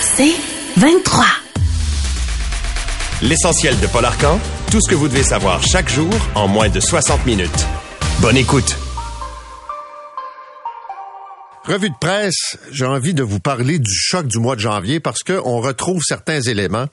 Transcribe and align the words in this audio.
C'est 0.00 0.34
23. 0.76 1.24
L'essentiel 3.22 3.78
de 3.80 3.86
Paul 3.86 4.04
Arcan, 4.04 4.40
tout 4.70 4.80
ce 4.80 4.88
que 4.88 4.94
vous 4.94 5.08
devez 5.08 5.22
savoir 5.22 5.62
chaque 5.62 5.88
jour 5.88 6.10
en 6.34 6.48
moins 6.48 6.68
de 6.68 6.80
60 6.80 7.26
minutes. 7.26 7.66
Bonne 8.20 8.36
écoute. 8.36 8.76
Revue 11.64 11.90
de 11.90 11.94
presse, 12.00 12.58
j'ai 12.72 12.86
envie 12.86 13.14
de 13.14 13.22
vous 13.22 13.40
parler 13.40 13.78
du 13.78 13.92
choc 13.92 14.26
du 14.26 14.38
mois 14.38 14.56
de 14.56 14.60
janvier 14.60 15.00
parce 15.00 15.22
qu'on 15.22 15.60
retrouve 15.60 16.02
certains 16.02 16.40
éléments 16.40 16.86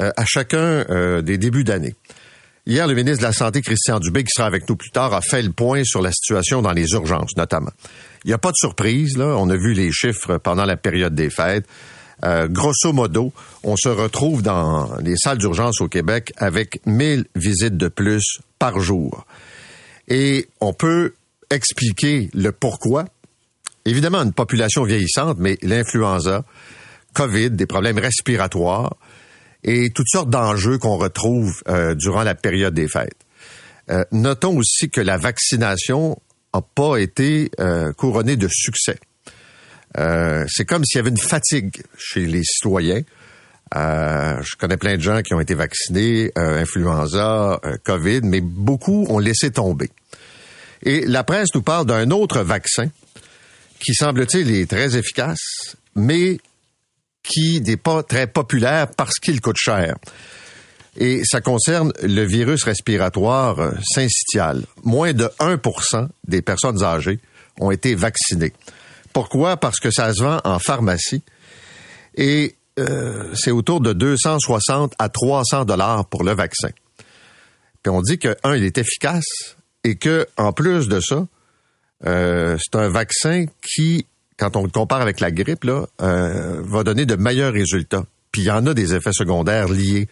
euh, 0.00 0.10
à 0.16 0.24
chacun 0.24 0.58
euh, 0.58 1.22
des 1.22 1.38
débuts 1.38 1.64
d'année. 1.64 1.94
Hier, 2.64 2.86
le 2.86 2.94
ministre 2.94 3.18
de 3.18 3.24
la 3.24 3.32
Santé, 3.32 3.60
Christian 3.60 3.98
Dubé, 3.98 4.22
qui 4.22 4.30
sera 4.36 4.46
avec 4.46 4.68
nous 4.68 4.76
plus 4.76 4.90
tard, 4.90 5.12
a 5.14 5.20
fait 5.20 5.42
le 5.42 5.50
point 5.50 5.82
sur 5.84 6.00
la 6.00 6.12
situation 6.12 6.62
dans 6.62 6.72
les 6.72 6.86
urgences, 6.92 7.36
notamment. 7.36 7.72
Il 8.24 8.28
n'y 8.28 8.34
a 8.34 8.38
pas 8.38 8.50
de 8.50 8.56
surprise, 8.56 9.16
là. 9.16 9.36
On 9.38 9.50
a 9.50 9.56
vu 9.56 9.72
les 9.72 9.90
chiffres 9.92 10.38
pendant 10.38 10.64
la 10.64 10.76
période 10.76 11.14
des 11.14 11.30
fêtes. 11.30 11.66
Euh, 12.24 12.46
grosso 12.46 12.92
modo, 12.92 13.32
on 13.64 13.76
se 13.76 13.88
retrouve 13.88 14.42
dans 14.42 14.96
les 14.98 15.16
salles 15.16 15.38
d'urgence 15.38 15.80
au 15.80 15.88
Québec 15.88 16.32
avec 16.36 16.80
1000 16.86 17.24
visites 17.34 17.76
de 17.76 17.88
plus 17.88 18.38
par 18.58 18.80
jour. 18.80 19.26
Et 20.06 20.48
on 20.60 20.72
peut 20.72 21.14
expliquer 21.50 22.30
le 22.32 22.52
pourquoi 22.52 23.06
évidemment 23.84 24.22
une 24.22 24.32
population 24.32 24.84
vieillissante, 24.84 25.38
mais 25.38 25.58
l'influenza, 25.62 26.44
COVID, 27.14 27.50
des 27.50 27.66
problèmes 27.66 27.98
respiratoires 27.98 28.96
et 29.64 29.90
toutes 29.90 30.08
sortes 30.08 30.30
d'enjeux 30.30 30.78
qu'on 30.78 30.96
retrouve 30.96 31.62
euh, 31.68 31.94
durant 31.94 32.22
la 32.22 32.34
période 32.34 32.74
des 32.74 32.88
fêtes. 32.88 33.16
Euh, 33.90 34.04
notons 34.12 34.56
aussi 34.56 34.90
que 34.90 35.00
la 35.00 35.16
vaccination 35.16 36.18
n'a 36.54 36.62
pas 36.74 36.98
été 36.98 37.50
euh, 37.60 37.92
couronnée 37.92 38.36
de 38.36 38.48
succès. 38.48 38.98
c'est 39.94 40.64
comme 40.64 40.84
s'il 40.84 40.98
y 40.98 41.00
avait 41.00 41.10
une 41.10 41.18
fatigue 41.18 41.82
chez 41.98 42.26
les 42.26 42.42
citoyens. 42.44 43.02
je 43.74 44.56
connais 44.58 44.76
plein 44.76 44.96
de 44.96 45.02
gens 45.02 45.22
qui 45.22 45.34
ont 45.34 45.40
été 45.40 45.54
vaccinés, 45.54 46.30
influenza, 46.36 47.60
COVID, 47.84 48.22
mais 48.22 48.40
beaucoup 48.40 49.06
ont 49.08 49.18
laissé 49.18 49.50
tomber. 49.50 49.90
Et 50.82 51.06
la 51.06 51.24
presse 51.24 51.48
nous 51.54 51.62
parle 51.62 51.86
d'un 51.86 52.10
autre 52.10 52.40
vaccin 52.40 52.88
qui 53.82 53.94
semble-t-il 53.94 54.50
est 54.54 54.70
très 54.70 54.96
efficace, 54.96 55.76
mais 55.94 56.38
qui 57.22 57.60
n'est 57.60 57.76
pas 57.76 58.02
très 58.02 58.26
populaire 58.26 58.88
parce 58.88 59.18
qu'il 59.18 59.40
coûte 59.40 59.56
cher. 59.58 59.96
Et 60.96 61.22
ça 61.24 61.40
concerne 61.40 61.92
le 62.02 62.22
virus 62.24 62.64
respiratoire 62.64 63.58
euh, 63.58 63.72
syncytial. 63.94 64.62
Moins 64.84 65.12
de 65.12 65.24
1% 65.40 66.08
des 66.26 66.42
personnes 66.42 66.82
âgées 66.82 67.18
ont 67.58 67.70
été 67.70 67.94
vaccinées. 67.94 68.52
Pourquoi? 69.12 69.56
Parce 69.56 69.80
que 69.80 69.90
ça 69.90 70.12
se 70.12 70.22
vend 70.22 70.40
en 70.44 70.58
pharmacie 70.58 71.22
et 72.14 72.56
euh, 72.78 73.30
c'est 73.34 73.50
autour 73.50 73.80
de 73.80 73.92
260 73.92 74.94
à 74.98 75.08
300 75.08 75.64
dollars 75.64 76.06
pour 76.06 76.24
le 76.24 76.32
vaccin. 76.32 76.70
Puis 77.82 77.90
on 77.90 78.02
dit 78.02 78.18
que, 78.18 78.36
un, 78.44 78.54
il 78.54 78.64
est 78.64 78.78
efficace 78.78 79.56
et 79.84 79.96
que, 79.96 80.26
en 80.36 80.52
plus 80.52 80.88
de 80.88 81.00
ça, 81.00 81.26
euh, 82.06 82.56
c'est 82.60 82.78
un 82.78 82.88
vaccin 82.88 83.46
qui, 83.62 84.06
quand 84.36 84.56
on 84.56 84.62
le 84.62 84.70
compare 84.70 85.00
avec 85.00 85.20
la 85.20 85.30
grippe, 85.30 85.64
là, 85.64 85.86
va 85.98 86.84
donner 86.84 87.06
de 87.06 87.16
meilleurs 87.16 87.52
résultats. 87.52 88.04
Puis 88.30 88.42
il 88.42 88.46
y 88.46 88.50
en 88.50 88.66
a 88.66 88.74
des 88.74 88.94
effets 88.94 89.12
secondaires 89.12 89.68
liés 89.68 90.08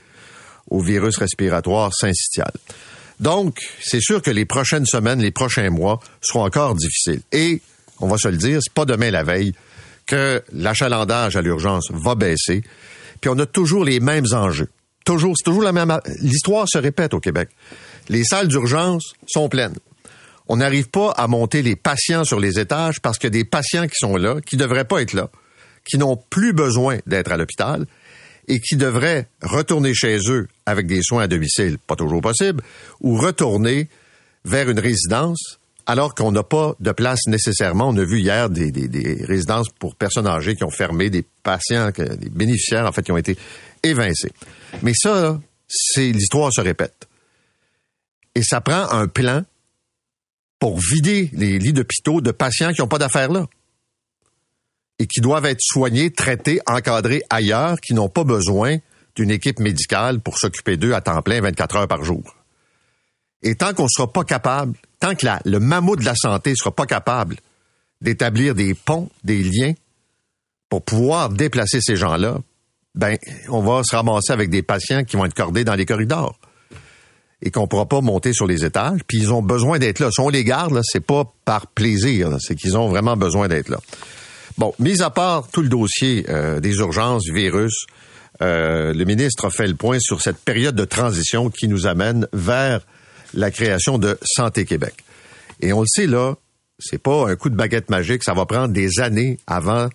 au 0.71 0.81
virus 0.81 1.17
respiratoire 1.19 1.93
syncytial. 1.95 2.53
Donc, 3.19 3.59
c'est 3.83 4.01
sûr 4.01 4.23
que 4.23 4.31
les 4.31 4.47
prochaines 4.47 4.87
semaines, 4.87 5.21
les 5.21 5.31
prochains 5.31 5.69
mois 5.71 6.01
seront 6.23 6.45
encore 6.45 6.75
difficiles. 6.75 7.21
Et, 7.33 7.61
on 7.99 8.09
va 8.09 8.17
se 8.17 8.29
le 8.29 8.39
dire, 8.39 8.61
c'est 8.63 8.73
pas 8.73 8.87
demain 8.87 9.11
la 9.11 9.25
veille 9.25 9.53
que 10.07 10.43
l'achalandage 10.53 11.37
à 11.37 11.43
l'urgence 11.43 11.91
va 11.91 12.15
baisser. 12.15 12.63
Puis 13.21 13.31
on 13.31 13.39
a 13.39 13.47
toujours 13.47 13.85
les 13.85 14.01
mêmes 14.01 14.27
enjeux. 14.33 14.69
Toujours, 15.05 15.35
c'est 15.37 15.45
toujours 15.45 15.63
la 15.63 15.73
même. 15.73 15.99
L'histoire 16.21 16.67
se 16.69 16.79
répète 16.79 17.13
au 17.13 17.21
Québec. 17.21 17.51
Les 18.09 18.25
salles 18.25 18.49
d'urgence 18.49 19.13
sont 19.27 19.49
pleines 19.49 19.75
on 20.53 20.57
n'arrive 20.57 20.91
pas 20.91 21.13
à 21.13 21.29
monter 21.29 21.63
les 21.63 21.77
patients 21.77 22.25
sur 22.25 22.41
les 22.41 22.59
étages 22.59 23.01
parce 23.01 23.19
que 23.19 23.29
des 23.29 23.45
patients 23.45 23.87
qui 23.87 23.95
sont 23.95 24.17
là, 24.17 24.41
qui 24.45 24.57
devraient 24.57 24.85
pas 24.85 25.01
être 25.01 25.13
là, 25.13 25.31
qui 25.89 25.97
n'ont 25.97 26.17
plus 26.17 26.53
besoin 26.53 26.99
d'être 27.07 27.31
à 27.31 27.37
l'hôpital 27.37 27.87
et 28.51 28.59
qui 28.61 28.77
devraient 28.77 29.29
retourner 29.43 29.95
chez 29.95 30.19
eux 30.29 30.49
avec 30.67 30.89
des 30.89 31.03
soins 31.03 31.23
à 31.23 31.29
domicile, 31.29 31.79
pas 31.79 31.95
toujours 31.95 32.21
possible, 32.21 32.63
ou 33.01 33.17
retourner 33.17 33.89
vers 34.45 34.69
une 34.69 34.81
résidence 34.81 35.61
alors 35.87 36.17
qu'on 36.17 36.33
n'a 36.33 36.43
pas 36.43 36.75
de 36.81 36.91
place 36.91 37.27
nécessairement. 37.29 37.89
On 37.89 37.97
a 37.97 38.05
vu 38.05 38.19
hier 38.19 38.51
des, 38.51 39.25
résidences 39.25 39.69
pour 39.79 39.95
personnes 39.95 40.27
âgées 40.27 40.57
qui 40.57 40.65
ont 40.65 40.71
fermé, 40.71 41.11
des 41.11 41.25
patients, 41.45 41.91
des 41.97 42.29
bénéficiaires 42.29 42.87
en 42.87 42.93
fait 42.93 43.03
qui 43.03 43.13
ont 43.13 43.17
été 43.17 43.39
évincés. 43.85 44.33
Mais 44.83 44.95
ça, 44.95 45.41
c'est 45.69 46.11
l'histoire 46.11 46.53
se 46.53 46.61
répète. 46.61 47.09
Et 48.35 48.43
ça 48.43 48.61
prend 48.61 48.91
un 48.91 49.07
plan 49.07 49.45
pour 50.59 50.79
vider 50.79 51.31
les 51.33 51.59
lits 51.61 51.73
d'hôpitaux 51.73 52.21
de 52.21 52.33
patients 52.33 52.73
qui 52.73 52.81
n'ont 52.81 52.89
pas 52.89 52.99
d'affaires 52.99 53.31
là 53.31 53.47
et 55.01 55.07
qui 55.07 55.23
doivent 55.23 55.47
être 55.47 55.63
soignés, 55.63 56.11
traités, 56.11 56.61
encadrés 56.67 57.23
ailleurs, 57.31 57.81
qui 57.81 57.95
n'ont 57.95 58.11
pas 58.11 58.23
besoin 58.23 58.77
d'une 59.17 59.31
équipe 59.31 59.59
médicale 59.59 60.21
pour 60.21 60.39
s'occuper 60.39 60.77
d'eux 60.77 60.93
à 60.93 61.01
temps 61.01 61.23
plein 61.23 61.41
24 61.41 61.77
heures 61.77 61.89
par 61.89 62.05
jour. 62.05 62.37
Et 63.43 63.55
tant 63.55 63.73
qu'on 63.73 63.85
ne 63.85 63.89
sera 63.89 64.13
pas 64.13 64.25
capable, 64.25 64.77
tant 65.01 65.15
que 65.15 65.27
le 65.47 65.59
mammouth 65.59 66.01
de 66.01 66.05
la 66.05 66.15
santé 66.15 66.51
ne 66.51 66.55
sera 66.55 66.71
pas 66.71 66.85
capable 66.85 67.37
d'établir 68.03 68.55
des 68.55 68.75
ponts, 68.75 69.09
des 69.25 69.43
liens 69.43 69.73
pour 70.69 70.83
pouvoir 70.83 71.31
déplacer 71.31 71.81
ces 71.81 71.97
gens-là, 71.97 72.37
ben, 72.95 73.17
on 73.49 73.63
va 73.63 73.83
se 73.83 73.97
ramasser 73.97 74.33
avec 74.33 74.51
des 74.51 74.63
patients 74.63 75.05
qui 75.05 75.17
vont 75.17 75.25
être 75.25 75.35
cordés 75.35 75.65
dans 75.65 75.77
les 75.77 75.87
corridors 75.87 76.39
et 77.41 77.51
qu'on 77.51 77.67
pourra 77.67 77.87
pas 77.87 78.03
monter 78.03 78.35
sur 78.35 78.47
les 78.47 78.67
étages. 78.67 79.01
Puis 79.07 79.17
ils 79.17 79.33
ont 79.33 79.41
besoin 79.41 79.79
d'être 79.79 79.99
là. 79.99 80.11
Si 80.11 80.21
on 80.21 80.29
les 80.29 80.45
garde, 80.45 80.75
là, 80.75 80.83
c'est 80.85 81.01
pas 81.01 81.25
par 81.47 81.69
plaisir, 81.69 82.37
c'est 82.39 82.55
qu'ils 82.55 82.77
ont 82.77 82.89
vraiment 82.89 83.17
besoin 83.17 83.49
d'être 83.49 83.71
là. 83.71 83.79
Bon, 84.61 84.75
mis 84.79 85.01
à 85.01 85.09
part 85.09 85.49
tout 85.49 85.63
le 85.63 85.71
dossier 85.71 86.27
euh, 86.29 86.61
des 86.61 86.75
urgences, 86.75 87.27
virus, 87.31 87.87
euh, 88.43 88.93
le 88.93 89.05
ministre 89.07 89.47
a 89.47 89.51
fait 89.51 89.67
le 89.67 89.75
point 89.75 89.99
sur 89.99 90.21
cette 90.21 90.37
période 90.37 90.75
de 90.75 90.85
transition 90.85 91.49
qui 91.49 91.67
nous 91.67 91.87
amène 91.87 92.29
vers 92.35 92.83
la 93.33 93.51
création 93.51 93.97
de 93.97 94.19
Santé 94.23 94.67
Québec. 94.67 94.93
Et 95.61 95.73
on 95.73 95.81
le 95.81 95.87
sait 95.87 96.07
là, 96.07 96.35
c'est 96.79 97.03
pas 97.03 97.31
un 97.31 97.37
coup 97.37 97.49
de 97.49 97.55
baguette 97.55 97.89
magique, 97.89 98.23
ça 98.23 98.35
va 98.35 98.45
prendre 98.45 98.75
des 98.75 99.01
années 99.01 99.39
avant 99.47 99.89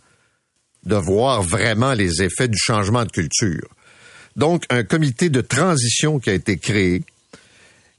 de 0.83 0.95
voir 0.95 1.43
vraiment 1.43 1.93
les 1.93 2.23
effets 2.23 2.47
du 2.47 2.57
changement 2.57 3.05
de 3.05 3.11
culture. 3.11 3.67
Donc, 4.35 4.63
un 4.71 4.83
comité 4.83 5.29
de 5.29 5.41
transition 5.41 6.17
qui 6.17 6.31
a 6.31 6.33
été 6.33 6.57
créé, 6.57 7.03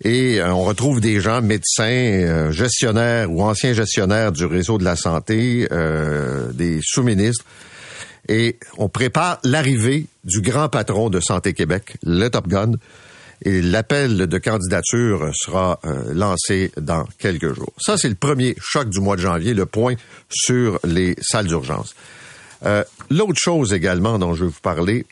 et 0.02 0.40
euh, 0.40 0.52
on 0.52 0.62
retrouve 0.62 1.00
des 1.00 1.20
gens, 1.20 1.40
médecins, 1.40 1.84
euh, 1.84 2.52
gestionnaires 2.52 3.30
ou 3.30 3.42
anciens 3.42 3.72
gestionnaires 3.72 4.32
du 4.32 4.44
réseau 4.44 4.78
de 4.78 4.84
la 4.84 4.96
santé, 4.96 5.66
euh, 5.72 6.52
des 6.52 6.80
sous-ministres. 6.82 7.44
Et 8.28 8.58
on 8.76 8.88
prépare 8.88 9.38
l'arrivée 9.44 10.06
du 10.24 10.40
grand 10.40 10.68
patron 10.68 11.10
de 11.10 11.20
Santé 11.20 11.54
Québec, 11.54 11.96
le 12.04 12.28
Top 12.28 12.48
Gun. 12.48 12.72
Et 13.42 13.62
l'appel 13.62 14.16
de 14.16 14.38
candidature 14.38 15.30
sera 15.34 15.78
lancé 16.10 16.72
dans 16.80 17.04
quelques 17.18 17.52
jours. 17.52 17.72
Ça, 17.76 17.98
c'est 17.98 18.08
le 18.08 18.14
premier 18.14 18.56
choc 18.58 18.88
du 18.88 18.98
mois 18.98 19.14
de 19.14 19.20
janvier, 19.20 19.52
le 19.52 19.66
point 19.66 19.94
sur 20.30 20.80
les 20.84 21.14
salles 21.20 21.46
d'urgence. 21.46 21.94
L'autre 23.10 23.38
chose 23.38 23.74
également 23.74 24.18
dont 24.18 24.34
je 24.34 24.44
veux 24.44 24.50
vous 24.50 24.60
parler, 24.62 25.04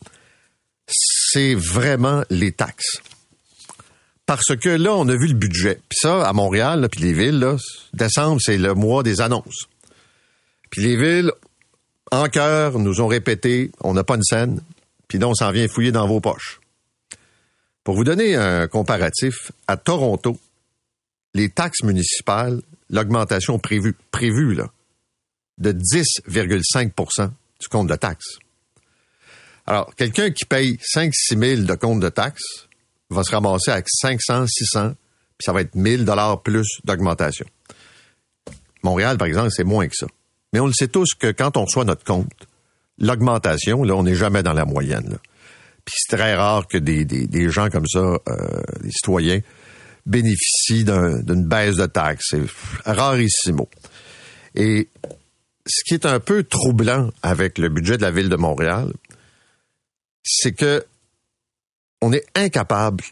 c'est 0.88 1.55
vraiment 1.55 2.23
les 2.31 2.50
taxes. 2.50 3.03
Parce 4.26 4.56
que 4.56 4.71
là, 4.71 4.94
on 4.94 5.09
a 5.09 5.17
vu 5.17 5.29
le 5.29 5.35
budget. 5.35 5.81
Puis 5.88 5.99
ça, 6.00 6.26
à 6.26 6.32
Montréal, 6.32 6.88
puis 6.91 7.03
les 7.03 7.12
villes, 7.12 7.38
là, 7.38 7.56
décembre, 7.93 8.41
c'est 8.43 8.56
le 8.56 8.75
mois 8.75 9.03
des 9.03 9.21
annonces. 9.21 9.67
Puis 10.71 10.82
les 10.82 10.97
villes, 10.97 11.32
en 12.11 12.29
cœur, 12.29 12.79
nous 12.79 13.00
ont 13.00 13.06
répété, 13.06 13.71
on 13.81 13.93
n'a 13.94 14.05
pas 14.05 14.17
une 14.17 14.23
scène, 14.23 14.61
puis 15.09 15.19
là, 15.19 15.29
on 15.29 15.35
s'en 15.35 15.50
vient 15.50 15.69
fouiller 15.69 15.93
dans 15.93 16.06
vos 16.06 16.21
poches. 16.21 16.61
Pour 17.82 17.97
vous 17.97 18.05
donner 18.05 18.35
un 18.35 18.67
comparatif, 18.67 19.53
à 19.67 19.76
Toronto, 19.76 20.38
les 21.35 21.50
taxes 21.50 21.82
municipales, 21.82 22.62
l'augmentation 22.88 23.59
prévue, 23.59 23.94
prévue 24.11 24.55
là, 24.55 24.71
de 25.59 25.73
10,5% 25.73 27.31
du 27.61 27.69
compte 27.69 27.88
de 27.88 27.94
taxes. 27.94 28.38
Alors, 29.67 29.94
quelqu'un 29.97 30.31
qui 30.31 30.44
paye 30.44 30.79
5-6 30.94 31.12
000 31.38 31.62
de 31.62 31.75
compte 31.75 32.00
de 32.00 32.09
taxes 32.09 32.63
va 33.11 33.23
se 33.23 33.31
ramasser 33.31 33.71
avec 33.71 33.87
500, 33.89 34.47
600, 34.47 34.95
puis 35.37 35.45
ça 35.45 35.53
va 35.53 35.61
être 35.61 35.75
1000 35.75 36.05
dollars 36.05 36.43
plus 36.43 36.67
d'augmentation. 36.85 37.47
Montréal, 38.83 39.19
par 39.19 39.27
exemple, 39.27 39.51
c'est 39.51 39.65
moins 39.65 39.89
que 39.89 39.95
ça. 39.97 40.06
Mais 40.53 40.61
on 40.61 40.67
le 40.67 40.73
sait 40.73 40.89
tous 40.89 41.15
que 41.19 41.33
quand 41.33 41.56
on 41.56 41.65
reçoit 41.65 41.85
notre 41.85 42.05
compte, 42.05 42.31
l'augmentation, 42.99 43.83
là, 43.83 43.95
on 43.95 44.05
n'est 44.05 44.15
jamais 44.15 44.43
dans 44.43 44.53
la 44.53 44.65
moyenne. 44.65 45.09
Là. 45.11 45.17
Puis 45.85 45.95
c'est 45.99 46.17
très 46.17 46.35
rare 46.35 46.67
que 46.67 46.79
des, 46.79 47.05
des, 47.05 47.51
gens 47.51 47.69
comme 47.69 47.87
ça, 47.87 47.99
euh, 47.99 48.62
des 48.81 48.91
citoyens, 48.91 49.41
bénéficient 50.07 50.85
d'une 50.85 51.45
baisse 51.45 51.77
de 51.77 51.87
taxes. 51.87 52.27
C'est 52.31 52.43
rarissimo. 52.85 53.69
Et 54.55 54.89
ce 55.67 55.85
qui 55.85 55.95
est 55.95 56.07
un 56.07 56.21
peu 56.21 56.45
troublant 56.45 57.11
avec 57.23 57.59
le 57.59 57.69
budget 57.69 57.97
de 57.97 58.03
la 58.03 58.11
ville 58.11 58.29
de 58.29 58.37
Montréal, 58.37 58.93
c'est 60.23 60.53
que 60.53 60.85
on 62.05 62.12
est 62.12 62.27
incapable, 62.35 63.03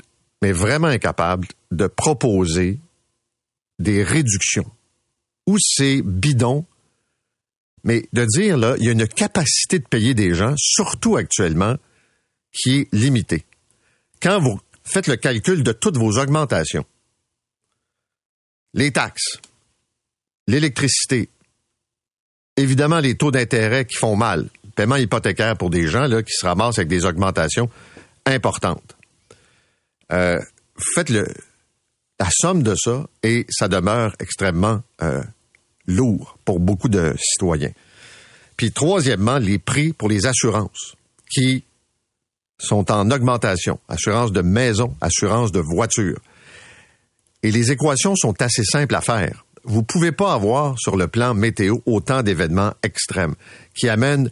mais 0.42 0.52
vraiment 0.52 0.88
incapable, 0.88 1.48
de 1.70 1.86
proposer 1.86 2.78
des 3.78 4.02
réductions. 4.02 4.70
Ou 5.46 5.56
c'est 5.58 6.02
bidon, 6.02 6.66
mais 7.84 8.06
de 8.12 8.26
dire, 8.26 8.58
là, 8.58 8.74
il 8.78 8.84
y 8.84 8.88
a 8.90 8.92
une 8.92 9.08
capacité 9.08 9.78
de 9.78 9.86
payer 9.86 10.12
des 10.12 10.34
gens, 10.34 10.54
surtout 10.58 11.16
actuellement, 11.16 11.76
qui 12.52 12.80
est 12.80 12.88
limitée. 12.92 13.46
Quand 14.20 14.40
vous 14.40 14.60
faites 14.84 15.06
le 15.06 15.16
calcul 15.16 15.62
de 15.62 15.72
toutes 15.72 15.96
vos 15.96 16.18
augmentations, 16.18 16.84
les 18.74 18.90
taxes, 18.90 19.38
l'électricité, 20.46 21.30
évidemment 22.58 23.00
les 23.00 23.16
taux 23.16 23.30
d'intérêt 23.30 23.86
qui 23.86 23.96
font 23.96 24.16
mal, 24.16 24.50
paiement 24.76 24.96
hypothécaire 24.96 25.56
pour 25.56 25.70
des 25.70 25.88
gens 25.88 26.06
là, 26.06 26.22
qui 26.22 26.32
se 26.34 26.44
ramassent 26.44 26.78
avec 26.78 26.88
des 26.88 27.06
augmentations 27.06 27.70
importantes. 28.26 28.96
Euh, 30.12 30.40
faites 30.94 31.10
le, 31.10 31.26
la 32.20 32.28
somme 32.30 32.62
de 32.62 32.74
ça 32.74 33.06
et 33.22 33.46
ça 33.48 33.68
demeure 33.68 34.14
extrêmement 34.20 34.82
euh, 35.02 35.22
lourd 35.86 36.38
pour 36.44 36.60
beaucoup 36.60 36.88
de 36.88 37.14
citoyens. 37.18 37.72
Puis 38.56 38.72
troisièmement, 38.72 39.38
les 39.38 39.58
prix 39.58 39.92
pour 39.92 40.08
les 40.08 40.26
assurances 40.26 40.94
qui 41.30 41.64
sont 42.58 42.92
en 42.92 43.10
augmentation. 43.10 43.80
Assurance 43.88 44.32
de 44.32 44.42
maison, 44.42 44.94
assurance 45.00 45.50
de 45.52 45.60
voiture. 45.60 46.20
Et 47.42 47.50
les 47.50 47.72
équations 47.72 48.14
sont 48.14 48.40
assez 48.40 48.62
simples 48.62 48.94
à 48.94 49.00
faire. 49.00 49.44
Vous 49.64 49.82
pouvez 49.82 50.12
pas 50.12 50.34
avoir 50.34 50.78
sur 50.78 50.96
le 50.96 51.08
plan 51.08 51.34
météo 51.34 51.78
autant 51.86 52.22
d'événements 52.22 52.74
extrêmes 52.82 53.34
qui 53.74 53.88
amènent 53.88 54.30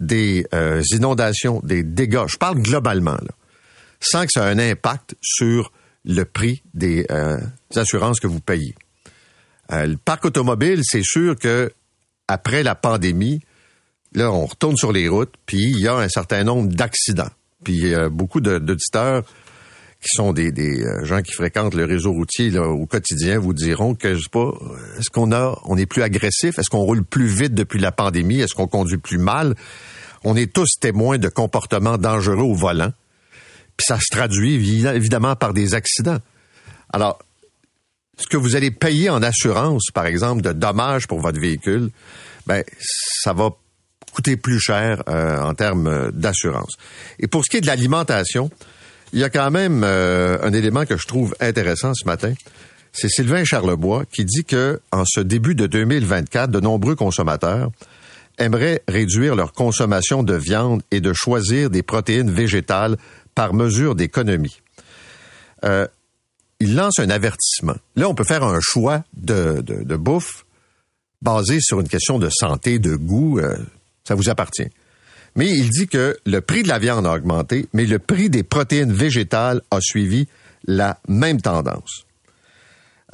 des 0.00 0.46
euh, 0.54 0.82
inondations, 0.92 1.60
des 1.62 1.82
dégâts. 1.82 2.26
Je 2.26 2.36
parle 2.36 2.60
globalement, 2.60 3.12
là, 3.12 3.34
sans 4.00 4.24
que 4.24 4.32
ça 4.32 4.46
ait 4.46 4.54
un 4.54 4.58
impact 4.58 5.14
sur 5.20 5.72
le 6.04 6.24
prix 6.24 6.62
des 6.74 7.06
euh, 7.10 7.38
assurances 7.76 8.18
que 8.18 8.26
vous 8.26 8.40
payez. 8.40 8.74
Euh, 9.72 9.86
le 9.86 9.96
parc 9.96 10.24
automobile, 10.24 10.80
c'est 10.82 11.04
sûr 11.04 11.36
que 11.38 11.70
après 12.26 12.62
la 12.62 12.74
pandémie, 12.74 13.40
là, 14.14 14.32
on 14.32 14.46
retourne 14.46 14.76
sur 14.76 14.92
les 14.92 15.08
routes, 15.08 15.34
puis 15.46 15.62
il 15.62 15.80
y 15.80 15.88
a 15.88 15.96
un 15.96 16.08
certain 16.08 16.44
nombre 16.44 16.72
d'accidents. 16.72 17.30
Puis 17.62 17.94
a 17.94 18.08
beaucoup 18.08 18.40
d'auditeurs 18.40 19.22
qui 20.00 20.08
sont 20.16 20.32
des, 20.32 20.50
des, 20.50 20.82
euh, 20.82 21.04
gens 21.04 21.20
qui 21.20 21.32
fréquentent 21.32 21.74
le 21.74 21.84
réseau 21.84 22.12
routier 22.12 22.56
au 22.58 22.86
quotidien 22.86 23.38
vous 23.38 23.52
diront 23.52 23.94
que 23.94 24.14
je 24.14 24.22
sais 24.22 24.30
pas 24.32 24.50
est-ce 24.98 25.10
qu'on 25.10 25.30
a 25.30 25.58
on 25.66 25.76
est 25.76 25.84
plus 25.84 26.02
agressif? 26.02 26.58
Est-ce 26.58 26.70
qu'on 26.70 26.78
roule 26.78 27.04
plus 27.04 27.26
vite 27.26 27.52
depuis 27.52 27.78
la 27.78 27.92
pandémie? 27.92 28.40
Est-ce 28.40 28.54
qu'on 28.54 28.66
conduit 28.66 28.96
plus 28.96 29.18
mal? 29.18 29.54
On 30.24 30.36
est 30.36 30.52
tous 30.52 30.78
témoins 30.80 31.18
de 31.18 31.28
comportements 31.28 31.98
dangereux 31.98 32.42
au 32.42 32.54
volant. 32.54 32.92
Puis 33.76 33.86
ça 33.86 33.98
se 33.98 34.10
traduit 34.10 34.54
évidemment 34.54 35.36
par 35.36 35.54
des 35.54 35.74
accidents. 35.74 36.18
Alors 36.92 37.18
ce 38.18 38.26
que 38.26 38.36
vous 38.36 38.54
allez 38.54 38.70
payer 38.70 39.08
en 39.08 39.22
assurance 39.22 39.86
par 39.94 40.06
exemple 40.06 40.42
de 40.42 40.52
dommages 40.52 41.06
pour 41.06 41.20
votre 41.20 41.40
véhicule 41.40 41.90
ben 42.46 42.62
ça 43.22 43.32
va 43.32 43.50
coûter 44.12 44.36
plus 44.36 44.60
cher 44.60 45.02
euh, 45.08 45.40
en 45.40 45.54
termes 45.54 46.10
d'assurance. 46.12 46.76
Et 47.18 47.28
pour 47.28 47.44
ce 47.44 47.50
qui 47.50 47.56
est 47.56 47.60
de 47.62 47.66
l'alimentation 47.66 48.50
il 49.12 49.18
y 49.18 49.24
a 49.24 49.30
quand 49.30 49.50
même 49.50 49.82
euh, 49.84 50.38
un 50.42 50.52
élément 50.52 50.86
que 50.86 50.96
je 50.96 51.06
trouve 51.06 51.34
intéressant 51.40 51.92
ce 51.94 52.06
matin. 52.06 52.32
C'est 52.92 53.08
Sylvain 53.08 53.44
Charlebois 53.44 54.04
qui 54.10 54.24
dit 54.24 54.44
que 54.44 54.80
en 54.92 55.04
ce 55.06 55.20
début 55.20 55.54
de 55.54 55.66
2024, 55.66 56.50
de 56.50 56.60
nombreux 56.60 56.96
consommateurs 56.96 57.70
aimeraient 58.40 58.82
réduire 58.88 59.36
leur 59.36 59.52
consommation 59.52 60.22
de 60.22 60.34
viande 60.34 60.82
et 60.90 61.00
de 61.00 61.12
choisir 61.12 61.70
des 61.70 61.82
protéines 61.82 62.30
végétales 62.30 62.96
par 63.34 63.54
mesure 63.54 63.94
d'économie. 63.94 64.60
Euh, 65.64 65.86
il 66.58 66.74
lance 66.74 66.98
un 66.98 67.10
avertissement. 67.10 67.76
Là, 67.96 68.08
on 68.08 68.14
peut 68.14 68.24
faire 68.24 68.42
un 68.42 68.58
choix 68.60 69.04
de, 69.16 69.62
de, 69.62 69.96
bouffe 69.96 70.44
basé 71.22 71.58
sur 71.60 71.80
une 71.80 71.88
question 71.88 72.18
de 72.18 72.28
santé, 72.28 72.78
de 72.78 72.96
goût. 72.96 73.38
Euh, 73.38 73.56
ça 74.04 74.14
vous 74.14 74.28
appartient. 74.28 74.68
Mais 75.36 75.48
il 75.48 75.70
dit 75.70 75.86
que 75.86 76.18
le 76.26 76.40
prix 76.40 76.62
de 76.62 76.68
la 76.68 76.78
viande 76.78 77.06
a 77.06 77.14
augmenté, 77.14 77.66
mais 77.72 77.86
le 77.86 77.98
prix 77.98 78.30
des 78.30 78.42
protéines 78.42 78.92
végétales 78.92 79.62
a 79.70 79.80
suivi 79.80 80.26
la 80.66 80.98
même 81.08 81.40
tendance. 81.40 82.04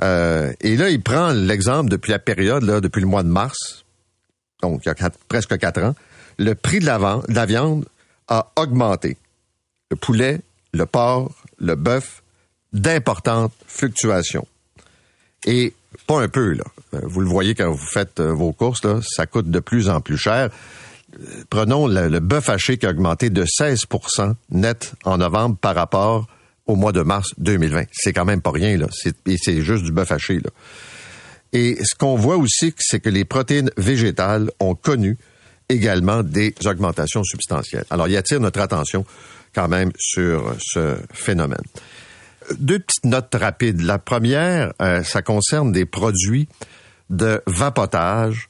Euh, 0.03 0.53
et 0.61 0.77
là, 0.77 0.91
il 0.91 1.03
prend 1.03 1.33
l'exemple 1.33 1.91
depuis 1.91 2.11
la 2.11 2.19
période, 2.19 2.63
là, 2.63 2.81
depuis 2.81 3.01
le 3.01 3.07
mois 3.07 3.23
de 3.23 3.29
mars, 3.29 3.85
donc 4.63 4.83
il 4.85 4.89
y 4.89 4.91
a 4.91 5.11
presque 5.29 5.57
quatre 5.59 5.83
ans, 5.83 5.95
le 6.39 6.55
prix 6.55 6.81
de 6.81 6.87
la, 6.87 6.99
de 6.99 7.35
la 7.35 7.47
viande 7.47 7.87
a 8.29 8.53
augmenté. 8.57 9.17
Le 9.91 9.97
poulet, 9.97 10.41
le 10.73 10.87
porc, 10.87 11.33
le 11.59 11.75
bœuf, 11.75 12.23
d'importantes 12.73 13.55
fluctuations. 13.67 14.47
Et 15.45 15.75
pas 16.07 16.21
un 16.21 16.29
peu, 16.29 16.53
là. 16.53 16.65
Euh, 16.95 17.01
vous 17.05 17.21
le 17.21 17.29
voyez 17.29 17.55
quand 17.55 17.71
vous 17.71 17.87
faites 17.87 18.21
euh, 18.21 18.33
vos 18.33 18.53
courses, 18.53 18.85
là, 18.85 19.01
ça 19.03 19.27
coûte 19.27 19.51
de 19.51 19.61
plus 19.61 19.89
en 19.89 20.01
plus 20.01 20.19
cher 20.19 20.51
prenons 21.51 21.87
le, 21.87 22.21
bœuf 22.21 22.49
haché 22.49 22.79
qui 22.79 22.87
a 22.87 22.91
augmenté 22.91 23.31
de 23.31 23.45
16% 23.45 24.35
net 24.51 24.95
en 25.05 25.19
novembre 25.19 25.57
par 25.57 25.75
rapport 25.75 26.27
au 26.67 26.77
mois 26.77 26.93
de 26.93 27.03
mars 27.03 27.31
2020. 27.39 27.85
C'est 27.93 28.13
quand 28.13 28.25
même 28.25 28.41
pas 28.41 28.51
rien, 28.51 28.77
là. 28.77 28.87
C'est 28.93 29.61
juste 29.61 29.85
du 29.85 29.93
bœuf 29.93 30.11
haché, 30.11 30.41
là. 30.41 30.51
Et 31.57 31.83
ce 31.83 31.95
qu'on 31.95 32.17
voit 32.17 32.37
aussi, 32.37 32.75
c'est 32.77 33.01
que 33.01 33.09
les 33.09 33.25
protéines 33.25 33.71
végétales 33.79 34.51
ont 34.61 34.75
connu 34.75 35.17
également 35.71 36.23
des 36.23 36.55
augmentations 36.67 37.25
substantielles. 37.25 37.87
Alors, 37.89 38.09
il 38.09 38.17
attire 38.19 38.41
notre 38.41 38.61
attention 38.61 39.07
quand 39.55 39.67
même 39.67 39.91
sur 39.99 40.55
ce 40.61 40.97
phénomène. 41.15 41.65
Deux 42.59 42.79
petites 42.79 43.07
notes 43.07 43.35
rapides. 43.35 43.81
La 43.81 43.99
première, 43.99 44.75
euh, 44.83 45.03
ça 45.03 45.23
concerne 45.23 45.73
des 45.73 45.87
produits 45.87 46.47
de 47.09 47.41
vapotage 47.47 48.49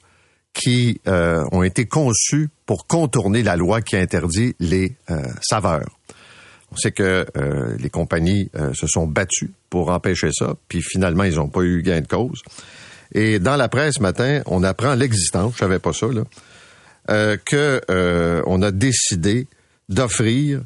qui 0.51 0.99
euh, 1.07 1.45
ont 1.53 1.63
été 1.63 1.85
conçus 1.85 2.49
pour 2.65 2.87
contourner 2.87 3.41
la 3.41 3.55
loi 3.55 3.81
qui 3.81 3.95
interdit 3.95 4.53
les 4.59 4.97
euh, 5.09 5.23
saveurs. 5.41 5.97
On 6.73 6.75
sait 6.75 6.91
que 6.91 7.25
les 7.79 7.89
compagnies 7.89 8.51
se 8.73 8.87
sont 8.87 9.07
battues 9.07 9.53
pour 9.69 9.89
empêcher 9.89 10.31
ça, 10.33 10.53
puis 10.67 10.81
finalement, 10.81 11.23
ils 11.23 11.35
n'ont 11.35 11.47
pas 11.47 11.61
eu 11.61 11.81
gain 11.81 12.01
de 12.01 12.07
cause. 12.07 12.41
Et 13.13 13.39
dans 13.39 13.55
la 13.55 13.69
presse 13.69 13.95
ce 13.95 14.01
matin, 14.01 14.41
on 14.45 14.63
apprend 14.63 14.95
l'existence, 14.95 15.53
je 15.53 15.59
savais 15.59 15.79
pas 15.79 15.93
ça, 15.93 16.07
là, 16.07 17.37
que 17.37 17.81
on 18.45 18.61
a 18.61 18.71
décidé 18.71 19.47
d'offrir, 19.89 20.61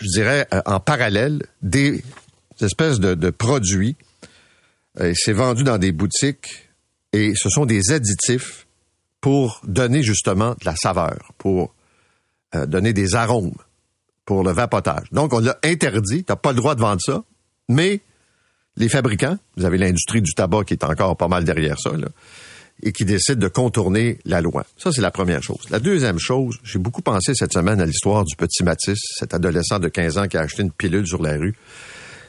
je 0.00 0.06
dirais, 0.06 0.46
en 0.66 0.78
parallèle, 0.80 1.42
des 1.60 2.04
espèces 2.60 3.00
de, 3.00 3.30
produits. 3.30 3.96
C'est 5.14 5.32
vendu 5.32 5.64
dans 5.64 5.78
des 5.78 5.92
boutiques 5.92 6.68
et 7.12 7.34
ce 7.34 7.48
sont 7.48 7.66
des 7.66 7.92
additifs 7.92 8.66
pour 9.20 9.60
donner 9.64 10.02
justement 10.02 10.50
de 10.50 10.64
la 10.64 10.74
saveur, 10.76 11.32
pour 11.38 11.74
euh, 12.54 12.66
donner 12.66 12.92
des 12.92 13.14
arômes 13.14 13.54
pour 14.24 14.42
le 14.42 14.52
vapotage. 14.52 15.06
Donc, 15.12 15.32
on 15.32 15.38
l'a 15.38 15.58
interdit, 15.64 16.24
tu 16.24 16.32
n'as 16.32 16.36
pas 16.36 16.50
le 16.50 16.56
droit 16.56 16.74
de 16.74 16.80
vendre 16.80 17.00
ça, 17.00 17.22
mais 17.68 18.00
les 18.76 18.88
fabricants, 18.88 19.38
vous 19.56 19.64
avez 19.64 19.78
l'industrie 19.78 20.22
du 20.22 20.34
tabac 20.34 20.64
qui 20.64 20.74
est 20.74 20.84
encore 20.84 21.16
pas 21.16 21.28
mal 21.28 21.44
derrière 21.44 21.78
ça, 21.78 21.90
et 22.82 22.92
qui 22.92 23.04
décide 23.04 23.38
de 23.38 23.48
contourner 23.48 24.18
la 24.24 24.40
loi. 24.40 24.64
Ça, 24.76 24.90
c'est 24.92 25.02
la 25.02 25.10
première 25.10 25.42
chose. 25.42 25.60
La 25.70 25.78
deuxième 25.78 26.18
chose, 26.18 26.58
j'ai 26.64 26.78
beaucoup 26.78 27.02
pensé 27.02 27.32
cette 27.34 27.52
semaine 27.52 27.80
à 27.80 27.86
l'histoire 27.86 28.24
du 28.24 28.34
petit 28.34 28.64
Matisse, 28.64 28.98
cet 29.18 29.34
adolescent 29.34 29.78
de 29.78 29.88
15 29.88 30.18
ans 30.18 30.26
qui 30.26 30.36
a 30.36 30.40
acheté 30.40 30.62
une 30.62 30.72
pilule 30.72 31.06
sur 31.06 31.22
la 31.22 31.36
rue 31.36 31.54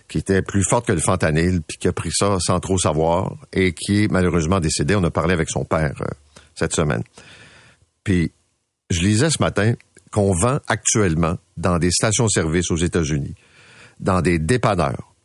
qui 0.08 0.18
était 0.20 0.42
plus 0.42 0.64
forte 0.64 0.86
que 0.86 0.92
le 0.92 1.00
fentanyl, 1.00 1.62
puis 1.62 1.78
qui 1.78 1.88
a 1.88 1.94
pris 1.94 2.12
ça 2.12 2.38
sans 2.40 2.60
trop 2.60 2.78
savoir, 2.78 3.36
et 3.52 3.74
qui 3.74 4.04
est 4.04 4.12
malheureusement 4.12 4.60
décédé. 4.60 4.96
On 4.96 5.04
a 5.04 5.10
parlé 5.10 5.34
avec 5.34 5.50
son 5.50 5.66
père 5.66 5.96
euh, 6.02 6.06
cette 6.56 6.76
semaine. 6.76 7.02
Puis, 8.04 8.32
je 8.90 9.00
lisais 9.00 9.30
ce 9.30 9.42
matin 9.42 9.74
qu'on 10.12 10.34
vend 10.34 10.60
actuellement 10.68 11.38
dans 11.58 11.80
des 11.80 11.90
stations-service 11.90 12.70
aux 12.70 12.78
États-Unis, 12.78 13.34
dans 14.00 14.22
des 14.22 14.38
dépanneurs. 14.38 15.16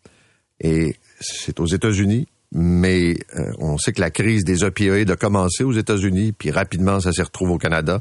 Et 0.60 0.96
c'est 1.20 1.60
aux 1.60 1.66
États-Unis, 1.66 2.28
mais 2.52 3.16
euh, 3.36 3.52
on 3.58 3.76
sait 3.78 3.92
que 3.92 4.00
la 4.00 4.10
crise 4.10 4.44
des 4.44 4.64
opioïdes 4.64 5.10
a 5.10 5.16
commencé 5.16 5.64
aux 5.64 5.72
États-Unis, 5.72 6.32
puis 6.32 6.50
rapidement 6.50 7.00
ça 7.00 7.12
s'est 7.12 7.22
retrouvé 7.22 7.52
au 7.52 7.58
Canada, 7.58 8.00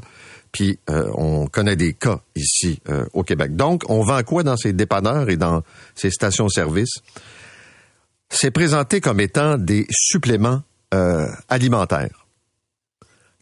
puis 0.52 0.78
euh, 0.88 1.10
on 1.14 1.46
connaît 1.46 1.76
des 1.76 1.92
cas 1.92 2.20
ici 2.34 2.80
euh, 2.88 3.04
au 3.12 3.22
Québec. 3.22 3.54
Donc, 3.56 3.82
on 3.88 4.02
vend 4.02 4.22
quoi 4.22 4.42
dans 4.42 4.56
ces 4.56 4.72
dépanneurs 4.72 5.28
et 5.28 5.36
dans 5.36 5.62
ces 5.94 6.10
stations-service? 6.10 6.94
C'est 8.30 8.50
présenté 8.50 9.00
comme 9.00 9.20
étant 9.20 9.56
des 9.58 9.86
suppléments 9.90 10.62
alimentaires. 11.48 12.26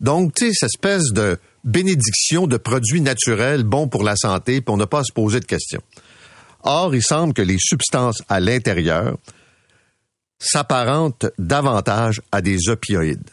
Donc, 0.00 0.35
tu 0.35 0.47
sais, 0.47 0.52
cette 0.52 0.71
espèce 0.75 1.12
de 1.12 1.38
bénédiction 1.62 2.49
de 2.49 2.56
produits 2.56 3.00
naturels 3.00 3.62
bons 3.62 3.87
pour 3.87 4.02
la 4.02 4.16
santé, 4.16 4.61
pour 4.61 4.76
ne 4.76 4.85
pas 4.85 5.02
se 5.04 5.12
poser 5.12 5.38
de 5.38 5.45
questions. 5.45 5.83
Or, 6.62 6.95
il 6.95 7.02
semble 7.02 7.35
que 7.35 7.42
les 7.42 7.59
substances 7.59 8.23
à 8.28 8.40
l'intérieur 8.40 9.18
s'apparentent 10.38 11.26
davantage 11.38 12.23
à 12.33 12.40
des 12.40 12.69
opioïdes 12.69 13.31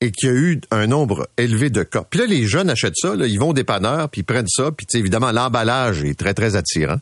et 0.00 0.10
qu'il 0.10 0.28
y 0.28 0.32
a 0.32 0.34
eu 0.34 0.60
un 0.70 0.86
nombre 0.88 1.28
élevé 1.36 1.70
de 1.70 1.84
cas. 1.84 2.04
Puis 2.08 2.18
là, 2.18 2.26
les 2.26 2.46
jeunes 2.46 2.68
achètent 2.68 2.96
ça, 2.96 3.14
ils 3.14 3.38
vont 3.38 3.50
au 3.50 3.54
dépanneur, 3.54 4.08
puis 4.08 4.22
ils 4.22 4.24
prennent 4.24 4.48
ça, 4.48 4.72
puis 4.72 4.86
évidemment, 4.94 5.30
l'emballage 5.30 6.02
est 6.02 6.18
très, 6.18 6.34
très 6.34 6.56
attirant. 6.56 6.98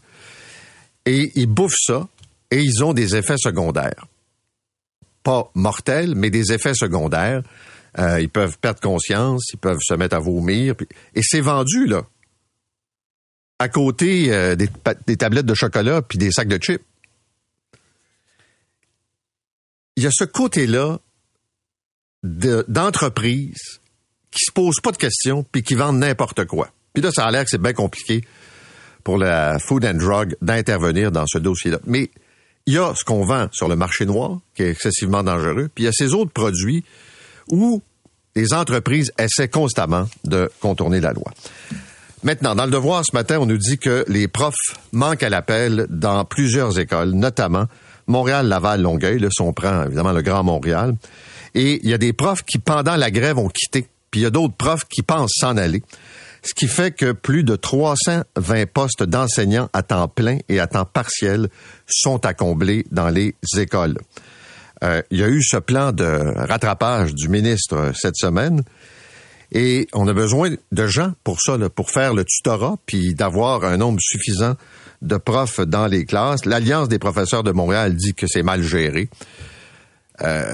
Et 1.07 1.33
ils 1.35 1.47
bouffent 1.47 1.79
ça, 1.79 2.09
et 2.50 2.61
ils 2.61 2.85
ont 2.85 2.93
des 2.93 3.17
effets 3.17 3.39
secondaires. 3.39 4.07
Pas 5.23 5.50
mortels, 5.55 6.15
mais 6.15 6.29
des 6.29 6.53
effets 6.53 6.75
secondaires. 6.75 7.43
Euh, 7.99 8.21
ils 8.21 8.29
peuvent 8.29 8.59
perdre 8.59 8.81
conscience, 8.81 9.45
ils 9.55 9.59
peuvent 9.59 9.81
se 9.81 9.95
mettre 9.95 10.17
à 10.17 10.21
vomir. 10.21 10.75
Et 11.15 11.23
c'est 11.23 11.41
vendu, 11.41 11.87
là 11.87 12.05
à 13.61 13.69
côté 13.69 14.33
euh, 14.33 14.57
des, 14.57 15.17
tablettes 15.17 15.47
de 15.47 15.55
chocolat 15.55 16.00
puis 16.00 16.19
des 16.19 16.33
sacs 16.33 16.49
de 16.49 16.57
chips. 16.57 16.83
Il 20.00 20.04
y 20.04 20.07
a 20.07 20.11
ce 20.11 20.25
côté-là 20.25 20.99
d'entreprises 22.23 23.80
qui 24.30 24.47
se 24.47 24.50
posent 24.50 24.80
pas 24.83 24.92
de 24.92 24.97
questions 24.97 25.45
puis 25.52 25.62
qui 25.62 25.75
vendent 25.75 25.99
n'importe 25.99 26.47
quoi. 26.47 26.71
Puis 26.95 27.02
là, 27.02 27.11
ça 27.12 27.26
a 27.26 27.30
l'air 27.30 27.45
que 27.45 27.50
c'est 27.50 27.61
bien 27.61 27.75
compliqué 27.75 28.25
pour 29.04 29.19
la 29.19 29.59
Food 29.59 29.85
and 29.85 29.99
Drug 29.99 30.37
d'intervenir 30.40 31.12
dans 31.12 31.26
ce 31.26 31.37
dossier-là. 31.37 31.80
Mais 31.85 32.11
il 32.64 32.73
y 32.73 32.78
a 32.78 32.95
ce 32.95 33.04
qu'on 33.04 33.26
vend 33.26 33.49
sur 33.52 33.69
le 33.69 33.76
marché 33.76 34.07
noir, 34.07 34.38
qui 34.54 34.62
est 34.62 34.71
excessivement 34.71 35.23
dangereux, 35.23 35.69
puis 35.75 35.85
il 35.85 35.87
y 35.88 35.90
a 35.90 35.92
ces 35.92 36.14
autres 36.14 36.33
produits 36.33 36.83
où 37.50 37.83
les 38.35 38.54
entreprises 38.54 39.12
essaient 39.19 39.49
constamment 39.49 40.09
de 40.25 40.50
contourner 40.61 41.00
la 41.00 41.12
loi. 41.12 41.30
Maintenant, 42.23 42.54
dans 42.54 42.64
le 42.64 42.71
devoir 42.71 43.04
ce 43.04 43.14
matin, 43.14 43.38
on 43.38 43.45
nous 43.45 43.59
dit 43.59 43.76
que 43.76 44.07
les 44.09 44.28
profs 44.28 44.54
manquent 44.92 45.25
à 45.25 45.28
l'appel 45.28 45.87
dans 45.90 46.25
plusieurs 46.25 46.78
écoles, 46.78 47.11
notamment 47.11 47.66
Montréal, 48.11 48.47
Laval, 48.47 48.83
Longueuil. 48.83 49.19
Là, 49.19 49.29
si 49.31 49.43
on 49.43 49.52
prend 49.52 49.85
évidemment 49.85 50.12
le 50.12 50.23
Grand 50.23 50.45
Montréal. 50.45 50.95
Et 51.55 51.81
il 51.83 51.90
y 51.90 51.95
a 51.95 51.99
des 51.99 52.12
profs 52.12 52.43
qui, 52.45 52.59
pendant 52.59 52.97
la 52.97 53.11
grève, 53.11 53.38
ont 53.38 53.49
quitté. 53.49 53.88
Puis 54.11 54.21
il 54.21 54.23
y 54.25 54.26
a 54.26 54.31
d'autres 54.31 54.55
profs 54.57 54.85
qui 54.85 55.02
pensent 55.02 55.33
s'en 55.35 55.57
aller. 55.57 55.83
Ce 56.43 56.55
qui 56.55 56.69
fait 56.69 56.90
que 56.90 57.12
plus 57.12 57.45
de 57.45 57.55
320 57.55 58.67
postes 58.73 59.02
d'enseignants 59.02 59.69
à 59.73 59.83
temps 59.83 60.09
plein 60.09 60.38
et 60.49 60.59
à 60.59 60.67
temps 60.67 60.87
partiel 60.87 61.49
sont 61.87 62.25
à 62.25 62.35
combler 62.35 62.87
dans 62.90 63.11
les 63.11 63.35
écoles. 63.59 63.99
Euh, 64.83 65.02
il 65.11 65.19
y 65.19 65.23
a 65.23 65.29
eu 65.29 65.43
ce 65.43 65.59
plan 65.59 65.93
de 65.93 66.33
rattrapage 66.37 67.14
du 67.14 67.29
ministre 67.29 67.93
cette 67.95 68.17
semaine. 68.17 68.62
Et 69.52 69.88
on 69.92 70.07
a 70.07 70.12
besoin 70.12 70.50
de 70.71 70.87
gens 70.87 71.12
pour 71.25 71.40
ça, 71.40 71.59
pour 71.71 71.90
faire 71.90 72.14
le 72.14 72.25
tutorat, 72.25 72.76
puis 72.87 73.14
d'avoir 73.14 73.64
un 73.64 73.76
nombre 73.76 73.99
suffisant 74.00 74.57
de 75.02 75.16
profs 75.16 75.61
dans 75.61 75.87
les 75.87 76.04
classes. 76.04 76.45
L'Alliance 76.45 76.88
des 76.88 76.99
professeurs 76.99 77.42
de 77.42 77.52
Montréal 77.52 77.95
dit 77.97 78.14
que 78.14 78.26
c'est 78.28 78.42
mal 78.42 78.62
géré. 78.62 79.09
Euh, 80.23 80.52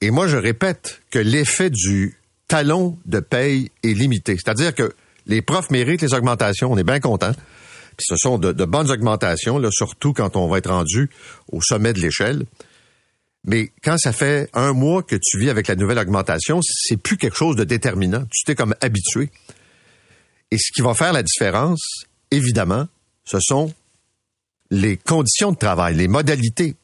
et 0.00 0.10
moi, 0.10 0.28
je 0.28 0.36
répète 0.36 1.00
que 1.10 1.18
l'effet 1.18 1.70
du 1.70 2.18
talon 2.48 2.98
de 3.06 3.20
paye 3.20 3.70
est 3.82 3.94
limité. 3.94 4.36
C'est-à-dire 4.36 4.74
que 4.74 4.92
les 5.26 5.42
profs 5.42 5.70
méritent 5.70 6.02
les 6.02 6.14
augmentations, 6.14 6.72
on 6.72 6.76
est 6.76 6.84
bien 6.84 7.00
content. 7.00 7.32
Puis 7.96 8.06
ce 8.08 8.16
sont 8.16 8.38
de, 8.38 8.64
bonnes 8.64 8.90
augmentations, 8.90 9.60
surtout 9.70 10.12
quand 10.12 10.36
on 10.36 10.48
va 10.48 10.58
être 10.58 10.70
rendu 10.70 11.10
au 11.50 11.60
sommet 11.60 11.92
de 11.92 12.00
l'échelle. 12.00 12.44
Mais 13.44 13.72
quand 13.82 13.98
ça 13.98 14.12
fait 14.12 14.48
un 14.52 14.72
mois 14.72 15.02
que 15.02 15.16
tu 15.20 15.38
vis 15.38 15.50
avec 15.50 15.66
la 15.66 15.74
nouvelle 15.74 15.98
augmentation, 15.98 16.60
c'est 16.62 16.96
plus 16.96 17.16
quelque 17.16 17.36
chose 17.36 17.56
de 17.56 17.64
déterminant. 17.64 18.24
Tu 18.30 18.44
t'es 18.44 18.54
comme 18.54 18.74
habitué. 18.80 19.30
Et 20.50 20.58
ce 20.58 20.70
qui 20.72 20.82
va 20.82 20.94
faire 20.94 21.12
la 21.12 21.22
différence, 21.22 22.04
évidemment, 22.30 22.86
ce 23.24 23.38
sont 23.40 23.72
les 24.70 24.96
conditions 24.96 25.52
de 25.52 25.56
travail, 25.56 25.96
les 25.96 26.08
modalités, 26.08 26.76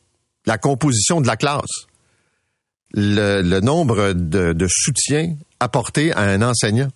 la 0.46 0.58
composition 0.58 1.20
de 1.20 1.26
la 1.26 1.36
classe, 1.36 1.86
le, 2.92 3.60
nombre 3.60 4.12
de, 4.12 4.52
de 4.52 4.66
soutiens 4.68 5.36
apportés 5.60 6.12
à 6.12 6.22
un 6.22 6.42
enseignant. 6.42 6.90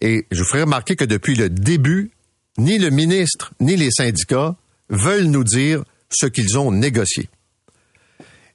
Et 0.00 0.26
je 0.30 0.42
vous 0.42 0.48
ferai 0.48 0.62
remarquer 0.62 0.96
que 0.96 1.04
depuis 1.04 1.36
le 1.36 1.48
début, 1.50 2.10
ni 2.58 2.78
le 2.78 2.90
ministre 2.90 3.52
ni 3.60 3.76
les 3.76 3.90
syndicats 3.90 4.56
veulent 4.88 5.24
nous 5.24 5.44
dire 5.44 5.84
ce 6.10 6.26
qu'ils 6.26 6.58
ont 6.58 6.70
négocié. 6.70 7.28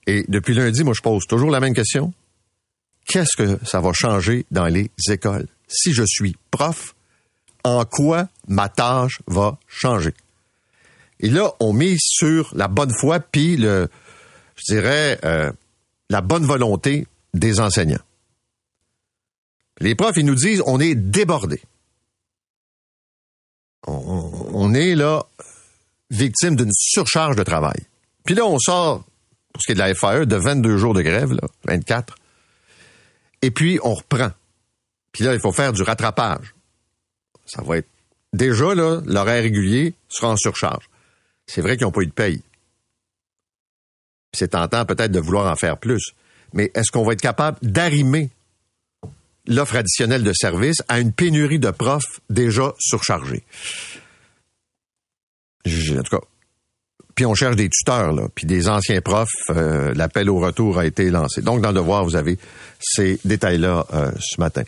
Et 0.08 0.26
depuis 0.28 0.54
lundi, 0.54 0.84
moi, 0.84 0.94
je 0.96 1.02
pose 1.02 1.26
toujours 1.28 1.52
la 1.52 1.60
même 1.60 1.74
question. 1.74 2.14
Qu'est-ce 3.06 3.36
que 3.38 3.66
ça 3.66 3.80
va 3.82 3.92
changer 3.94 4.46
dans 4.52 4.66
les 4.66 4.90
écoles? 5.10 5.48
Si 5.68 5.94
je 5.94 6.04
suis 6.06 6.36
prof, 6.52 6.96
en 7.64 7.86
quoi 7.86 8.28
ma 8.48 8.70
tâche 8.70 9.20
va 9.28 9.58
changer? 9.68 10.14
Et 11.20 11.30
là, 11.30 11.52
on 11.60 11.74
mise 11.74 12.02
sur 12.02 12.52
la 12.56 12.68
bonne 12.68 12.92
foi, 13.00 13.20
puis 13.20 13.58
le, 13.58 13.90
je 14.56 14.74
dirais, 14.74 15.20
euh, 15.26 15.52
la 16.10 16.22
bonne 16.22 16.46
volonté 16.46 17.08
des 17.34 17.60
enseignants. 17.60 18.02
Les 19.80 19.96
profs, 19.96 20.18
ils 20.18 20.26
nous 20.26 20.36
disent, 20.36 20.64
on 20.66 20.80
est 20.80 20.96
débordés. 20.96 21.62
on 23.88 24.74
est 24.74 24.94
là 24.94 25.26
victime 26.10 26.56
d'une 26.56 26.72
surcharge 26.74 27.36
de 27.36 27.44
travail. 27.44 27.82
Puis 28.26 28.36
là, 28.36 28.46
on 28.46 28.58
sort 28.60 29.04
pour 29.60 29.64
ce 29.64 29.66
qui 29.66 29.72
est 29.74 29.76
de 29.76 29.80
la 29.80 29.94
FAE, 29.94 30.26
de 30.26 30.38
22 30.38 30.78
jours 30.78 30.94
de 30.94 31.02
grève, 31.02 31.34
là, 31.34 31.42
24. 31.66 32.16
Et 33.42 33.52
puis, 33.52 33.78
on 33.84 33.94
reprend. 33.94 34.32
Puis 35.12 35.26
là, 35.26 35.34
il 35.34 35.42
faut 35.42 35.52
faire 35.52 35.74
du 35.74 35.84
rattrapage. 35.84 36.56
Ça 37.46 37.62
va 37.62 37.80
être... 37.80 37.88
Déjà, 38.32 38.74
là, 38.74 39.02
l'horaire 39.06 39.44
régulier 39.44 39.96
sera 40.08 40.30
en 40.30 40.38
surcharge. 40.38 40.90
C'est 41.46 41.60
vrai 41.60 41.76
qu'ils 41.76 41.86
n'ont 41.86 41.92
pas 41.92 42.04
eu 42.04 42.08
de 42.08 42.14
paye. 42.14 42.42
C'est 44.32 44.50
tentant 44.50 44.86
peut-être 44.86 45.12
de 45.12 45.20
vouloir 45.20 45.52
en 45.52 45.58
faire 45.58 45.78
plus. 45.78 46.14
Mais 46.54 46.72
est-ce 46.74 46.90
qu'on 46.90 47.04
va 47.04 47.12
être 47.12 47.22
capable 47.22 47.58
d'arrimer 47.62 48.30
l'offre 49.46 49.76
additionnelle 49.76 50.24
de 50.24 50.32
services 50.32 50.84
à 50.88 51.02
une 51.02 51.12
pénurie 51.12 51.60
de 51.60 51.72
profs 51.72 52.22
déjà 52.30 52.74
surchargés? 52.80 53.44
En 55.68 56.02
tout 56.04 56.18
cas, 56.18 56.26
puis 57.20 57.26
on 57.26 57.36
cherche 57.36 57.58
des 57.58 57.68
tuteurs, 57.68 58.16
puis 58.34 58.46
des 58.46 58.70
anciens 58.70 59.02
profs. 59.02 59.28
Euh, 59.50 59.94
l'appel 59.94 60.30
au 60.30 60.40
retour 60.40 60.80
a 60.80 60.86
été 60.86 61.10
lancé. 61.10 61.42
Donc, 61.42 61.60
dans 61.60 61.68
le 61.68 61.76
devoir, 61.76 62.06
vous 62.06 62.16
avez 62.16 62.40
ces 62.80 63.20
détails-là 63.26 63.86
euh, 63.94 64.10
ce 64.22 64.40
matin. 64.40 64.64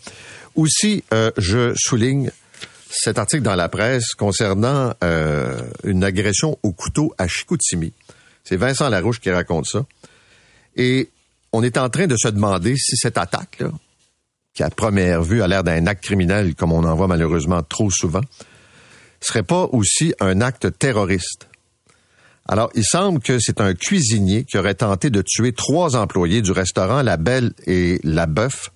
Aussi, 0.54 1.02
euh, 1.14 1.30
je 1.38 1.72
souligne 1.74 2.30
cet 2.90 3.18
article 3.18 3.42
dans 3.42 3.54
la 3.54 3.70
presse 3.70 4.12
concernant 4.12 4.92
une 5.82 6.04
agression 6.04 6.58
au 6.62 6.72
couteau 6.72 7.14
à 7.16 7.26
Chicoutimi. 7.26 7.94
C'est 8.44 8.56
Vincent 8.56 8.90
Larouche 8.90 9.18
qui 9.18 9.30
raconte 9.30 9.64
ça. 9.64 9.86
Et 10.76 11.08
on 11.54 11.62
est 11.62 11.78
en 11.78 11.88
train 11.88 12.06
de 12.06 12.16
se 12.18 12.28
demander 12.28 12.76
si 12.76 12.98
cette 12.98 13.16
attaque, 13.16 13.60
là, 13.60 13.70
qui 14.52 14.62
à 14.62 14.68
première 14.68 15.22
vue 15.22 15.40
a 15.40 15.48
l'air 15.48 15.64
d'un 15.64 15.86
acte 15.86 16.04
criminel, 16.04 16.54
comme 16.54 16.72
on 16.72 16.84
en 16.84 16.94
voit 16.94 17.08
malheureusement 17.08 17.62
trop 17.62 17.90
souvent, 17.90 18.20
serait 19.22 19.42
pas 19.42 19.70
aussi 19.72 20.12
un 20.20 20.42
acte 20.42 20.78
terroriste. 20.78 21.46
Alors, 22.48 22.70
il 22.74 22.84
semble 22.84 23.20
que 23.20 23.38
c'est 23.38 23.60
un 23.60 23.74
cuisinier 23.74 24.44
qui 24.44 24.58
aurait 24.58 24.74
tenté 24.74 25.10
de 25.10 25.22
tuer 25.22 25.52
trois 25.52 25.96
employés 25.96 26.42
du 26.42 26.50
restaurant 26.50 27.02
La 27.02 27.16
Belle 27.16 27.52
et 27.66 28.00
La 28.02 28.26
Bœuf 28.26 28.70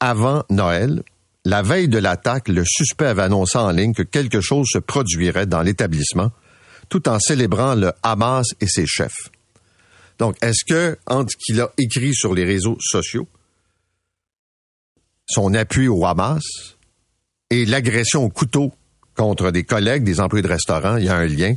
avant 0.00 0.44
Noël. 0.50 1.02
La 1.46 1.62
veille 1.62 1.88
de 1.88 1.98
l'attaque, 1.98 2.48
le 2.48 2.64
suspect 2.64 3.06
avait 3.06 3.22
annoncé 3.22 3.58
en 3.58 3.70
ligne 3.70 3.94
que 3.94 4.02
quelque 4.02 4.40
chose 4.40 4.66
se 4.70 4.78
produirait 4.78 5.46
dans 5.46 5.62
l'établissement, 5.62 6.30
tout 6.88 7.08
en 7.08 7.18
célébrant 7.18 7.74
le 7.74 7.92
Hamas 8.02 8.46
et 8.60 8.66
ses 8.66 8.86
chefs. 8.86 9.30
Donc, 10.18 10.36
est-ce 10.42 10.64
que, 10.66 10.98
entre 11.06 11.32
ce 11.32 11.36
qu'il 11.36 11.60
a 11.60 11.70
écrit 11.78 12.14
sur 12.14 12.34
les 12.34 12.44
réseaux 12.44 12.76
sociaux, 12.80 13.26
son 15.26 15.54
appui 15.54 15.88
au 15.88 16.04
Hamas 16.04 16.42
et 17.50 17.64
l'agression 17.64 18.24
au 18.24 18.28
couteau 18.28 18.72
contre 19.16 19.50
des 19.50 19.64
collègues, 19.64 20.04
des 20.04 20.20
employés 20.20 20.42
de 20.42 20.48
restaurant, 20.48 20.96
il 20.96 21.04
y 21.04 21.08
a 21.08 21.16
un 21.16 21.26
lien? 21.26 21.54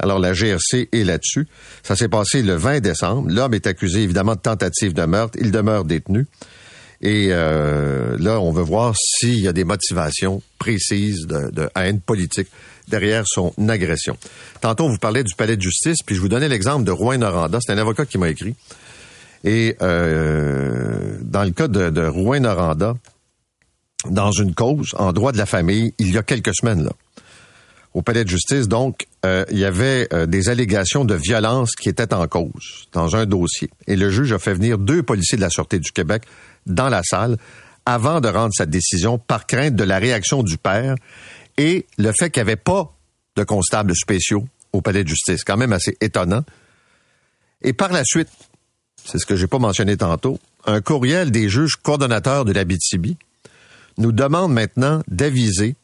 Alors 0.00 0.18
la 0.18 0.32
GRC 0.32 0.88
est 0.92 1.04
là-dessus. 1.04 1.46
Ça 1.82 1.96
s'est 1.96 2.08
passé 2.08 2.42
le 2.42 2.54
20 2.54 2.80
décembre. 2.80 3.30
L'homme 3.30 3.54
est 3.54 3.66
accusé 3.66 4.02
évidemment 4.02 4.34
de 4.34 4.40
tentative 4.40 4.92
de 4.92 5.04
meurtre. 5.04 5.38
Il 5.40 5.50
demeure 5.50 5.84
détenu. 5.84 6.26
Et 7.02 7.28
euh, 7.30 8.16
là, 8.18 8.40
on 8.40 8.52
veut 8.52 8.62
voir 8.62 8.94
s'il 8.96 9.40
y 9.40 9.48
a 9.48 9.52
des 9.52 9.64
motivations 9.64 10.42
précises 10.58 11.26
de, 11.26 11.70
haine 11.74 12.00
politique 12.00 12.48
derrière 12.88 13.24
son 13.26 13.54
agression. 13.68 14.16
Tantôt, 14.60 14.84
on 14.84 14.90
vous 14.90 14.98
parlait 14.98 15.24
du 15.24 15.34
palais 15.34 15.56
de 15.56 15.62
justice, 15.62 15.98
puis 16.04 16.14
je 16.14 16.20
vous 16.20 16.28
donnais 16.28 16.48
l'exemple 16.48 16.84
de 16.84 16.90
Rouen 16.90 17.18
Noranda. 17.18 17.58
C'est 17.64 17.72
un 17.72 17.78
avocat 17.78 18.04
qui 18.04 18.18
m'a 18.18 18.28
écrit. 18.28 18.54
Et 19.44 19.76
euh, 19.80 21.16
dans 21.22 21.44
le 21.44 21.52
cas 21.52 21.68
de, 21.68 22.06
Rouen 22.06 22.40
Noranda, 22.40 22.94
dans 24.10 24.32
une 24.32 24.54
cause 24.54 24.94
en 24.98 25.12
droit 25.12 25.32
de 25.32 25.38
la 25.38 25.46
famille, 25.46 25.94
il 25.98 26.12
y 26.12 26.18
a 26.18 26.22
quelques 26.22 26.54
semaines, 26.54 26.90
au 27.94 28.02
palais 28.02 28.24
de 28.24 28.28
justice, 28.28 28.68
donc, 28.68 29.06
euh, 29.26 29.44
il 29.50 29.58
y 29.58 29.64
avait 29.64 30.08
euh, 30.12 30.26
des 30.26 30.48
allégations 30.48 31.04
de 31.04 31.14
violence 31.14 31.72
qui 31.72 31.88
étaient 31.88 32.14
en 32.14 32.26
cause 32.26 32.88
dans 32.92 33.16
un 33.16 33.26
dossier. 33.26 33.70
Et 33.86 33.96
le 33.96 34.10
juge 34.10 34.32
a 34.32 34.38
fait 34.38 34.54
venir 34.54 34.78
deux 34.78 35.02
policiers 35.02 35.36
de 35.36 35.42
la 35.42 35.50
Sûreté 35.50 35.78
du 35.78 35.92
Québec 35.92 36.22
dans 36.66 36.88
la 36.88 37.02
salle 37.02 37.36
avant 37.84 38.20
de 38.20 38.28
rendre 38.28 38.52
sa 38.54 38.66
décision 38.66 39.18
par 39.18 39.46
crainte 39.46 39.74
de 39.74 39.84
la 39.84 39.98
réaction 39.98 40.42
du 40.42 40.56
père 40.56 40.94
et 41.58 41.86
le 41.98 42.12
fait 42.12 42.30
qu'il 42.30 42.42
n'y 42.42 42.48
avait 42.48 42.56
pas 42.56 42.94
de 43.36 43.44
constables 43.44 43.94
spéciaux 43.94 44.44
au 44.72 44.80
palais 44.80 45.04
de 45.04 45.08
justice. 45.08 45.44
Quand 45.44 45.56
même 45.56 45.72
assez 45.72 45.96
étonnant. 46.00 46.44
Et 47.62 47.72
par 47.72 47.92
la 47.92 48.04
suite, 48.04 48.28
c'est 49.04 49.18
ce 49.18 49.26
que 49.26 49.36
j'ai 49.36 49.46
pas 49.46 49.58
mentionné 49.58 49.96
tantôt, 49.96 50.38
un 50.66 50.80
courriel 50.80 51.30
des 51.30 51.48
juges 51.48 51.76
coordonnateurs 51.76 52.44
de 52.44 52.52
la 52.52 52.64
BTB 52.64 53.16
nous 53.98 54.12
demande 54.12 54.52
maintenant 54.52 55.02
d'aviser 55.08 55.74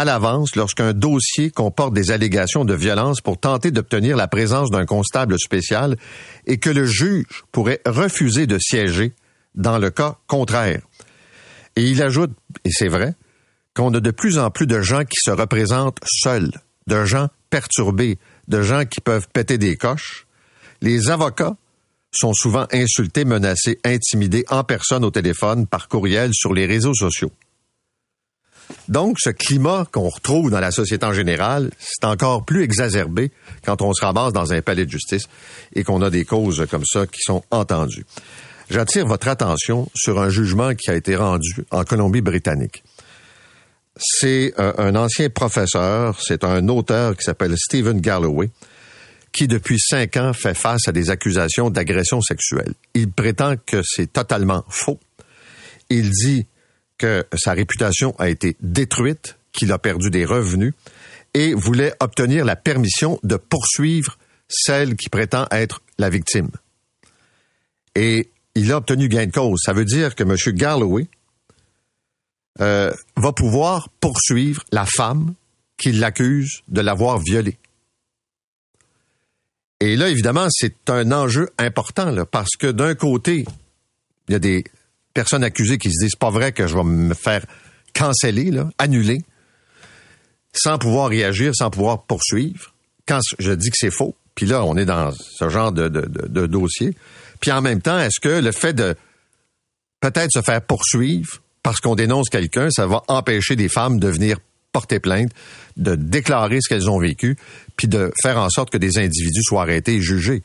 à 0.00 0.04
l'avance 0.06 0.56
lorsqu'un 0.56 0.94
dossier 0.94 1.50
comporte 1.50 1.92
des 1.92 2.10
allégations 2.10 2.64
de 2.64 2.72
violence 2.72 3.20
pour 3.20 3.38
tenter 3.38 3.70
d'obtenir 3.70 4.16
la 4.16 4.28
présence 4.28 4.70
d'un 4.70 4.86
constable 4.86 5.38
spécial 5.38 5.98
et 6.46 6.56
que 6.56 6.70
le 6.70 6.86
juge 6.86 7.44
pourrait 7.52 7.82
refuser 7.84 8.46
de 8.46 8.58
siéger 8.58 9.12
dans 9.54 9.76
le 9.76 9.90
cas 9.90 10.16
contraire. 10.26 10.80
Et 11.76 11.84
il 11.84 12.02
ajoute, 12.02 12.30
et 12.64 12.70
c'est 12.70 12.88
vrai, 12.88 13.12
qu'on 13.74 13.92
a 13.92 14.00
de 14.00 14.10
plus 14.10 14.38
en 14.38 14.50
plus 14.50 14.66
de 14.66 14.80
gens 14.80 15.04
qui 15.04 15.18
se 15.22 15.32
représentent 15.32 15.98
seuls, 16.06 16.50
de 16.86 17.04
gens 17.04 17.28
perturbés, 17.50 18.18
de 18.48 18.62
gens 18.62 18.86
qui 18.86 19.02
peuvent 19.02 19.28
péter 19.34 19.58
des 19.58 19.76
coches. 19.76 20.26
Les 20.80 21.10
avocats 21.10 21.56
sont 22.10 22.32
souvent 22.32 22.66
insultés, 22.72 23.26
menacés, 23.26 23.78
intimidés 23.84 24.46
en 24.48 24.64
personne 24.64 25.04
au 25.04 25.10
téléphone, 25.10 25.66
par 25.66 25.88
courriel, 25.88 26.30
sur 26.32 26.54
les 26.54 26.64
réseaux 26.64 26.94
sociaux. 26.94 27.32
Donc, 28.88 29.18
ce 29.20 29.30
climat 29.30 29.86
qu'on 29.92 30.08
retrouve 30.08 30.50
dans 30.50 30.60
la 30.60 30.70
société 30.70 31.06
en 31.06 31.12
général, 31.12 31.70
c'est 31.78 32.04
encore 32.04 32.44
plus 32.44 32.62
exacerbé 32.62 33.30
quand 33.64 33.82
on 33.82 33.92
se 33.92 34.04
ramasse 34.04 34.32
dans 34.32 34.52
un 34.52 34.62
palais 34.62 34.84
de 34.84 34.90
justice 34.90 35.24
et 35.74 35.84
qu'on 35.84 36.02
a 36.02 36.10
des 36.10 36.24
causes 36.24 36.66
comme 36.70 36.84
ça 36.84 37.06
qui 37.06 37.20
sont 37.20 37.42
entendues. 37.50 38.04
J'attire 38.68 39.06
votre 39.06 39.28
attention 39.28 39.88
sur 39.94 40.20
un 40.20 40.28
jugement 40.28 40.74
qui 40.74 40.90
a 40.90 40.94
été 40.94 41.16
rendu 41.16 41.64
en 41.70 41.84
Colombie-Britannique. 41.84 42.82
C'est 43.96 44.54
un, 44.56 44.74
un 44.78 44.94
ancien 44.96 45.28
professeur, 45.28 46.18
c'est 46.22 46.44
un 46.44 46.68
auteur 46.68 47.16
qui 47.16 47.24
s'appelle 47.24 47.54
Stephen 47.56 48.00
Galloway, 48.00 48.50
qui 49.32 49.46
depuis 49.46 49.78
cinq 49.78 50.16
ans 50.16 50.32
fait 50.32 50.54
face 50.54 50.88
à 50.88 50.92
des 50.92 51.10
accusations 51.10 51.70
d'agression 51.70 52.20
sexuelle. 52.20 52.74
Il 52.94 53.10
prétend 53.10 53.54
que 53.64 53.82
c'est 53.84 54.12
totalement 54.12 54.64
faux. 54.68 54.98
Il 55.88 56.10
dit 56.10 56.46
que 57.00 57.26
sa 57.34 57.54
réputation 57.54 58.14
a 58.18 58.28
été 58.28 58.58
détruite, 58.60 59.38
qu'il 59.52 59.72
a 59.72 59.78
perdu 59.78 60.10
des 60.10 60.26
revenus 60.26 60.74
et 61.32 61.54
voulait 61.54 61.94
obtenir 61.98 62.44
la 62.44 62.56
permission 62.56 63.18
de 63.22 63.36
poursuivre 63.36 64.18
celle 64.48 64.96
qui 64.96 65.08
prétend 65.08 65.46
être 65.50 65.80
la 65.98 66.10
victime. 66.10 66.50
Et 67.94 68.28
il 68.54 68.70
a 68.70 68.76
obtenu 68.76 69.08
gain 69.08 69.26
de 69.26 69.32
cause. 69.32 69.60
Ça 69.64 69.72
veut 69.72 69.86
dire 69.86 70.14
que 70.14 70.24
M. 70.24 70.36
Galloway 70.54 71.08
euh, 72.60 72.92
va 73.16 73.32
pouvoir 73.32 73.88
poursuivre 74.00 74.62
la 74.70 74.84
femme 74.84 75.34
qui 75.78 75.92
l'accuse 75.92 76.60
de 76.68 76.82
l'avoir 76.82 77.18
violée. 77.18 77.56
Et 79.80 79.96
là, 79.96 80.10
évidemment, 80.10 80.48
c'est 80.50 80.90
un 80.90 81.10
enjeu 81.12 81.48
important, 81.56 82.14
parce 82.26 82.56
que 82.58 82.66
d'un 82.66 82.94
côté, 82.94 83.46
il 84.28 84.32
y 84.32 84.34
a 84.34 84.38
des 84.38 84.64
personnes 85.14 85.44
accusées 85.44 85.78
qui 85.78 85.90
se 85.90 86.04
disent 86.04 86.16
pas 86.16 86.30
vrai 86.30 86.52
que 86.52 86.66
je 86.66 86.76
vais 86.76 86.84
me 86.84 87.14
faire 87.14 87.44
canceller, 87.94 88.52
annuler, 88.78 89.22
sans 90.52 90.78
pouvoir 90.78 91.08
réagir, 91.08 91.52
sans 91.54 91.70
pouvoir 91.70 92.04
poursuivre. 92.04 92.74
Quand 93.06 93.20
je 93.38 93.52
dis 93.52 93.70
que 93.70 93.76
c'est 93.76 93.90
faux, 93.90 94.16
puis 94.34 94.46
là, 94.46 94.64
on 94.64 94.76
est 94.76 94.84
dans 94.84 95.12
ce 95.12 95.48
genre 95.48 95.72
de 95.72 96.46
dossier. 96.46 96.94
Puis 97.40 97.50
en 97.50 97.60
même 97.60 97.80
temps, 97.80 97.98
est-ce 97.98 98.20
que 98.20 98.40
le 98.40 98.52
fait 98.52 98.72
de 98.72 98.94
peut-être 100.00 100.30
se 100.32 100.42
faire 100.42 100.62
poursuivre 100.62 101.40
parce 101.62 101.80
qu'on 101.80 101.94
dénonce 101.94 102.28
quelqu'un, 102.28 102.68
ça 102.70 102.86
va 102.86 103.02
empêcher 103.08 103.56
des 103.56 103.68
femmes 103.68 103.98
de 103.98 104.08
venir 104.08 104.38
porter 104.72 105.00
plainte, 105.00 105.30
de 105.76 105.94
déclarer 105.94 106.58
ce 106.60 106.68
qu'elles 106.68 106.88
ont 106.88 106.98
vécu, 106.98 107.36
puis 107.76 107.88
de 107.88 108.12
faire 108.22 108.38
en 108.38 108.48
sorte 108.48 108.70
que 108.70 108.78
des 108.78 108.98
individus 108.98 109.42
soient 109.42 109.62
arrêtés 109.62 109.96
et 109.96 110.00
jugés? 110.00 110.42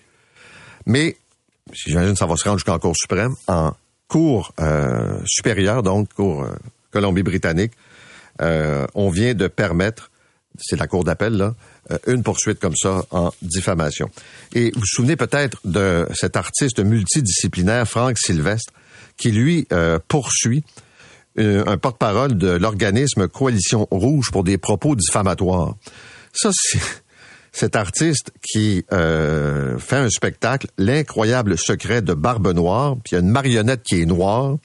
Mais, 0.86 1.16
j'imagine 1.72 2.14
que 2.14 2.20
ça 2.20 2.26
va 2.26 2.36
se 2.36 2.44
rendre 2.44 2.58
jusqu'en 2.58 2.80
Cour 2.80 2.96
suprême, 2.96 3.34
en 3.48 3.74
Cour 4.16 4.54
euh, 4.62 5.20
supérieure, 5.26 5.84
donc 5.84 6.14
Cour 6.14 6.44
euh, 6.44 6.56
Colombie-Britannique, 6.92 7.74
euh, 8.42 8.88
on 8.96 9.10
vient 9.10 9.34
de 9.34 9.48
permettre, 9.50 10.10
c'est 10.58 10.78
la 10.78 10.88
Cour 10.88 11.04
d'appel, 11.04 11.34
là, 11.34 11.54
euh, 11.92 11.98
une 12.08 12.24
poursuite 12.24 12.58
comme 12.62 12.78
ça 12.78 13.04
en 13.12 13.34
diffamation. 13.42 14.10
Et 14.54 14.72
vous 14.72 14.80
vous 14.80 14.86
souvenez 14.86 15.18
peut-être 15.18 15.60
de 15.66 16.08
cet 16.14 16.38
artiste 16.38 16.80
multidisciplinaire, 16.80 17.86
Franck 17.90 18.18
Sylvestre, 18.18 18.72
qui 19.18 19.32
lui 19.32 19.68
euh, 19.74 20.00
poursuit 20.08 20.64
un 21.38 21.78
porte-parole 21.78 22.38
de 22.38 22.52
l'organisme 22.52 23.28
Coalition 23.28 23.86
Rouge 23.92 24.32
pour 24.32 24.46
des 24.46 24.58
propos 24.58 24.96
diffamatoires. 24.96 25.76
Ça, 26.32 26.52
cet 27.56 27.78
artiste 27.78 28.34
qui 28.42 28.84
euh, 28.92 29.78
fait 29.78 29.96
un 29.96 30.10
spectacle, 30.10 30.68
l'incroyable 30.78 31.58
secret 31.58 32.02
de 32.02 32.14
Barbe 32.14 32.54
Noire, 32.54 32.98
puis 33.02 33.12
il 33.12 33.16
y 33.16 33.18
a 33.18 33.22
une 33.22 33.30
marionnette 33.30 33.82
qui 33.82 34.02
est 34.02 34.06
noire. 34.06 34.58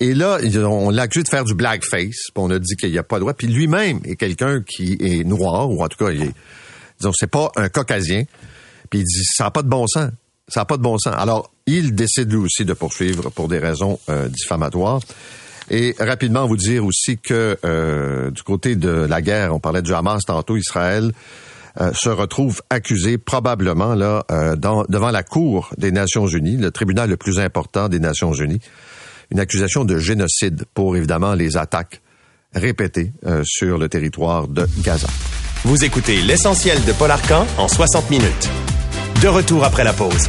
Et 0.00 0.14
là, 0.14 0.38
on 0.64 0.88
l'a 0.88 1.02
accusé 1.02 1.24
de 1.24 1.28
faire 1.28 1.44
du 1.44 1.54
blackface, 1.54 2.30
puis 2.32 2.36
on 2.36 2.50
a 2.50 2.58
dit 2.58 2.76
qu'il 2.76 2.90
n'y 2.90 2.98
a 2.98 3.02
pas 3.02 3.16
le 3.16 3.20
droit. 3.20 3.34
Puis 3.34 3.46
lui-même 3.46 4.00
est 4.04 4.16
quelqu'un 4.16 4.62
qui 4.62 4.96
est 5.00 5.22
noir, 5.24 5.70
ou 5.70 5.84
en 5.84 5.88
tout 5.88 6.02
cas, 6.02 6.10
il 6.10 6.22
est, 6.22 6.32
disons, 6.98 7.12
c'est 7.14 7.30
pas 7.30 7.50
un 7.56 7.68
caucasien. 7.68 8.24
Puis 8.88 9.00
il 9.00 9.04
dit, 9.04 9.24
ça 9.24 9.44
n'a 9.44 9.50
pas 9.50 9.62
de 9.62 9.68
bon 9.68 9.86
sens. 9.86 10.10
Ça 10.48 10.60
n'a 10.60 10.64
pas 10.64 10.78
de 10.78 10.82
bon 10.82 10.96
sens. 10.96 11.14
Alors, 11.18 11.52
il 11.66 11.94
décide 11.94 12.32
lui 12.32 12.38
aussi 12.38 12.64
de 12.64 12.72
poursuivre 12.72 13.28
pour 13.28 13.48
des 13.48 13.58
raisons 13.58 13.98
euh, 14.08 14.28
diffamatoires. 14.28 15.00
Et 15.68 15.94
rapidement 15.98 16.46
vous 16.46 16.56
dire 16.56 16.86
aussi 16.86 17.18
que 17.18 17.58
euh, 17.66 18.30
du 18.30 18.42
côté 18.42 18.76
de 18.76 18.88
la 18.88 19.20
guerre, 19.20 19.54
on 19.54 19.60
parlait 19.60 19.82
du 19.82 19.92
Hamas 19.92 20.22
tantôt, 20.24 20.56
Israël 20.56 21.12
euh, 21.80 21.92
se 21.94 22.08
retrouve 22.08 22.60
accusé 22.70 23.18
probablement 23.18 23.94
là 23.94 24.24
euh, 24.30 24.56
dans, 24.56 24.84
devant 24.88 25.10
la 25.10 25.22
Cour 25.22 25.70
des 25.78 25.92
Nations 25.92 26.26
Unies, 26.26 26.56
le 26.56 26.70
tribunal 26.70 27.08
le 27.08 27.16
plus 27.16 27.38
important 27.38 27.88
des 27.88 28.00
Nations 28.00 28.32
Unies, 28.32 28.60
une 29.30 29.38
accusation 29.38 29.84
de 29.84 29.98
génocide 29.98 30.64
pour 30.74 30.96
évidemment 30.96 31.34
les 31.34 31.56
attaques 31.56 32.00
répétées 32.54 33.12
euh, 33.26 33.42
sur 33.44 33.78
le 33.78 33.88
territoire 33.88 34.48
de 34.48 34.66
Gaza. 34.82 35.08
Vous 35.64 35.84
écoutez 35.84 36.20
l'essentiel 36.22 36.84
de 36.84 36.92
Paul 36.92 37.10
Arcan 37.10 37.46
en 37.58 37.68
60 37.68 38.10
minutes. 38.10 38.48
De 39.22 39.28
retour 39.28 39.64
après 39.64 39.84
la 39.84 39.92
pause. 39.92 40.28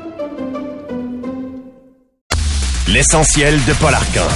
L'essentiel 2.93 3.53
de 3.63 3.73
Paul 3.79 3.93
Arcan. 3.93 4.27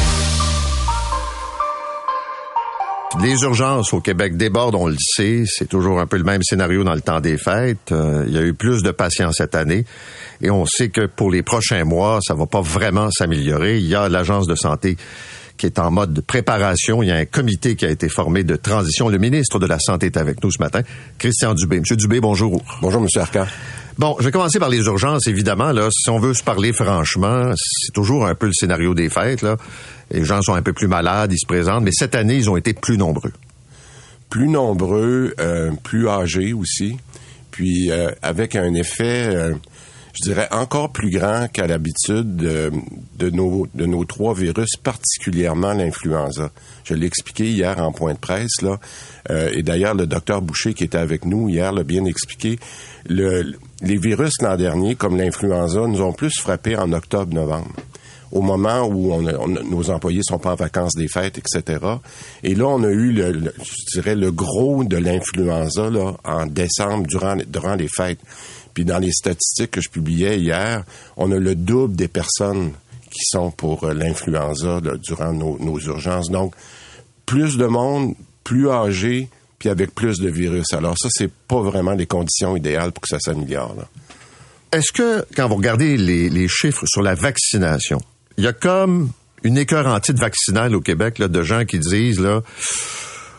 Les 3.22 3.42
urgences 3.42 3.92
au 3.92 4.00
Québec 4.00 4.38
débordent, 4.38 4.76
on 4.76 4.88
le 4.88 4.96
sait. 4.98 5.44
C'est 5.46 5.68
toujours 5.68 6.00
un 6.00 6.08
peu 6.08 6.16
le 6.16 6.24
même 6.24 6.42
scénario 6.42 6.86
dans 6.86 6.94
le 6.94 7.02
temps 7.02 7.20
des 7.20 7.38
fêtes. 7.38 7.92
Euh, 7.92 8.24
il 8.28 8.34
y 8.34 8.38
a 8.38 8.42
eu 8.42 8.54
plus 8.54 8.82
de 8.82 8.92
patients 8.92 9.34
cette 9.34 9.56
année. 9.56 9.84
Et 10.42 10.50
on 10.50 10.66
sait 10.66 10.88
que 10.88 11.06
pour 11.06 11.32
les 11.32 11.44
prochains 11.44 11.84
mois, 11.84 12.20
ça 12.22 12.34
va 12.34 12.46
pas 12.46 12.62
vraiment 12.62 13.10
s'améliorer. 13.12 13.78
Il 13.78 13.88
y 13.88 13.96
a 13.96 14.08
l'Agence 14.08 14.48
de 14.48 14.56
santé 14.56 14.96
qui 15.58 15.66
est 15.66 15.80
en 15.80 15.92
mode 15.92 16.14
de 16.14 16.22
préparation. 16.22 17.02
Il 17.04 17.10
y 17.10 17.12
a 17.12 17.16
un 17.16 17.26
comité 17.26 17.76
qui 17.76 17.86
a 17.86 17.90
été 17.90 18.10
formé 18.10 18.44
de 18.44 18.56
transition. 18.56 19.10
Le 19.10 19.18
ministre 19.18 19.60
de 19.60 19.66
la 19.66 19.80
Santé 19.80 20.08
est 20.08 20.18
avec 20.18 20.44
nous 20.44 20.52
ce 20.52 20.60
matin, 20.60 20.82
Christian 21.18 21.54
Dubé. 21.54 21.80
Monsieur 21.80 21.96
Dubé, 21.96 22.20
bonjour. 22.20 22.62
Bonjour, 22.82 23.02
Monsieur 23.02 23.22
Arcand. 23.22 23.46
Bon, 23.98 24.18
je 24.20 24.26
vais 24.26 24.32
commencer 24.32 24.60
par 24.60 24.68
les 24.68 24.80
urgences, 24.86 25.28
évidemment. 25.28 25.72
Là, 25.72 25.88
si 25.90 26.10
on 26.10 26.20
veut 26.20 26.34
se 26.34 26.44
parler 26.44 26.74
franchement, 26.74 27.54
c'est 27.56 27.94
toujours 27.94 28.26
un 28.26 28.36
peu 28.36 28.48
le 28.48 28.54
scénario 28.54 28.94
des 28.94 29.08
fêtes. 29.08 29.42
Là. 29.42 29.56
Les 30.12 30.26
gens 30.26 30.42
sont 30.42 30.54
un 30.54 30.62
peu 30.62 30.74
plus 30.74 30.88
malades, 30.88 31.32
ils 31.32 31.40
se 31.40 31.48
présentent, 31.48 31.84
mais 31.84 31.94
cette 31.94 32.14
année, 32.14 32.36
ils 32.36 32.50
ont 32.50 32.58
été 32.58 32.74
plus 32.74 32.98
nombreux. 32.98 33.32
Plus 34.30 34.50
nombreux, 34.50 35.34
euh, 35.40 35.72
plus 35.84 36.10
âgés 36.10 36.52
aussi, 36.52 36.98
puis 37.52 37.90
euh, 37.90 38.12
avec 38.22 38.56
un 38.56 38.74
effet, 38.74 39.28
euh, 39.34 39.54
je 40.16 40.24
dirais, 40.24 40.48
encore 40.52 40.92
plus 40.92 41.10
grand 41.10 41.48
qu'à 41.52 41.68
l'habitude 41.68 42.36
de, 42.36 43.30
nos, 43.30 43.68
de 43.74 43.86
nos 43.86 44.06
trois 44.06 44.34
virus, 44.34 44.76
particulièrement 44.82 45.74
l'influenza. 45.74 46.52
Je 46.84 46.94
l'ai 46.94 47.08
expliqué 47.08 47.46
hier 47.46 47.80
en 47.80 47.92
point 47.92 48.14
de 48.14 48.20
presse, 48.20 48.62
là, 48.62 48.80
et 49.52 49.64
d'ailleurs, 49.64 49.96
le 49.96 50.08
docteur 50.08 50.42
Boucher 50.42 50.74
qui 50.74 50.84
était 50.84 50.98
avec 50.98 51.26
nous 51.26 51.50
hier 51.50 51.72
l'a 51.72 51.84
bien 51.84 52.06
expliqué. 52.06 52.60
Le, 53.08 53.54
les 53.82 53.98
virus 53.98 54.34
l'an 54.42 54.56
dernier, 54.56 54.96
comme 54.96 55.18
l'influenza, 55.18 55.82
nous 55.88 56.02
ont 56.02 56.14
plus 56.14 56.34
frappé 56.40 56.78
en 56.78 56.92
octobre-novembre 56.94 57.72
au 58.36 58.42
moment 58.42 58.86
où 58.86 59.14
on, 59.14 59.26
on, 59.26 59.48
nos 59.48 59.90
employés 59.90 60.22
sont 60.24 60.40
pas 60.40 60.52
en 60.52 60.56
vacances 60.56 60.96
des 60.96 61.08
fêtes, 61.08 61.38
etc. 61.38 61.80
Et 62.44 62.54
là, 62.54 62.68
on 62.68 62.84
a 62.84 62.90
eu, 62.90 63.14
le, 63.14 63.54
je 63.64 64.00
dirais, 64.00 64.16
le 64.16 64.32
gros 64.32 64.84
de 64.84 64.98
l'influenza 64.98 65.90
là 65.90 66.14
en 66.24 66.46
décembre 66.46 67.08
durant, 67.08 67.38
durant 67.48 67.76
les 67.76 67.88
fêtes. 67.88 68.20
Puis 68.76 68.86
dans 68.86 69.00
les 69.00 69.12
statistiques 69.12 69.72
que 69.72 69.82
je 69.82 69.90
publiais 69.90 70.38
hier, 70.38 70.84
on 71.18 71.32
a 71.32 71.40
le 71.40 71.56
double 71.56 71.96
des 71.96 72.10
personnes 72.10 72.74
qui 73.10 73.24
sont 73.24 73.50
pour 73.50 73.88
l'influenza 73.88 74.82
durant 75.02 75.32
nos, 75.32 75.80
urgences. 75.80 76.30
Donc, 76.30 76.54
plus 77.26 77.58
de 77.58 77.66
monde, 77.66 78.14
plus 78.44 78.70
âgé, 78.70 79.30
puis 79.58 79.70
avec 79.70 79.96
plus 79.96 80.20
de 80.20 80.30
virus. 80.30 80.74
Alors 80.74 80.96
ça, 80.98 81.08
c'est 81.10 81.32
pas 81.32 81.62
vraiment 81.62 81.94
les 81.94 82.06
conditions 82.06 82.58
idéales 82.58 82.92
pour 82.92 83.02
que 83.02 83.08
ça 83.08 83.20
s'améliore. 83.20 83.76
Est-ce 84.74 84.92
que, 84.92 85.26
quand 85.38 85.48
vous 85.48 85.56
regardez 85.56 85.96
les, 85.96 86.48
chiffres 86.50 86.84
sur 86.86 87.02
la 87.02 87.16
vaccination, 87.16 88.02
il 88.38 88.44
y 88.44 88.48
a 88.48 88.54
comme 88.54 89.12
une 89.44 89.58
écœurantite 89.58 90.20
vaccinale 90.20 90.76
au 90.76 90.82
Québec 90.82 91.18
là, 91.18 91.30
de 91.30 91.42
gens 91.44 91.64
qui 91.64 91.80
disent 91.80 92.20
là 92.20 92.42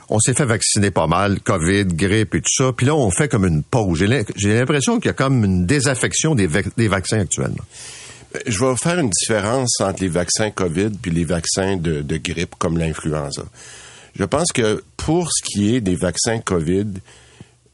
on 0.08 0.18
s'est 0.20 0.34
fait 0.34 0.44
vacciner 0.44 0.90
pas 0.90 1.06
mal, 1.06 1.40
COVID, 1.40 1.86
grippe 1.86 2.34
et 2.34 2.40
tout 2.40 2.64
ça, 2.64 2.72
puis 2.72 2.86
là 2.86 2.94
on 2.94 3.10
fait 3.10 3.28
comme 3.28 3.46
une 3.46 3.62
pause. 3.62 4.04
J'ai 4.36 4.54
l'impression 4.54 4.96
qu'il 4.98 5.06
y 5.06 5.10
a 5.10 5.14
comme 5.14 5.44
une 5.44 5.66
désaffection 5.66 6.34
des, 6.34 6.46
vaccins 6.46 7.20
actuellement. 7.20 7.64
Je 8.46 8.64
vais 8.64 8.76
faire 8.76 8.98
une 8.98 9.10
différence 9.10 9.80
entre 9.80 10.02
les 10.02 10.08
vaccins 10.08 10.50
COVID 10.50 10.90
puis 11.00 11.10
les 11.10 11.24
vaccins 11.24 11.76
de, 11.76 12.02
de 12.02 12.16
grippe 12.18 12.54
comme 12.58 12.78
l'influenza. 12.78 13.42
Je 14.18 14.24
pense 14.24 14.52
que 14.52 14.82
pour 14.96 15.30
ce 15.30 15.42
qui 15.42 15.74
est 15.74 15.80
des 15.80 15.94
vaccins 15.94 16.38
COVID, 16.38 16.86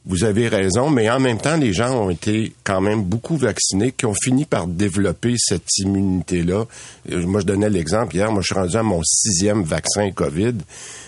vous 0.05 0.25
avez 0.25 0.49
raison, 0.49 0.89
mais 0.89 1.09
en 1.09 1.19
même 1.19 1.37
temps, 1.37 1.55
les 1.55 1.71
gens 1.71 1.95
ont 1.95 2.09
été 2.09 2.53
quand 2.63 2.81
même 2.81 3.03
beaucoup 3.03 3.37
vaccinés, 3.37 3.93
qui 3.93 4.05
ont 4.05 4.13
fini 4.13 4.43
par 4.43 4.67
développer 4.67 5.35
cette 5.37 5.77
immunité-là. 5.77 6.65
Euh, 7.11 7.25
moi, 7.25 7.39
je 7.39 7.45
donnais 7.45 7.69
l'exemple 7.69 8.15
hier, 8.15 8.29
moi, 8.31 8.41
je 8.41 8.47
suis 8.47 8.55
rendu 8.55 8.75
à 8.75 8.83
mon 8.83 9.01
sixième 9.03 9.63
vaccin 9.63 10.11
COVID. 10.11 10.55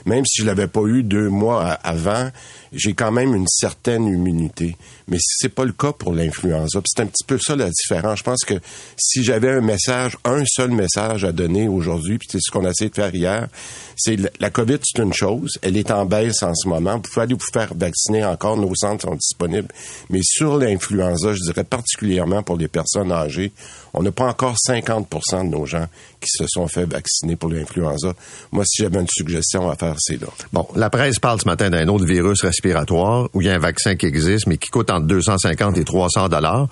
Même 0.06 0.26
si 0.26 0.42
je 0.42 0.46
l'avais 0.46 0.68
pas 0.68 0.84
eu 0.84 1.04
deux 1.04 1.30
mois 1.30 1.72
avant, 1.84 2.30
j'ai 2.72 2.94
quand 2.94 3.12
même 3.12 3.34
une 3.34 3.48
certaine 3.48 4.06
immunité. 4.06 4.76
Mais 5.08 5.18
c'est 5.20 5.50
pas 5.50 5.66
le 5.66 5.72
cas 5.72 5.94
pour 5.94 6.14
l'influenza. 6.14 6.82
C'est 6.86 7.02
un 7.02 7.08
petit 7.08 7.24
peu 7.26 7.38
ça 7.40 7.56
la 7.56 7.70
différence. 7.70 8.20
Je 8.20 8.24
pense 8.24 8.44
que 8.46 8.56
si 8.98 9.24
j'avais 9.24 9.50
un 9.50 9.62
message, 9.62 10.18
un 10.26 10.44
seul 10.46 10.72
message 10.72 11.24
à 11.24 11.32
donner 11.32 11.68
aujourd'hui, 11.68 12.18
puis 12.18 12.28
c'est 12.32 12.40
ce 12.42 12.52
qu'on 12.52 12.66
a 12.66 12.70
essayé 12.70 12.90
de 12.90 12.96
faire 12.96 13.14
hier, 13.14 13.48
c'est 13.96 14.18
la 14.40 14.50
COVID, 14.50 14.80
c'est 14.84 15.02
une 15.02 15.14
chose. 15.14 15.52
Elle 15.62 15.78
est 15.78 15.92
en 15.92 16.06
baisse 16.06 16.44
en 16.44 16.54
ce 16.54 16.68
moment. 16.68 16.96
Vous 16.96 17.02
pouvez 17.02 17.22
aller 17.22 17.34
vous 17.34 17.52
faire 17.54 17.74
vacciner 17.76 18.26
encore. 18.26 18.58
Nos 18.58 18.76
centres 18.76 19.08
sont 19.08 19.16
disponibles. 19.16 19.70
Mais 20.10 20.22
sur 20.24 20.58
l'influenza, 20.58 21.34
je 21.34 21.42
dirais 21.42 21.64
particulièrement 21.64 22.44
pour 22.44 22.58
les 22.58 22.68
personnes 22.68 23.12
âgées, 23.12 23.52
on 23.94 24.04
n'a 24.04 24.12
pas 24.12 24.26
encore 24.26 24.56
50% 24.68 25.46
de 25.46 25.56
nos 25.56 25.66
gens 25.66 25.88
qui 26.20 26.30
se 26.30 26.46
sont 26.48 26.68
fait 26.68 26.86
vacciner 26.86 27.36
pour 27.36 27.50
l'influenza. 27.50 28.14
Moi, 28.52 28.66
si 28.66 28.82
j'avais 28.82 29.00
une 29.00 29.08
suggestion 29.08 29.70
à 29.70 29.76
faire, 29.76 29.95
Bon, 30.54 30.68
la 30.76 30.90
presse 30.90 31.20
parle 31.20 31.40
ce 31.40 31.48
matin 31.48 31.70
d'un 31.70 31.88
autre 31.88 32.06
virus 32.06 32.42
respiratoire 32.44 33.30
où 33.34 33.42
il 33.42 33.48
y 33.48 33.50
a 33.50 33.54
un 33.54 33.60
vaccin 33.60 33.96
qui 33.96 34.06
existe, 34.06 34.48
mais 34.48 34.58
qui 34.58 34.70
coûte 34.70 34.92
entre 34.92 35.08
250 35.08 35.78
et 35.78 35.84
300 35.84 36.30
dollars 36.30 36.68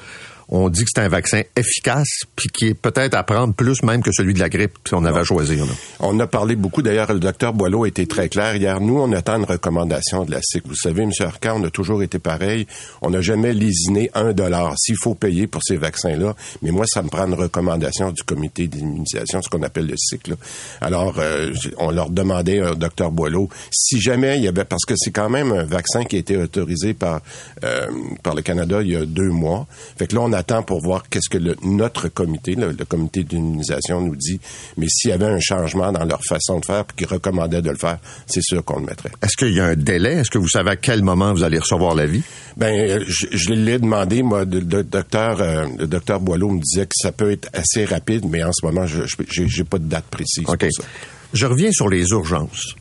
on 0.56 0.70
dit 0.70 0.84
que 0.84 0.90
c'est 0.94 1.02
un 1.02 1.10
vaccin 1.10 1.42
efficace, 1.56 2.22
puis 2.36 2.48
qui 2.48 2.68
est 2.68 2.74
peut-être 2.76 3.16
à 3.16 3.24
prendre 3.24 3.56
plus 3.56 3.82
même 3.82 4.04
que 4.04 4.12
celui 4.12 4.36
de 4.36 4.40
la 4.40 4.50
grippe 4.50 4.74
si 4.88 4.94
on 4.94 5.04
avait 5.04 5.22
à 5.22 5.24
choisir. 5.24 5.66
On 6.00 6.20
a 6.20 6.28
parlé 6.28 6.56
beaucoup, 6.56 6.84
d'ailleurs, 6.84 7.12
le 7.12 7.20
docteur 7.20 7.54
Boileau 7.54 7.86
a 7.86 7.88
été 7.88 8.06
très 8.06 8.30
clair 8.30 8.56
hier. 8.56 8.80
Nous, 8.80 9.00
on 9.00 9.12
attend 9.14 9.38
une 9.38 9.46
recommandation 9.46 10.26
de 10.26 10.32
la 10.32 10.42
SIC. 10.44 10.62
Vous 10.68 10.76
savez, 10.76 11.02
M. 11.02 11.12
Arcand, 11.22 11.60
on 11.60 11.64
a 11.64 11.72
toujours 11.72 12.04
été 12.04 12.20
pareil. 12.20 12.68
On 13.02 13.10
n'a 13.10 13.22
jamais 13.22 13.52
lésiné 13.52 14.12
un 14.14 14.32
dollar. 14.32 14.76
S'il 14.78 14.96
faut 14.96 15.16
payer 15.16 15.48
pour 15.48 15.62
ces 15.64 15.76
vaccins-là, 15.76 16.36
mais 16.62 16.70
moi, 16.70 16.86
ça 16.88 17.02
me 17.02 17.10
prend 17.10 17.26
une 17.26 17.34
recommandation 17.34 18.12
du 18.12 18.22
comité 18.22 18.68
d'immunisation, 18.68 19.42
ce 19.42 19.50
qu'on 19.50 19.64
appelle 19.64 19.88
le 19.88 19.98
cycle. 19.98 20.36
Alors, 20.82 21.16
euh, 21.18 21.52
on 21.78 21.90
leur 21.90 22.12
demandait 22.12 22.62
au 22.62 22.76
docteur 22.76 23.10
Boileau 23.10 23.50
si 23.72 24.00
jamais 24.00 24.38
il 24.38 24.44
y 24.44 24.48
avait, 24.48 24.66
parce 24.66 24.86
que 24.86 24.94
c'est 24.98 25.12
quand 25.12 25.32
même 25.32 25.52
un 25.52 25.64
vaccin 25.64 26.04
qui 26.04 26.18
a 26.18 26.20
été 26.20 26.38
autorisé 26.38 26.94
par, 26.94 27.22
euh, 27.64 27.88
par 28.22 28.36
le 28.36 28.44
Canada 28.44 28.84
il 28.84 28.92
y 28.92 28.96
a 28.96 29.06
deux 29.08 29.30
mois. 29.30 29.66
Fait 29.98 30.06
que 30.06 30.14
là, 30.14 30.22
on 30.22 30.32
attend 30.44 30.62
pour 30.64 30.82
voir 30.82 31.04
qu'est-ce 31.10 31.30
que 31.30 31.38
le, 31.38 31.56
notre 31.64 32.10
comité, 32.10 32.56
le, 32.56 32.72
le 32.72 32.86
comité 32.86 33.24
d'immunisation 33.24 34.02
nous 34.02 34.16
dit. 34.16 34.40
Mais 34.78 34.88
s'il 34.90 35.10
y 35.10 35.14
avait 35.14 35.26
un 35.26 35.40
changement 35.40 35.92
dans 35.92 36.04
leur 36.04 36.22
façon 36.28 36.60
de 36.60 36.66
faire 36.66 36.84
puis 36.86 36.98
qu'ils 36.98 37.08
recommandaient 37.08 37.62
de 37.62 37.70
le 37.70 37.78
faire, 37.78 38.00
c'est 38.28 38.44
sûr 38.44 38.64
qu'on 38.64 38.80
le 38.80 38.86
mettrait. 38.86 39.12
Est-ce 39.22 39.38
qu'il 39.38 39.54
y 39.54 39.60
a 39.60 39.66
un 39.66 39.76
délai? 39.76 40.14
Est-ce 40.14 40.30
que 40.30 40.38
vous 40.38 40.50
savez 40.50 40.72
à 40.72 40.76
quel 40.76 41.02
moment 41.02 41.34
vous 41.34 41.44
allez 41.44 41.60
recevoir 41.60 41.96
l'avis? 41.96 42.24
Ben, 42.58 43.04
je, 43.08 43.28
je 43.32 43.54
l'ai 43.54 43.80
demandé, 43.80 44.22
moi, 44.22 44.46
le, 44.46 44.60
le 44.60 44.84
docteur, 44.84 45.42
euh, 45.42 45.66
le 45.78 45.88
docteur 45.88 46.20
Boileau 46.20 46.50
me 46.50 46.62
disait 46.62 46.86
que 46.86 46.96
ça 46.96 47.12
peut 47.12 47.32
être 47.32 47.50
assez 47.54 47.86
rapide, 47.86 48.26
mais 48.30 48.44
en 48.44 48.52
ce 48.52 48.66
moment, 48.66 48.86
je 48.86 49.04
j'ai 49.30 49.64
pas 49.64 49.80
de 49.80 49.86
date 49.86 50.06
précise 50.06 50.44
okay. 50.48 50.68
pour 50.68 50.84
ça. 50.84 50.90
Je 51.34 51.46
reviens 51.46 51.72
sur 51.72 51.90
les 51.90 52.10
urgences. 52.10 52.76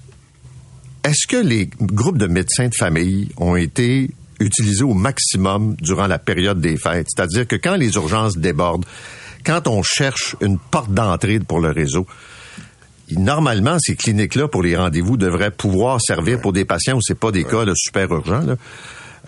Est-ce 1.05 1.27
que 1.27 1.37
les 1.37 1.69
groupes 1.81 2.19
de 2.19 2.27
médecins 2.27 2.69
de 2.69 2.75
famille 2.75 3.29
ont 3.37 3.57
été 3.57 4.11
utilisés 4.43 4.85
au 4.85 4.95
maximum 4.95 5.77
durant 5.81 6.07
la 6.07 6.19
période 6.19 6.61
des 6.61 6.77
fêtes? 6.77 7.07
C'est-à-dire 7.15 7.47
que 7.47 7.57
quand 7.57 7.77
les 7.77 7.95
urgences 7.95 8.37
débordent, 8.37 8.85
quand 9.45 9.67
on 9.67 9.83
cherche 9.83 10.37
une 10.41 10.59
porte 10.59 10.93
d'entrée 10.93 11.41
pour 11.41 11.61
le 11.61 11.71
réseau, 11.71 12.07
normalement, 13.11 13.77
ces 13.81 13.97
cliniques-là, 13.97 14.49
pour 14.49 14.63
les 14.63 14.77
rendez-vous, 14.77 15.17
devraient 15.17 15.51
pouvoir 15.51 16.01
servir 16.01 16.41
pour 16.41 16.53
des 16.53 16.65
patients 16.65 16.97
où 16.97 17.03
c'est 17.03 17.19
pas 17.19 17.33
des 17.33 17.45
cas 17.45 17.65
là, 17.65 17.73
super 17.75 18.11
urgents. 18.13 18.43
Là. 18.43 18.57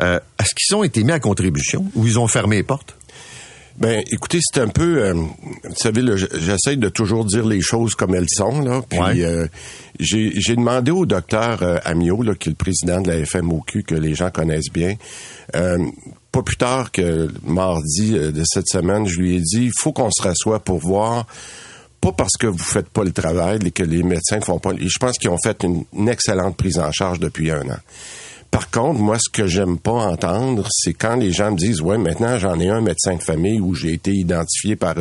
Euh, 0.01 0.21
Est-ce 0.39 0.55
qu'ils 0.55 0.77
ont 0.77 0.85
été 0.85 1.05
mis 1.05 1.13
à 1.13 1.21
contribution 1.21 1.91
ou 1.95 2.07
ils 2.07 2.19
ont 2.19 2.27
fermé 2.27 2.57
les 2.57 2.63
portes? 2.63 2.97
Ben, 3.77 4.05
écoutez, 4.13 4.39
c'est 4.41 4.61
un 4.61 4.69
peu, 4.69 4.99
euh, 5.03 5.15
vous 5.15 5.75
savez, 5.77 6.03
j'essaie 6.39 6.77
de 6.77 6.89
toujours 6.89 7.25
dire 7.25 7.45
les 7.45 7.61
choses 7.61 7.97
comme 7.97 8.15
elles 8.15 8.29
sont. 8.31 8.61
Là, 8.61 8.83
puis 8.89 9.01
Ouais. 9.01 9.25
euh, 9.25 9.47
j'ai 9.99 10.31
demandé 10.55 10.93
au 10.93 11.07
docteur 11.07 11.63
euh, 11.63 11.79
Amiot, 11.85 12.23
là, 12.23 12.35
qui 12.37 12.51
est 12.51 12.53
le 12.53 12.57
président 12.57 13.01
de 13.01 13.11
la 13.11 13.27
FMOQ, 13.27 13.83
que 13.83 13.97
les 13.97 14.15
gens 14.15 14.31
connaissent 14.31 14.71
bien, 14.73 14.95
euh, 15.57 15.79
pas 16.31 16.43
plus 16.43 16.57
tard 16.57 16.93
que 16.93 17.29
mardi 17.45 18.17
euh, 18.17 18.31
de 18.31 18.43
cette 18.47 18.69
semaine, 18.69 19.07
je 19.09 19.19
lui 19.19 19.35
ai 19.37 19.41
dit, 19.41 19.65
il 19.65 19.73
faut 19.77 19.93
qu'on 19.93 20.11
se 20.13 20.23
rassoie 20.23 20.61
pour 20.61 20.79
voir 20.79 21.27
pas 22.01 22.13
parce 22.13 22.37
que 22.39 22.47
vous 22.47 22.59
faites 22.59 22.89
pas 22.91 23.03
le 23.03 23.13
travail 23.13 23.59
et 23.65 23.71
que 23.71 23.83
les 23.83 24.03
médecins 24.03 24.37
ne 24.39 24.45
font 24.45 24.59
pas. 24.59 24.73
Je 24.79 24.99
pense 25.01 25.17
qu'ils 25.19 25.31
ont 25.31 25.39
fait 25.43 25.63
une, 25.65 25.85
une 25.97 26.09
excellente 26.09 26.55
prise 26.57 26.79
en 26.79 26.93
charge 26.93 27.19
depuis 27.19 27.51
un 27.51 27.63
an. 27.63 27.79
Par 28.55 28.71
contre, 28.71 29.01
moi, 29.01 29.17
ce 29.19 29.29
que 29.29 29.49
j'aime 29.49 29.79
pas 29.81 29.91
entendre, 29.91 30.69
c'est 30.71 30.95
quand 30.95 31.17
les 31.17 31.33
gens 31.33 31.51
me 31.51 31.57
disent, 31.57 31.81
ouais, 31.81 31.99
maintenant 31.99 32.39
j'en 32.39 32.61
ai 32.61 32.69
un 32.69 32.81
médecin 32.81 33.17
de 33.17 33.21
famille 33.21 33.59
où 33.61 33.75
j'ai 33.75 33.95
été 33.95 34.13
identifié 34.13 34.77
par 34.77 34.95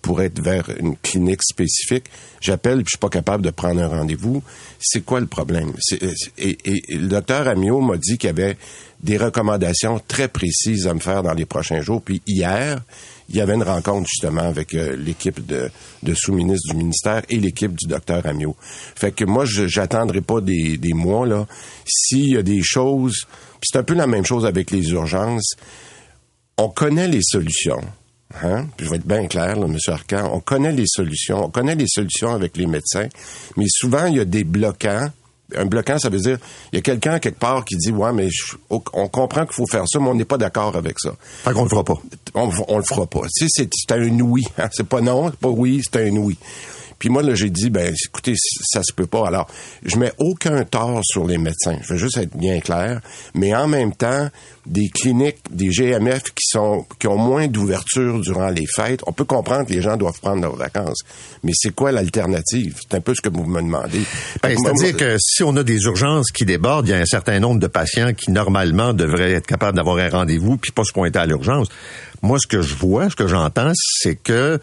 pour 0.00 0.22
être 0.22 0.40
vers 0.40 0.70
une 0.80 0.96
clinique 0.96 1.42
spécifique. 1.42 2.04
J'appelle, 2.40 2.76
puis 2.76 2.84
je 2.86 2.90
suis 2.92 2.98
pas 2.98 3.10
capable 3.10 3.42
de 3.44 3.50
prendre 3.50 3.82
un 3.82 3.88
rendez-vous. 3.88 4.42
C'est 4.80 5.04
quoi 5.04 5.20
le 5.20 5.26
problème? 5.26 5.74
C'est- 5.78 6.00
et, 6.38 6.56
et- 6.64 6.82
et 6.94 6.96
le 6.96 7.08
docteur 7.08 7.46
Amiot 7.48 7.82
m'a 7.82 7.98
dit 7.98 8.16
qu'il 8.16 8.28
y 8.28 8.30
avait 8.30 8.56
des 9.02 9.18
recommandations 9.18 10.00
très 10.08 10.28
précises 10.28 10.86
à 10.86 10.94
me 10.94 11.00
faire 11.00 11.22
dans 11.22 11.34
les 11.34 11.44
prochains 11.44 11.82
jours. 11.82 12.00
Puis 12.00 12.22
hier, 12.26 12.80
il 13.28 13.36
y 13.36 13.40
avait 13.40 13.54
une 13.54 13.62
rencontre 13.62 14.06
justement 14.08 14.42
avec 14.42 14.74
euh, 14.74 14.96
l'équipe 14.96 15.44
de, 15.44 15.70
de 16.02 16.14
sous-ministre 16.14 16.72
du 16.72 16.76
ministère 16.76 17.22
et 17.28 17.38
l'équipe 17.38 17.74
du 17.74 17.86
docteur 17.86 18.24
Amiot. 18.26 18.56
Fait 18.60 19.12
que 19.12 19.24
moi, 19.24 19.44
j'attendrai 19.44 20.20
pas 20.20 20.40
des, 20.40 20.78
des 20.78 20.92
mois 20.92 21.26
là. 21.26 21.46
S'il 21.86 22.30
y 22.30 22.36
a 22.36 22.42
des 22.42 22.62
choses, 22.62 23.26
c'est 23.62 23.78
un 23.78 23.82
peu 23.82 23.94
la 23.94 24.06
même 24.06 24.24
chose 24.24 24.46
avec 24.46 24.70
les 24.70 24.90
urgences. 24.90 25.54
On 26.56 26.68
connaît 26.68 27.08
les 27.08 27.22
solutions. 27.22 27.82
Hein? 28.42 28.66
Je 28.78 28.88
vais 28.88 28.96
être 28.96 29.06
bien 29.06 29.26
clair, 29.26 29.56
là, 29.56 29.66
M. 29.66 29.76
Arcan. 29.88 30.30
On 30.32 30.40
connaît 30.40 30.72
les 30.72 30.86
solutions. 30.86 31.44
On 31.44 31.50
connaît 31.50 31.74
les 31.74 31.86
solutions 31.88 32.32
avec 32.34 32.56
les 32.56 32.66
médecins. 32.66 33.08
Mais 33.56 33.66
souvent, 33.68 34.06
il 34.06 34.16
y 34.16 34.20
a 34.20 34.24
des 34.24 34.44
bloquants. 34.44 35.10
Un 35.54 35.66
bloquant, 35.66 35.98
ça 35.98 36.08
veut 36.08 36.18
dire, 36.18 36.38
il 36.72 36.76
y 36.76 36.78
a 36.78 36.82
quelqu'un 36.82 37.18
quelque 37.20 37.38
part 37.38 37.64
qui 37.64 37.76
dit, 37.76 37.92
ouais, 37.92 38.12
mais 38.12 38.28
je- 38.30 38.56
on 38.68 38.80
comprend 39.08 39.44
qu'il 39.46 39.54
faut 39.54 39.66
faire 39.66 39.84
ça, 39.86 40.00
mais 40.00 40.08
on 40.08 40.14
n'est 40.14 40.24
pas 40.24 40.38
d'accord 40.38 40.74
avec 40.76 40.98
ça. 40.98 41.12
Fait 41.44 41.52
qu'on 41.52 41.62
le 41.62 41.68
fera 41.68 41.84
pas. 41.84 41.94
On, 42.34 42.50
on 42.66 42.78
le 42.78 42.82
fera 42.84 43.06
pas. 43.06 43.20
Tu 43.32 43.46
sais, 43.46 43.46
c'est 43.48 43.70
c'est 43.72 43.92
un 43.94 44.20
oui. 44.20 44.42
Hein? 44.58 44.68
C'est 44.72 44.86
pas 44.88 45.00
non, 45.00 45.30
c'est 45.30 45.38
pas 45.38 45.48
oui, 45.48 45.82
c'est 45.84 46.08
un 46.08 46.16
oui. 46.16 46.36
Puis 46.98 47.08
moi, 47.08 47.22
là, 47.22 47.34
j'ai 47.34 47.50
dit, 47.50 47.70
ben, 47.70 47.94
écoutez, 48.06 48.34
ça 48.36 48.82
se 48.82 48.92
peut 48.92 49.06
pas. 49.06 49.26
Alors, 49.26 49.48
je 49.84 49.96
mets 49.96 50.12
aucun 50.18 50.64
tort 50.64 51.00
sur 51.04 51.26
les 51.26 51.38
médecins. 51.38 51.78
Je 51.82 51.94
veux 51.94 51.98
juste 51.98 52.16
être 52.16 52.36
bien 52.36 52.60
clair. 52.60 53.00
Mais 53.34 53.54
en 53.54 53.68
même 53.68 53.94
temps, 53.94 54.28
des 54.66 54.88
cliniques, 54.88 55.38
des 55.50 55.68
GMF 55.68 56.22
qui 56.34 56.44
sont, 56.48 56.84
qui 56.98 57.06
ont 57.06 57.18
moins 57.18 57.46
d'ouverture 57.46 58.20
durant 58.20 58.48
les 58.48 58.66
fêtes, 58.66 59.00
on 59.06 59.12
peut 59.12 59.24
comprendre 59.24 59.66
que 59.66 59.72
les 59.72 59.82
gens 59.82 59.96
doivent 59.96 60.18
prendre 60.20 60.42
leurs 60.42 60.56
vacances. 60.56 61.00
Mais 61.44 61.52
c'est 61.54 61.74
quoi 61.74 61.92
l'alternative? 61.92 62.76
C'est 62.80 62.96
un 62.96 63.00
peu 63.00 63.14
ce 63.14 63.20
que 63.20 63.28
vous 63.28 63.44
me 63.44 63.60
demandez. 63.60 64.02
Ben, 64.42 64.56
C'est-à-dire 64.56 64.96
que 64.96 65.16
si 65.20 65.42
on 65.42 65.54
a 65.56 65.62
des 65.62 65.82
urgences 65.82 66.30
qui 66.32 66.44
débordent, 66.44 66.88
il 66.88 66.90
y 66.90 66.94
a 66.94 66.98
un 66.98 67.06
certain 67.06 67.38
nombre 67.38 67.60
de 67.60 67.66
patients 67.66 68.12
qui, 68.14 68.30
normalement, 68.30 68.92
devraient 68.92 69.32
être 69.32 69.46
capables 69.46 69.76
d'avoir 69.76 69.98
un 69.98 70.08
rendez-vous 70.08 70.56
puis 70.56 70.72
pas 70.72 70.84
se 70.84 70.92
pointer 70.92 71.18
à 71.18 71.26
l'urgence. 71.26 71.68
Moi, 72.22 72.38
ce 72.40 72.46
que 72.46 72.62
je 72.62 72.74
vois, 72.74 73.10
ce 73.10 73.16
que 73.16 73.28
j'entends, 73.28 73.72
c'est 73.74 74.16
que 74.16 74.58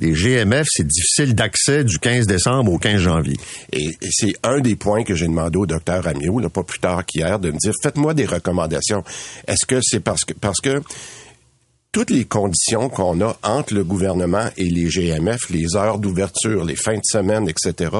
les 0.00 0.12
GMF, 0.12 0.66
c'est 0.70 0.86
difficile 0.86 1.34
d'accès 1.34 1.84
du 1.84 1.98
15 1.98 2.26
décembre 2.26 2.72
au 2.72 2.78
15 2.78 3.00
janvier. 3.00 3.36
Et, 3.72 3.90
c'est 4.10 4.34
un 4.42 4.60
des 4.60 4.76
points 4.76 5.04
que 5.04 5.14
j'ai 5.14 5.26
demandé 5.26 5.58
au 5.58 5.66
docteur 5.66 6.06
Amiot, 6.06 6.40
pas 6.48 6.62
plus 6.62 6.80
tard 6.80 7.04
qu'hier, 7.04 7.38
de 7.38 7.50
me 7.50 7.58
dire, 7.58 7.72
faites-moi 7.82 8.14
des 8.14 8.24
recommandations. 8.24 9.04
Est-ce 9.46 9.66
que 9.66 9.80
c'est 9.82 10.00
parce 10.00 10.24
que, 10.24 10.32
parce 10.34 10.60
que 10.60 10.82
toutes 11.92 12.10
les 12.10 12.24
conditions 12.24 12.88
qu'on 12.88 13.20
a 13.20 13.36
entre 13.42 13.74
le 13.74 13.84
gouvernement 13.84 14.48
et 14.56 14.68
les 14.68 14.88
GMF, 14.88 15.50
les 15.50 15.76
heures 15.76 15.98
d'ouverture, 15.98 16.64
les 16.64 16.76
fins 16.76 16.96
de 16.96 17.04
semaine, 17.04 17.48
etc., 17.48 17.90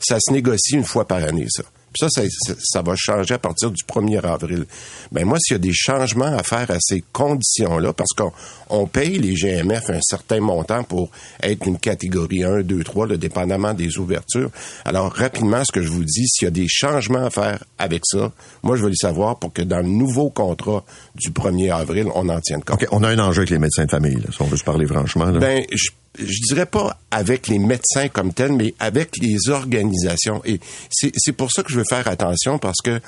ça 0.00 0.18
se 0.18 0.32
négocie 0.32 0.74
une 0.74 0.84
fois 0.84 1.06
par 1.06 1.22
année, 1.22 1.46
ça 1.48 1.62
ça, 1.96 2.08
ça, 2.08 2.82
va 2.82 2.94
changer 2.96 3.34
à 3.34 3.38
partir 3.38 3.70
du 3.70 3.82
1er 3.84 4.24
avril. 4.24 4.66
Ben 5.12 5.24
moi, 5.24 5.38
s'il 5.40 5.54
y 5.54 5.56
a 5.56 5.58
des 5.58 5.72
changements 5.72 6.36
à 6.36 6.42
faire 6.42 6.70
à 6.70 6.78
ces 6.80 7.04
conditions-là, 7.12 7.92
parce 7.92 8.10
qu'on 8.16 8.32
on 8.70 8.86
paye 8.86 9.18
les 9.18 9.34
GMF 9.34 9.90
un 9.90 10.00
certain 10.02 10.40
montant 10.40 10.84
pour 10.84 11.10
être 11.42 11.66
une 11.66 11.78
catégorie 11.78 12.44
1, 12.44 12.62
2, 12.62 12.84
3, 12.84 13.06
le 13.06 13.18
dépendamment 13.18 13.74
des 13.74 13.98
ouvertures. 13.98 14.50
Alors, 14.84 15.12
rapidement, 15.12 15.62
ce 15.64 15.72
que 15.72 15.82
je 15.82 15.88
vous 15.88 16.04
dis, 16.04 16.26
s'il 16.26 16.46
y 16.46 16.48
a 16.48 16.50
des 16.50 16.68
changements 16.68 17.26
à 17.26 17.30
faire 17.30 17.64
avec 17.78 18.02
ça, 18.04 18.32
moi, 18.62 18.76
je 18.76 18.82
veux 18.82 18.90
le 18.90 18.96
savoir 18.96 19.38
pour 19.38 19.52
que 19.52 19.62
dans 19.62 19.78
le 19.78 19.88
nouveau 19.88 20.30
contrat 20.30 20.84
du 21.14 21.30
1er 21.30 21.72
avril, 21.72 22.06
on 22.14 22.28
en 22.28 22.40
tienne 22.40 22.62
compte. 22.62 22.82
OK, 22.82 22.88
on 22.90 23.02
a 23.02 23.08
un 23.08 23.18
enjeu 23.18 23.40
avec 23.40 23.50
les 23.50 23.58
médecins 23.58 23.84
de 23.84 23.90
famille, 23.90 24.20
si 24.30 24.42
on 24.42 24.46
veut 24.46 24.56
se 24.56 24.64
parler 24.64 24.86
franchement. 24.86 25.26
Là. 25.26 25.38
Ben, 25.38 25.64
je 25.72 25.90
je 26.18 26.40
dirais 26.48 26.66
pas 26.66 26.98
avec 27.10 27.48
les 27.48 27.58
médecins 27.58 28.08
comme 28.08 28.32
tels, 28.32 28.52
mais 28.52 28.74
avec 28.78 29.16
les 29.18 29.48
organisations. 29.48 30.42
Et 30.44 30.60
c'est 30.90 31.32
pour 31.32 31.50
ça 31.50 31.62
que 31.62 31.72
je 31.72 31.78
veux 31.78 31.84
faire 31.88 32.06
attention 32.08 32.58
parce 32.58 32.80
que 32.82 33.00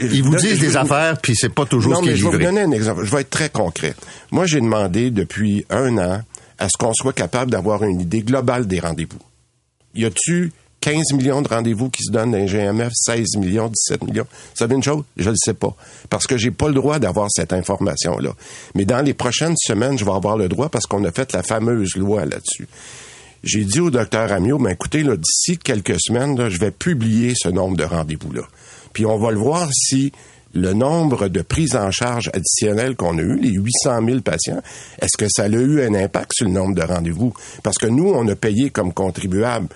ils 0.00 0.22
vous 0.22 0.36
disent 0.36 0.60
des 0.60 0.76
affaires, 0.76 1.18
puis 1.20 1.34
c'est 1.36 1.50
pas 1.50 1.66
toujours 1.66 1.94
non, 1.94 1.98
ce 1.98 2.04
qui 2.04 2.08
est 2.10 2.14
livré. 2.14 2.32
Je 2.32 2.36
vais 2.38 2.44
vous 2.44 2.54
donner 2.54 2.60
un 2.62 2.70
exemple. 2.70 3.04
Je 3.04 3.10
vais 3.10 3.20
être 3.22 3.30
très 3.30 3.50
concret. 3.50 3.94
Moi, 4.30 4.46
j'ai 4.46 4.60
demandé 4.60 5.10
depuis 5.10 5.66
un 5.68 5.98
an 5.98 6.22
à 6.58 6.68
ce 6.68 6.78
qu'on 6.78 6.94
soit 6.94 7.12
capable 7.12 7.50
d'avoir 7.50 7.84
une 7.84 8.00
idée 8.00 8.22
globale 8.22 8.66
des 8.66 8.80
rendez-vous. 8.80 9.18
Y 9.94 10.06
a-tu 10.06 10.52
15 10.86 11.14
millions 11.14 11.42
de 11.42 11.48
rendez-vous 11.48 11.90
qui 11.90 12.04
se 12.04 12.12
donnent 12.12 12.30
dans 12.30 12.38
les 12.38 12.46
GMF, 12.46 12.92
16 12.94 13.38
millions, 13.38 13.68
17 13.88 14.04
millions. 14.04 14.26
Vous 14.30 14.56
savez 14.56 14.76
une 14.76 14.84
chose? 14.84 15.02
Je 15.16 15.24
ne 15.24 15.30
le 15.30 15.36
sais 15.36 15.52
pas. 15.52 15.74
Parce 16.08 16.28
que 16.28 16.38
j'ai 16.38 16.52
pas 16.52 16.68
le 16.68 16.74
droit 16.74 17.00
d'avoir 17.00 17.26
cette 17.28 17.52
information-là. 17.52 18.30
Mais 18.76 18.84
dans 18.84 19.04
les 19.04 19.12
prochaines 19.12 19.56
semaines, 19.56 19.98
je 19.98 20.04
vais 20.04 20.12
avoir 20.12 20.36
le 20.36 20.48
droit 20.48 20.68
parce 20.68 20.86
qu'on 20.86 21.02
a 21.02 21.10
fait 21.10 21.32
la 21.32 21.42
fameuse 21.42 21.96
loi 21.96 22.24
là-dessus. 22.24 22.68
J'ai 23.42 23.64
dit 23.64 23.80
au 23.80 23.90
docteur 23.90 24.30
Amiot, 24.30 24.58
ben 24.58 24.70
écoutez, 24.70 25.02
d'ici 25.02 25.58
quelques 25.58 26.00
semaines, 26.00 26.48
je 26.48 26.60
vais 26.60 26.70
publier 26.70 27.32
ce 27.36 27.48
nombre 27.48 27.76
de 27.76 27.82
rendez-vous-là. 27.82 28.42
Puis 28.92 29.06
on 29.06 29.18
va 29.18 29.32
le 29.32 29.38
voir 29.38 29.68
si 29.72 30.12
le 30.54 30.72
nombre 30.72 31.26
de 31.26 31.42
prises 31.42 31.74
en 31.74 31.90
charge 31.90 32.30
additionnelles 32.32 32.94
qu'on 32.94 33.18
a 33.18 33.22
eu, 33.22 33.36
les 33.36 33.50
800 33.50 34.06
000 34.06 34.20
patients, 34.20 34.62
est-ce 35.00 35.16
que 35.18 35.26
ça 35.28 35.44
a 35.44 35.48
eu 35.48 35.82
un 35.82 35.94
impact 35.94 36.30
sur 36.32 36.46
le 36.46 36.52
nombre 36.52 36.76
de 36.76 36.82
rendez-vous? 36.82 37.34
Parce 37.64 37.76
que 37.76 37.86
nous, 37.86 38.08
on 38.08 38.26
a 38.28 38.36
payé 38.36 38.70
comme 38.70 38.92
contribuable 38.92 39.66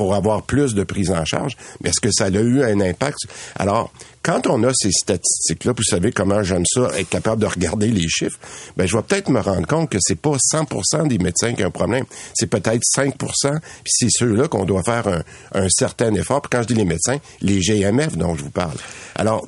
pour 0.00 0.14
avoir 0.14 0.40
plus 0.44 0.74
de 0.74 0.82
prise 0.82 1.10
en 1.10 1.26
charge, 1.26 1.58
mais 1.82 1.90
est-ce 1.90 2.00
que 2.00 2.10
ça 2.10 2.24
a 2.24 2.30
eu 2.30 2.62
un 2.62 2.80
impact? 2.80 3.18
Alors, 3.56 3.92
quand 4.22 4.46
on 4.46 4.64
a 4.64 4.70
ces 4.72 4.92
statistiques-là, 4.92 5.74
vous 5.76 5.82
savez 5.82 6.10
comment 6.10 6.42
j'aime 6.42 6.64
ça, 6.64 6.88
être 6.98 7.10
capable 7.10 7.42
de 7.42 7.46
regarder 7.46 7.88
les 7.88 8.08
chiffres, 8.08 8.38
ben, 8.78 8.86
je 8.86 8.96
vais 8.96 9.02
peut-être 9.02 9.28
me 9.28 9.40
rendre 9.40 9.66
compte 9.66 9.90
que 9.90 9.98
c'est 10.00 10.18
pas 10.18 10.38
100% 10.54 11.06
des 11.06 11.18
médecins 11.18 11.52
qui 11.52 11.64
ont 11.64 11.66
un 11.66 11.70
problème. 11.70 12.06
C'est 12.32 12.46
peut-être 12.46 12.80
5%, 12.96 13.12
puis 13.12 13.92
c'est 13.92 14.08
ceux-là 14.08 14.48
qu'on 14.48 14.64
doit 14.64 14.82
faire 14.82 15.06
un, 15.06 15.22
un 15.52 15.68
certain 15.68 16.14
effort. 16.14 16.40
Puis 16.40 16.48
quand 16.50 16.62
je 16.62 16.68
dis 16.68 16.74
les 16.76 16.86
médecins, 16.86 17.18
les 17.42 17.60
GMF 17.60 18.16
dont 18.16 18.34
je 18.34 18.42
vous 18.42 18.48
parle. 18.48 18.78
Alors, 19.16 19.46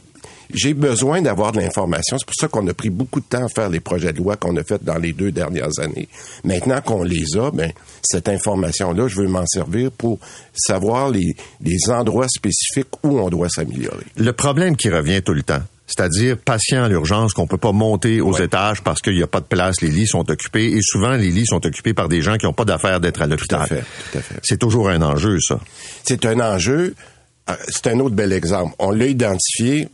j'ai 0.53 0.75
besoin 0.75 1.23
d'avoir 1.23 1.53
de 1.53 1.61
l'information. 1.61 2.17
C'est 2.19 2.27
pour 2.27 2.35
ça 2.39 2.49
qu'on 2.49 2.67
a 2.69 2.75
pris 2.75 2.91
beaucoup 2.91 3.21
de 3.21 3.27
temps 3.27 3.45
à 3.45 3.49
faire 3.49 3.69
les 3.69 3.81
projets 3.81 4.13
de 4.13 4.19
loi 4.19 4.37
qu'on 4.37 4.57
a 4.57 4.63
fait 4.63 4.83
dans 4.83 4.99
les 4.99 5.13
deux 5.13 5.33
dernières 5.33 5.79
années. 5.79 6.09
Maintenant 6.45 6.81
qu'on 6.81 7.03
les 7.03 7.37
a, 7.37 7.51
ben, 7.51 7.73
cette 8.03 8.29
information-là, 8.29 9.09
je 9.09 9.17
veux 9.17 9.29
m'en 9.29 9.47
servir 9.47 9.91
pour 9.93 10.19
savoir 10.55 11.11
les, 11.11 11.35
les 11.63 11.91
endroits 11.91 12.29
spécifiques 12.29 12.89
où 13.03 13.19
on 13.19 13.31
doit 13.31 13.49
s'améliorer. 13.49 14.05
Le 14.17 14.33
problème 14.33 14.77
qui 14.77 14.91
revient 14.91 15.23
tout 15.23 15.35
le 15.35 15.43
temps, 15.43 15.63
c'est-à-dire 15.87 16.39
patient 16.39 16.85
à 16.85 16.89
l'urgence 16.89 17.35
qu'on 17.35 17.47
peut 17.47 17.59
pas 17.59 17.73
monter 17.73 18.21
aux 18.21 18.37
étages 18.39 18.83
parce 18.83 19.01
qu'il 19.01 19.15
n'y 19.15 19.23
a 19.23 19.27
pas 19.27 19.41
de 19.41 19.47
place, 19.47 19.81
les 19.83 19.89
lits 19.89 20.07
sont 20.07 20.29
occupés 20.31 20.73
et 20.73 20.81
souvent 20.83 21.13
les 21.13 21.31
lits 21.31 21.47
sont 21.47 21.65
occupés 21.67 21.93
par 21.93 22.09
des 22.09 22.23
gens 22.23 22.37
qui 22.37 22.47
n'ont 22.47 22.53
pas 22.53 22.65
d'affaires 22.65 23.01
d'être 23.01 23.21
à 23.21 23.27
l'hôpital. 23.27 23.69
C'est 24.43 24.59
toujours 24.59 24.89
un 24.89 25.03
enjeu 25.03 25.39
ça. 25.41 25.59
C'est 26.05 26.25
un 26.25 26.41
enjeu. 26.41 26.95
Euh, 27.51 27.55
c'est 27.69 27.89
un 27.89 27.99
autre 27.99 28.15
bel 28.15 28.33
exemple. 28.33 28.75
On 28.79 28.91
l'a 28.93 29.07
identifié 29.07 29.89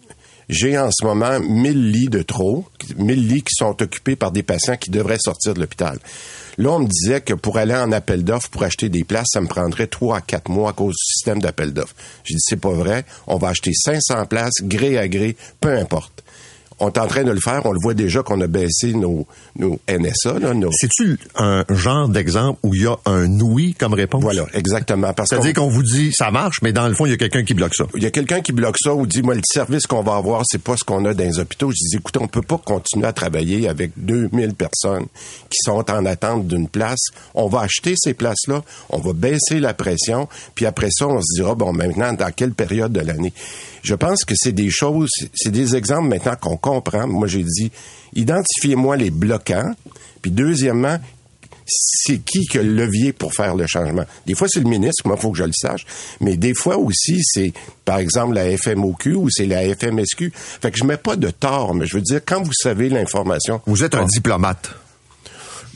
j'ai 0.48 0.78
en 0.78 0.90
ce 0.90 1.04
moment 1.04 1.40
1000 1.40 1.90
lits 1.90 2.08
de 2.08 2.22
trop, 2.22 2.64
1000 2.96 3.28
lits 3.28 3.42
qui 3.42 3.54
sont 3.54 3.80
occupés 3.82 4.16
par 4.16 4.32
des 4.32 4.42
patients 4.42 4.76
qui 4.76 4.90
devraient 4.90 5.18
sortir 5.18 5.54
de 5.54 5.60
l'hôpital. 5.60 5.98
Là, 6.56 6.72
on 6.72 6.80
me 6.80 6.88
disait 6.88 7.20
que 7.20 7.34
pour 7.34 7.58
aller 7.58 7.74
en 7.74 7.92
appel 7.92 8.24
d'offres, 8.24 8.48
pour 8.48 8.62
acheter 8.62 8.88
des 8.88 9.04
places, 9.04 9.28
ça 9.32 9.40
me 9.40 9.46
prendrait 9.46 9.86
3 9.86 10.16
à 10.16 10.20
4 10.20 10.48
mois 10.50 10.70
à 10.70 10.72
cause 10.72 10.94
du 10.94 11.14
système 11.14 11.40
d'appel 11.40 11.72
d'offres. 11.72 11.94
J'ai 12.24 12.34
dit, 12.34 12.40
c'est 12.42 12.60
pas 12.60 12.72
vrai. 12.72 13.04
On 13.26 13.36
va 13.36 13.48
acheter 13.48 13.72
500 13.72 14.26
places, 14.26 14.62
gré 14.62 14.98
à 14.98 15.06
gré, 15.06 15.36
peu 15.60 15.76
importe 15.76 16.24
on 16.80 16.88
est 16.88 16.98
en 16.98 17.06
train 17.06 17.24
de 17.24 17.32
le 17.32 17.40
faire. 17.40 17.62
On 17.64 17.72
le 17.72 17.78
voit 17.80 17.94
déjà 17.94 18.22
qu'on 18.22 18.40
a 18.40 18.46
baissé 18.46 18.92
nos, 18.92 19.26
nos 19.56 19.78
NSA. 19.88 20.38
Là, 20.38 20.52
C'est-tu 20.72 21.18
un 21.36 21.64
genre 21.70 22.08
d'exemple 22.08 22.58
où 22.62 22.74
il 22.74 22.82
y 22.82 22.86
a 22.86 22.96
un 23.06 23.28
oui 23.40 23.74
comme 23.78 23.94
réponse? 23.94 24.22
Voilà, 24.22 24.46
exactement. 24.54 25.12
C'est-à-dire 25.24 25.54
qu'on 25.54 25.68
vous 25.68 25.82
dit 25.82 26.12
ça 26.12 26.30
marche, 26.30 26.58
mais 26.62 26.72
dans 26.72 26.88
le 26.88 26.94
fond, 26.94 27.06
il 27.06 27.10
y 27.10 27.14
a 27.14 27.16
quelqu'un 27.16 27.44
qui 27.44 27.54
bloque 27.54 27.74
ça. 27.74 27.84
Il 27.94 28.02
y 28.02 28.06
a 28.06 28.10
quelqu'un 28.10 28.40
qui 28.40 28.52
bloque 28.52 28.76
ça 28.78 28.94
ou 28.94 29.06
dit, 29.06 29.22
moi, 29.22 29.34
le 29.34 29.42
service 29.44 29.86
qu'on 29.86 30.02
va 30.02 30.16
avoir, 30.16 30.42
c'est 30.46 30.62
pas 30.62 30.76
ce 30.76 30.84
qu'on 30.84 31.04
a 31.04 31.14
dans 31.14 31.24
les 31.24 31.38
hôpitaux. 31.38 31.70
Je 31.70 31.76
dis, 31.90 31.96
écoutez, 31.96 32.18
on 32.20 32.28
peut 32.28 32.42
pas 32.42 32.58
continuer 32.58 33.06
à 33.06 33.12
travailler 33.12 33.68
avec 33.68 33.92
2000 33.96 34.54
personnes 34.54 35.06
qui 35.50 35.58
sont 35.64 35.90
en 35.90 36.06
attente 36.06 36.46
d'une 36.46 36.68
place. 36.68 37.06
On 37.34 37.48
va 37.48 37.60
acheter 37.60 37.94
ces 37.96 38.14
places-là, 38.14 38.62
on 38.90 38.98
va 38.98 39.12
baisser 39.12 39.60
la 39.60 39.74
pression, 39.74 40.28
puis 40.54 40.66
après 40.66 40.88
ça, 40.90 41.06
on 41.06 41.20
se 41.20 41.40
dira, 41.40 41.54
bon, 41.54 41.72
maintenant, 41.72 42.12
dans 42.12 42.30
quelle 42.30 42.52
période 42.52 42.92
de 42.92 43.00
l'année? 43.00 43.32
Je 43.82 43.94
pense 43.94 44.24
que 44.24 44.34
c'est 44.36 44.52
des 44.52 44.70
choses, 44.70 45.10
c'est 45.34 45.50
des 45.50 45.76
exemples 45.76 46.08
maintenant 46.08 46.36
qu'on 46.36 46.56
comprend. 46.56 47.06
Moi, 47.06 47.26
j'ai 47.26 47.44
dit, 47.44 47.70
identifiez-moi 48.14 48.96
les 48.96 49.10
bloquants. 49.10 49.74
Puis 50.22 50.30
deuxièmement, 50.30 50.98
c'est 51.66 52.18
qui 52.18 52.46
a 52.56 52.62
le 52.62 52.72
levier 52.74 53.12
pour 53.12 53.34
faire 53.34 53.54
le 53.54 53.66
changement? 53.66 54.04
Des 54.26 54.34
fois, 54.34 54.48
c'est 54.48 54.60
le 54.60 54.68
ministre, 54.68 55.06
moi, 55.06 55.16
il 55.18 55.22
faut 55.22 55.30
que 55.32 55.38
je 55.38 55.44
le 55.44 55.52
sache. 55.52 55.86
Mais 56.20 56.36
des 56.36 56.54
fois 56.54 56.78
aussi, 56.78 57.20
c'est, 57.22 57.52
par 57.84 57.98
exemple, 57.98 58.34
la 58.34 58.56
FMOQ 58.56 59.14
ou 59.14 59.30
c'est 59.30 59.46
la 59.46 59.62
FMSQ. 59.74 60.32
Fait 60.34 60.70
que 60.70 60.78
je 60.78 60.84
mets 60.84 60.96
pas 60.96 61.16
de 61.16 61.30
tort, 61.30 61.74
mais 61.74 61.86
je 61.86 61.96
veux 61.96 62.02
dire, 62.02 62.20
quand 62.24 62.42
vous 62.42 62.54
savez 62.54 62.88
l'information... 62.88 63.60
Vous 63.66 63.84
êtes 63.84 63.94
un 63.94 64.06
diplomate. 64.06 64.70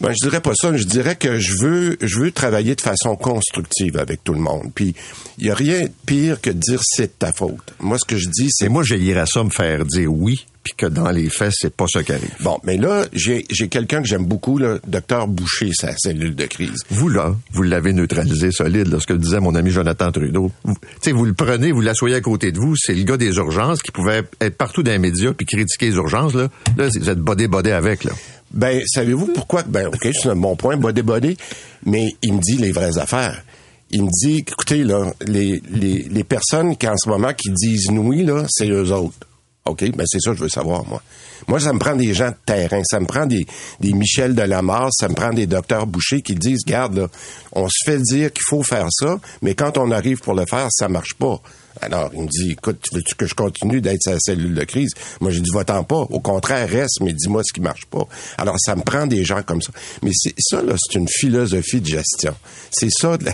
Ben, 0.03 0.11
je 0.11 0.29
dirais 0.29 0.41
pas 0.41 0.53
ça. 0.57 0.77
Je 0.77 0.83
dirais 0.83 1.15
que 1.15 1.39
je 1.39 1.55
veux, 1.59 1.97
je 2.01 2.19
veux 2.19 2.33
travailler 2.33 2.75
de 2.75 2.81
façon 2.81 3.15
constructive 3.15 3.97
avec 3.99 4.25
tout 4.25 4.35
le 4.35 4.41
monde. 4.41 4.73
Puis, 4.75 4.97
il 5.39 5.47
y 5.47 5.51
a 5.51 5.55
rien 5.55 5.83
de 5.83 5.93
pire 6.07 6.41
que 6.41 6.51
de 6.51 6.59
dire 6.59 6.81
c'est 6.83 7.21
ta 7.21 7.33
faute. 7.33 7.73
Moi, 7.79 7.99
ce 7.99 8.05
que 8.05 8.17
je 8.17 8.29
dis, 8.29 8.49
c'est... 8.51 8.67
Et 8.67 8.69
moi, 8.69 8.83
à 8.83 9.27
ça 9.27 9.45
me 9.45 9.51
faire 9.51 9.85
dire 9.85 10.13
oui, 10.13 10.45
puis 10.65 10.75
que 10.77 10.87
dans 10.87 11.11
les 11.11 11.29
faits, 11.29 11.53
c'est 11.57 11.75
pas 11.75 11.87
ça 11.89 12.03
qui 12.03 12.13
arrive. 12.13 12.35
Bon, 12.41 12.59
mais 12.65 12.77
là, 12.77 13.05
j'ai, 13.13 13.45
j'ai 13.51 13.69
quelqu'un 13.69 14.03
que 14.03 14.09
j'aime 14.09 14.25
beaucoup, 14.25 14.59
le 14.59 14.81
docteur 14.87 15.29
Boucher, 15.29 15.73
sa 15.73 15.97
cellule 15.97 16.35
de 16.35 16.47
crise. 16.47 16.83
Vous, 16.91 17.09
là, 17.09 17.35
vous 17.53 17.63
l'avez 17.63 17.93
neutralisé 17.93 18.51
solide, 18.51 18.89
là, 18.89 19.01
ce 19.01 19.07
que 19.07 19.13
disait 19.13 19.41
mon 19.41 19.55
ami 19.55 19.71
Jonathan 19.71 20.11
Trudeau. 20.11 20.51
Tu 20.65 20.73
sais, 21.01 21.13
vous 21.13 21.25
le 21.25 21.35
prenez, 21.35 21.73
vous 21.73 21.81
l'assoyez 21.81 22.17
à 22.17 22.21
côté 22.21 22.53
de 22.53 22.59
vous, 22.59 22.75
c'est 22.77 22.95
le 22.95 23.05
gars 23.05 23.17
des 23.17 23.37
urgences 23.37 23.83
qui 23.83 23.91
pouvait 23.91 24.23
être 24.41 24.57
partout 24.57 24.83
dans 24.83 24.93
les 24.93 24.99
médias 24.99 25.33
puis 25.33 25.47
critiquer 25.47 25.91
les 25.91 25.97
urgences, 25.97 26.35
là. 26.35 26.49
Là, 26.77 26.89
vous 26.89 27.11
êtes 27.11 27.19
bodé-bodé 27.19 27.73
avec, 27.73 28.05
là. 28.05 28.13
Ben, 28.53 28.83
savez-vous 28.87 29.27
pourquoi? 29.35 29.63
Ben, 29.63 29.89
OK, 29.89 30.09
c'est 30.13 30.29
un 30.29 30.37
bon 30.37 30.57
point, 30.57 30.77
body 30.77 31.03
body, 31.03 31.37
mais 31.85 32.09
il 32.23 32.35
me 32.35 32.41
dit 32.41 32.57
les 32.57 32.73
vraies 32.73 32.99
affaires. 32.99 33.43
Il 33.91 34.05
me 34.05 34.09
dit, 34.11 34.39
écoutez, 34.39 34.85
là, 34.85 35.13
les, 35.27 35.63
les, 35.71 36.05
les 36.05 36.25
personnes 36.25 36.77
qui, 36.77 36.89
en 36.89 36.97
ce 36.97 37.09
moment, 37.09 37.35
qui 37.35 37.51
disent 37.51 37.91
oui, 37.91 38.25
là, 38.25 38.45
c'est 38.49 38.69
eux 38.69 38.91
autres. 38.93 39.27
OK, 39.65 39.85
ben 39.97 40.05
c'est 40.07 40.19
ça 40.19 40.33
que 40.33 40.39
je 40.39 40.43
veux 40.43 40.49
savoir, 40.49 40.85
moi. 40.89 41.01
Moi, 41.47 41.61
ça 41.61 41.73
me 41.73 41.79
prend 41.79 41.95
des 41.95 42.15
gens 42.15 42.31
de 42.31 42.37
terrain, 42.45 42.83
ça 42.85 42.99
me 42.99 43.07
prend 43.07 43.27
des, 43.27 43.47
des 43.81 43.93
Michel 43.93 44.35
Delamarre, 44.35 44.89
ça 44.93 45.09
me 45.09 45.15
prend 45.15 45.33
des 45.33 45.47
docteurs 45.47 45.87
Boucher 45.87 46.21
qui 46.21 46.35
disent, 46.35 46.65
garde, 46.67 46.97
là, 46.97 47.09
on 47.53 47.69
se 47.69 47.85
fait 47.85 47.99
dire 47.99 48.33
qu'il 48.33 48.45
faut 48.49 48.63
faire 48.63 48.89
ça, 48.91 49.19
mais 49.41 49.55
quand 49.55 49.79
on 49.79 49.91
arrive 49.93 50.19
pour 50.19 50.35
le 50.35 50.47
faire, 50.47 50.67
ça 50.71 50.89
marche 50.89 51.15
pas. 51.15 51.41
Alors, 51.81 52.11
il 52.15 52.23
me 52.23 52.29
dit, 52.29 52.53
écoute, 52.53 52.85
veux-tu 52.93 53.15
que 53.15 53.27
je 53.27 53.35
continue 53.35 53.81
d'être 53.81 54.03
sa 54.03 54.19
cellule 54.19 54.55
de 54.55 54.65
crise? 54.65 54.91
Moi, 55.21 55.31
j'ai 55.31 55.41
dit, 55.41 55.51
va-t'en 55.53 55.85
pas. 55.85 55.97
Au 56.11 56.21
contraire, 56.21 56.69
reste, 56.69 57.01
mais 57.01 57.13
dis-moi 57.13 57.43
ce 57.45 57.53
qui 57.53 57.61
marche 57.61 57.87
pas. 57.87 58.07
Alors, 58.39 58.57
ça 58.59 58.77
me 58.77 58.83
prend 58.83 59.07
des 59.07 59.25
gens 59.25 59.43
comme 59.43 59.63
ça. 59.63 59.73
Mais 60.03 60.11
c'est, 60.15 60.35
ça, 60.39 60.63
là, 60.63 60.75
c'est 60.79 60.99
une 60.99 61.09
philosophie 61.09 61.81
de 61.81 61.87
gestion. 61.87 62.35
C'est 62.71 62.91
ça, 62.91 63.17
de 63.17 63.25
la- 63.25 63.33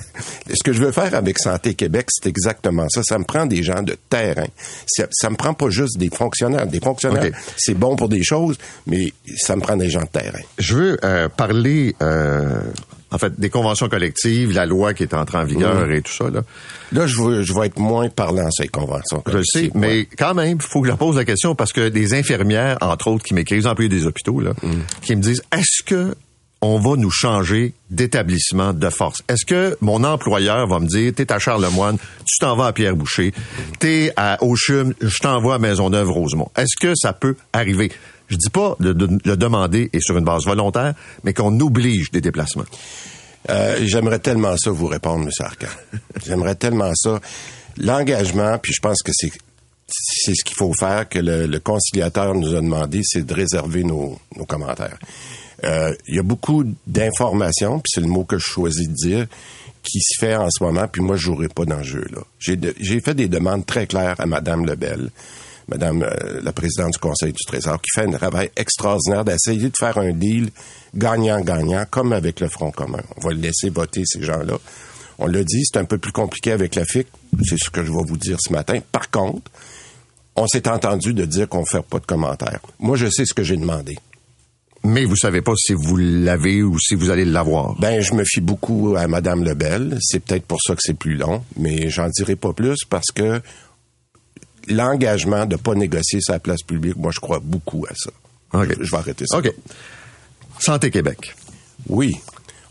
ce 0.54 0.62
que 0.62 0.72
je 0.72 0.82
veux 0.82 0.92
faire 0.92 1.14
avec 1.14 1.38
Santé 1.38 1.74
Québec, 1.74 2.06
c'est 2.10 2.28
exactement 2.28 2.86
ça. 2.90 3.02
Ça 3.02 3.18
me 3.18 3.24
prend 3.24 3.46
des 3.46 3.62
gens 3.62 3.82
de 3.82 3.96
terrain. 4.08 4.46
Ça, 4.86 5.06
ça 5.10 5.30
me 5.30 5.36
prend 5.36 5.54
pas 5.54 5.70
juste 5.70 5.98
des 5.98 6.10
fonctionnaires. 6.10 6.66
Des 6.66 6.80
fonctionnaires, 6.80 7.30
c'est 7.56 7.74
bon 7.74 7.96
pour 7.96 8.08
des 8.08 8.22
choses, 8.22 8.56
mais 8.86 9.12
ça 9.36 9.56
me 9.56 9.60
prend 9.60 9.76
des 9.76 9.90
gens 9.90 10.02
de 10.02 10.06
terrain. 10.06 10.40
Je 10.58 10.74
veux 10.74 10.98
euh, 11.04 11.28
parler, 11.28 11.94
euh, 12.02 12.60
en 13.10 13.18
fait, 13.18 13.38
des 13.38 13.50
conventions 13.50 13.88
collectives, 13.88 14.52
la 14.52 14.66
loi 14.66 14.94
qui 14.94 15.02
est 15.02 15.14
entrée 15.14 15.38
en 15.38 15.44
vigueur 15.44 15.90
et 15.90 16.02
tout 16.02 16.12
ça. 16.12 16.30
Là. 16.30 16.42
Là, 16.92 17.06
je 17.06 17.22
vais, 17.22 17.44
je 17.44 17.54
vais 17.54 17.66
être 17.66 17.78
moins 17.78 18.08
parlant 18.08 18.50
sur 18.50 18.62
les 18.62 18.68
conventions. 18.68 19.22
Je 19.26 19.38
le 19.38 19.44
sais, 19.44 19.70
mais 19.74 20.06
quand 20.18 20.34
même, 20.34 20.58
il 20.60 20.62
faut 20.62 20.82
que 20.82 20.88
je 20.88 20.92
pose 20.94 21.16
la 21.16 21.24
question 21.24 21.54
parce 21.54 21.72
que 21.72 21.88
des 21.88 22.14
infirmières, 22.14 22.76
entre 22.80 23.08
autres, 23.08 23.24
qui 23.24 23.34
m'écrivent, 23.34 23.66
employés 23.66 23.88
des 23.88 24.06
hôpitaux, 24.06 24.40
là, 24.40 24.52
qui 25.02 25.16
me 25.16 25.22
disent, 25.22 25.42
est-ce 25.52 25.82
que 25.82 26.14
on 26.60 26.78
va 26.78 26.96
nous 26.96 27.10
changer 27.10 27.72
d'établissement 27.90 28.72
de 28.72 28.90
force? 28.90 29.22
Est-ce 29.28 29.46
que 29.46 29.76
mon 29.80 30.02
employeur 30.04 30.66
va 30.66 30.80
me 30.80 30.86
dire, 30.86 31.12
t'es 31.14 31.30
à 31.32 31.38
Charlemagne, 31.38 31.96
tu 32.26 32.38
t'en 32.40 32.56
vas 32.56 32.66
à 32.66 32.72
Pierre-Boucher, 32.72 33.32
t'es 33.78 34.12
à 34.16 34.42
Auchum, 34.42 34.92
je 35.00 35.18
t'envoie 35.18 35.54
à 35.54 35.58
Maisonneuve-Rosemont? 35.58 36.50
Est-ce 36.56 36.76
que 36.80 36.94
ça 36.96 37.12
peut 37.12 37.36
arriver? 37.52 37.92
Je 38.28 38.36
dis 38.36 38.50
pas 38.50 38.76
de, 38.80 38.92
de 38.92 39.18
le 39.24 39.36
demander 39.36 39.90
et 39.92 40.00
sur 40.00 40.16
une 40.18 40.24
base 40.24 40.44
volontaire, 40.44 40.94
mais 41.24 41.32
qu'on 41.34 41.58
oblige 41.60 42.10
des 42.10 42.20
déplacements. 42.20 42.64
Euh, 43.50 43.78
J'aimerais 43.82 44.18
tellement 44.18 44.56
ça 44.56 44.70
vous 44.70 44.86
répondre, 44.86 45.24
M. 45.24 45.30
Arcan. 45.40 45.66
J'aimerais 46.26 46.54
tellement 46.54 46.92
ça. 46.94 47.20
L'engagement, 47.76 48.58
puis 48.58 48.72
je 48.72 48.80
pense 48.80 49.02
que 49.02 49.12
c'est 49.14 49.32
c'est 49.90 50.34
ce 50.34 50.44
qu'il 50.44 50.56
faut 50.56 50.74
faire, 50.78 51.08
que 51.08 51.18
le, 51.18 51.46
le 51.46 51.60
conciliateur 51.60 52.34
nous 52.34 52.54
a 52.54 52.60
demandé, 52.60 53.00
c'est 53.04 53.24
de 53.24 53.32
réserver 53.32 53.84
nos, 53.84 54.18
nos 54.36 54.44
commentaires. 54.44 54.98
Euh, 55.64 55.94
Il 56.06 56.16
y 56.16 56.18
a 56.18 56.22
beaucoup 56.22 56.62
d'informations, 56.86 57.78
puis 57.78 57.90
c'est 57.94 58.02
le 58.02 58.06
mot 58.06 58.24
que 58.24 58.36
je 58.38 58.44
choisis 58.44 58.86
de 58.86 58.92
dire, 58.94 59.26
qui 59.82 60.00
se 60.00 60.18
fait 60.20 60.36
en 60.36 60.48
ce 60.50 60.62
moment, 60.62 60.86
puis 60.92 61.00
moi, 61.00 61.16
je 61.16 61.22
jouerai 61.22 61.48
pas 61.48 61.64
dans 61.64 61.78
le 61.78 61.84
jeu. 61.84 62.06
J'ai 62.38 63.00
fait 63.00 63.14
des 63.14 63.28
demandes 63.28 63.64
très 63.64 63.86
claires 63.86 64.16
à 64.18 64.26
Mme 64.26 64.66
Lebel, 64.66 65.08
Madame 65.68 66.02
euh, 66.02 66.40
la 66.42 66.52
présidente 66.52 66.92
du 66.92 66.98
Conseil 66.98 67.32
du 67.32 67.44
Trésor, 67.46 67.80
qui 67.80 67.90
fait 67.94 68.06
un 68.06 68.12
travail 68.12 68.50
extraordinaire 68.56 69.24
d'essayer 69.24 69.68
de 69.68 69.76
faire 69.78 69.98
un 69.98 70.12
deal 70.12 70.50
gagnant-gagnant, 70.94 71.84
comme 71.90 72.12
avec 72.12 72.40
le 72.40 72.48
Front 72.48 72.70
commun. 72.70 73.02
On 73.16 73.28
va 73.28 73.34
le 73.34 73.40
laisser 73.40 73.68
voter 73.68 74.02
ces 74.06 74.22
gens-là. 74.22 74.58
On 75.18 75.26
l'a 75.26 75.44
dit, 75.44 75.64
c'est 75.64 75.78
un 75.78 75.84
peu 75.84 75.98
plus 75.98 76.12
compliqué 76.12 76.52
avec 76.52 76.74
la 76.74 76.84
FIC. 76.84 77.06
C'est 77.44 77.58
ce 77.58 77.70
que 77.70 77.84
je 77.84 77.90
vais 77.90 78.04
vous 78.06 78.16
dire 78.16 78.38
ce 78.40 78.52
matin. 78.52 78.78
Par 78.92 79.10
contre, 79.10 79.50
on 80.36 80.46
s'est 80.46 80.68
entendu 80.68 81.12
de 81.12 81.24
dire 81.24 81.48
qu'on 81.48 81.60
ne 81.60 81.66
fait 81.66 81.82
pas 81.82 81.98
de 81.98 82.06
commentaires. 82.06 82.60
Moi, 82.78 82.96
je 82.96 83.10
sais 83.10 83.24
ce 83.24 83.34
que 83.34 83.42
j'ai 83.42 83.56
demandé. 83.56 83.98
Mais 84.84 85.04
vous 85.04 85.16
savez 85.16 85.42
pas 85.42 85.54
si 85.56 85.74
vous 85.74 85.96
l'avez 85.96 86.62
ou 86.62 86.78
si 86.78 86.94
vous 86.94 87.10
allez 87.10 87.24
l'avoir. 87.24 87.74
Ben, 87.80 88.00
je 88.00 88.14
me 88.14 88.22
fie 88.24 88.40
beaucoup 88.40 88.94
à 88.96 89.08
Madame 89.08 89.42
Lebel. 89.42 89.98
C'est 90.00 90.20
peut-être 90.20 90.46
pour 90.46 90.60
ça 90.62 90.74
que 90.74 90.82
c'est 90.82 90.96
plus 90.96 91.16
long, 91.16 91.42
mais 91.56 91.90
j'en 91.90 92.08
dirai 92.08 92.36
pas 92.36 92.52
plus 92.52 92.84
parce 92.88 93.10
que 93.12 93.42
l'engagement 94.68 95.46
de 95.46 95.56
pas 95.56 95.74
négocier 95.74 96.20
sa 96.20 96.38
place 96.38 96.62
publique, 96.62 96.96
moi, 96.96 97.10
je 97.14 97.20
crois 97.20 97.40
beaucoup 97.42 97.86
à 97.90 97.94
ça. 97.94 98.10
OK. 98.54 98.68
Je, 98.78 98.84
je 98.84 98.90
vais 98.90 98.96
arrêter 98.96 99.24
ça. 99.26 99.38
OK. 99.38 99.52
Santé 100.60 100.90
Québec. 100.90 101.34
Oui. 101.88 102.16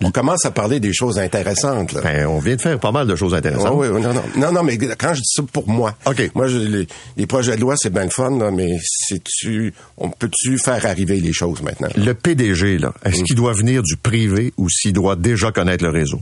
On 0.04 0.12
commence 0.12 0.46
à 0.46 0.52
parler 0.52 0.80
des 0.80 0.94
choses 0.94 1.18
intéressantes. 1.18 1.92
Là. 1.94 2.02
Ben, 2.02 2.28
on 2.28 2.38
vient 2.38 2.56
de 2.56 2.62
faire 2.62 2.80
pas 2.80 2.92
mal 2.92 3.08
de 3.08 3.16
choses 3.16 3.34
intéressantes. 3.34 3.66
Ah 3.68 3.74
oui, 3.74 3.88
non, 3.88 4.14
non, 4.14 4.22
non, 4.36 4.52
non, 4.52 4.62
mais 4.62 4.78
quand 4.78 5.16
je 5.16 5.22
dis 5.22 5.34
ça 5.36 5.42
pour 5.52 5.68
moi, 5.68 5.98
OK. 6.06 6.30
moi, 6.36 6.48
je- 6.48 6.58
les, 6.58 6.88
les 7.18 7.26
projets 7.26 7.56
de 7.56 7.62
loi, 7.62 7.74
c'est 7.78 7.90
bien 7.92 8.04
le 8.04 8.12
fun, 8.12 8.38
là, 8.38 8.52
mais 8.52 8.78
c'est-tu, 8.84 9.74
on 9.98 10.12
peut-tu 10.12 10.60
faire 10.60 10.86
arriver 10.86 11.20
les 11.20 11.34
choses 11.34 11.64
maintenant? 11.64 11.88
Le 11.96 12.14
PDG, 12.14 12.78
là, 12.78 12.94
est-ce 13.06 13.24
qu'il 13.24 13.36
doit 13.36 13.54
venir 13.54 13.82
du 13.82 13.98
privé 13.98 14.54
ou 14.58 14.70
s'il 14.70 14.94
doit 14.94 15.16
déjà 15.16 15.52
connaître 15.52 15.84
le 15.84 15.90
réseau? 15.90 16.22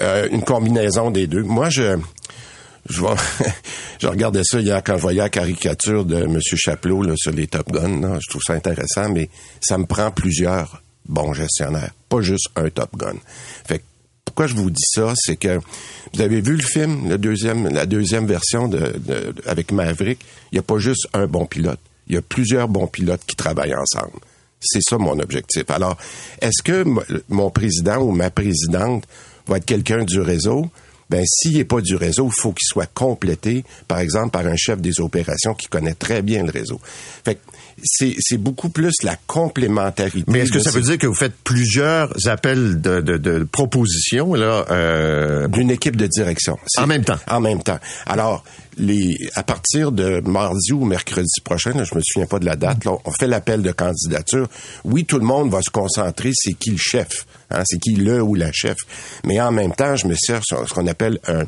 Euh, 0.00 0.28
une 0.32 0.42
combinaison 0.42 1.10
des 1.10 1.26
deux. 1.26 1.42
Moi, 1.42 1.68
je, 1.68 1.98
je 2.88 3.00
vois, 3.00 3.16
je 4.00 4.06
regardais 4.06 4.42
ça 4.44 4.60
hier 4.60 4.82
quand 4.84 4.96
je 4.96 5.02
voyais 5.02 5.20
la 5.20 5.28
caricature 5.28 6.04
de 6.04 6.16
M. 6.16 6.38
Chapelot 6.42 7.16
sur 7.16 7.32
les 7.32 7.46
Top 7.46 7.70
Gun. 7.70 8.00
là. 8.00 8.18
Je 8.20 8.30
trouve 8.30 8.42
ça 8.42 8.54
intéressant, 8.54 9.08
mais 9.10 9.28
ça 9.60 9.78
me 9.78 9.86
prend 9.86 10.10
plusieurs 10.10 10.82
bons 11.06 11.32
gestionnaires, 11.32 11.92
pas 12.08 12.20
juste 12.20 12.48
un 12.56 12.70
Top 12.70 12.96
Gun. 12.96 13.16
Fait 13.66 13.78
que 13.78 13.84
pourquoi 14.24 14.46
je 14.46 14.54
vous 14.54 14.70
dis 14.70 14.84
ça, 14.86 15.12
c'est 15.16 15.36
que 15.36 15.58
vous 16.14 16.20
avez 16.20 16.40
vu 16.40 16.56
le 16.56 16.62
film, 16.62 17.08
la 17.08 17.86
deuxième 17.86 18.26
version 18.26 18.68
de, 18.68 19.34
avec 19.46 19.72
Maverick? 19.72 20.20
Il 20.52 20.54
n'y 20.54 20.58
a 20.60 20.62
pas 20.62 20.78
juste 20.78 21.08
un 21.12 21.26
bon 21.26 21.46
pilote. 21.46 21.80
Il 22.06 22.14
y 22.14 22.18
a 22.18 22.22
plusieurs 22.22 22.68
bons 22.68 22.86
pilotes 22.86 23.22
qui 23.26 23.36
travaillent 23.36 23.74
ensemble. 23.74 24.18
C'est 24.60 24.82
ça 24.82 24.98
mon 24.98 25.18
objectif. 25.18 25.64
Alors, 25.70 25.96
est-ce 26.40 26.62
que 26.62 26.84
mon 27.28 27.50
président 27.50 27.98
ou 27.98 28.12
ma 28.12 28.30
présidente 28.30 29.04
va 29.46 29.56
être 29.56 29.64
quelqu'un 29.64 30.04
du 30.04 30.20
réseau? 30.20 30.70
Ben, 31.10 31.24
s'il 31.26 31.56
n'est 31.56 31.64
pas 31.64 31.80
du 31.80 31.96
réseau, 31.96 32.28
il 32.28 32.40
faut 32.40 32.52
qu'il 32.52 32.66
soit 32.66 32.90
complété, 32.92 33.64
par 33.88 33.98
exemple, 33.98 34.30
par 34.30 34.46
un 34.46 34.56
chef 34.56 34.80
des 34.80 35.00
opérations 35.00 35.54
qui 35.54 35.66
connaît 35.66 35.94
très 35.94 36.22
bien 36.22 36.44
le 36.44 36.50
réseau. 36.50 36.80
Fait 37.24 37.34
que 37.34 37.40
c'est, 37.82 38.14
c'est 38.18 38.36
beaucoup 38.36 38.68
plus 38.68 38.94
la 39.02 39.16
complémentarité. 39.26 40.30
Mais 40.30 40.40
est-ce 40.40 40.52
que 40.52 40.60
ça 40.60 40.70
veut 40.70 40.82
dire 40.82 40.98
que 40.98 41.06
vous 41.06 41.14
faites 41.14 41.34
plusieurs 41.44 42.12
appels 42.26 42.80
de, 42.80 43.00
de, 43.00 43.16
de 43.16 43.44
propositions, 43.44 44.34
là, 44.34 44.66
euh, 44.70 45.48
d'une 45.48 45.70
équipe 45.70 45.96
de 45.96 46.06
direction. 46.06 46.58
En 46.76 46.86
même 46.86 47.04
temps. 47.04 47.18
En 47.26 47.40
même 47.40 47.62
temps. 47.62 47.78
Alors, 48.06 48.44
les, 48.78 49.16
à 49.34 49.42
partir 49.42 49.92
de 49.92 50.20
mardi 50.20 50.72
ou 50.72 50.84
mercredi 50.84 51.40
prochain, 51.44 51.72
là, 51.72 51.84
je 51.84 51.94
me 51.94 52.00
souviens 52.02 52.26
pas 52.26 52.38
de 52.38 52.46
la 52.46 52.56
date, 52.56 52.84
là, 52.84 52.92
on 53.04 53.10
fait 53.12 53.26
l'appel 53.26 53.62
de 53.62 53.72
candidature. 53.72 54.48
Oui, 54.84 55.04
tout 55.04 55.18
le 55.18 55.24
monde 55.24 55.50
va 55.50 55.60
se 55.62 55.70
concentrer, 55.70 56.30
c'est 56.34 56.54
qui 56.54 56.70
le 56.70 56.76
chef, 56.78 57.26
hein, 57.50 57.62
c'est 57.66 57.78
qui 57.78 57.94
le 57.94 58.22
ou 58.22 58.34
la 58.34 58.50
chef. 58.52 58.76
Mais 59.24 59.40
en 59.40 59.52
même 59.52 59.72
temps, 59.72 59.96
je 59.96 60.06
me 60.06 60.14
sers 60.14 60.40
sur 60.44 60.66
ce 60.68 60.72
qu'on 60.72 60.86
appelle 60.86 61.18
un, 61.26 61.40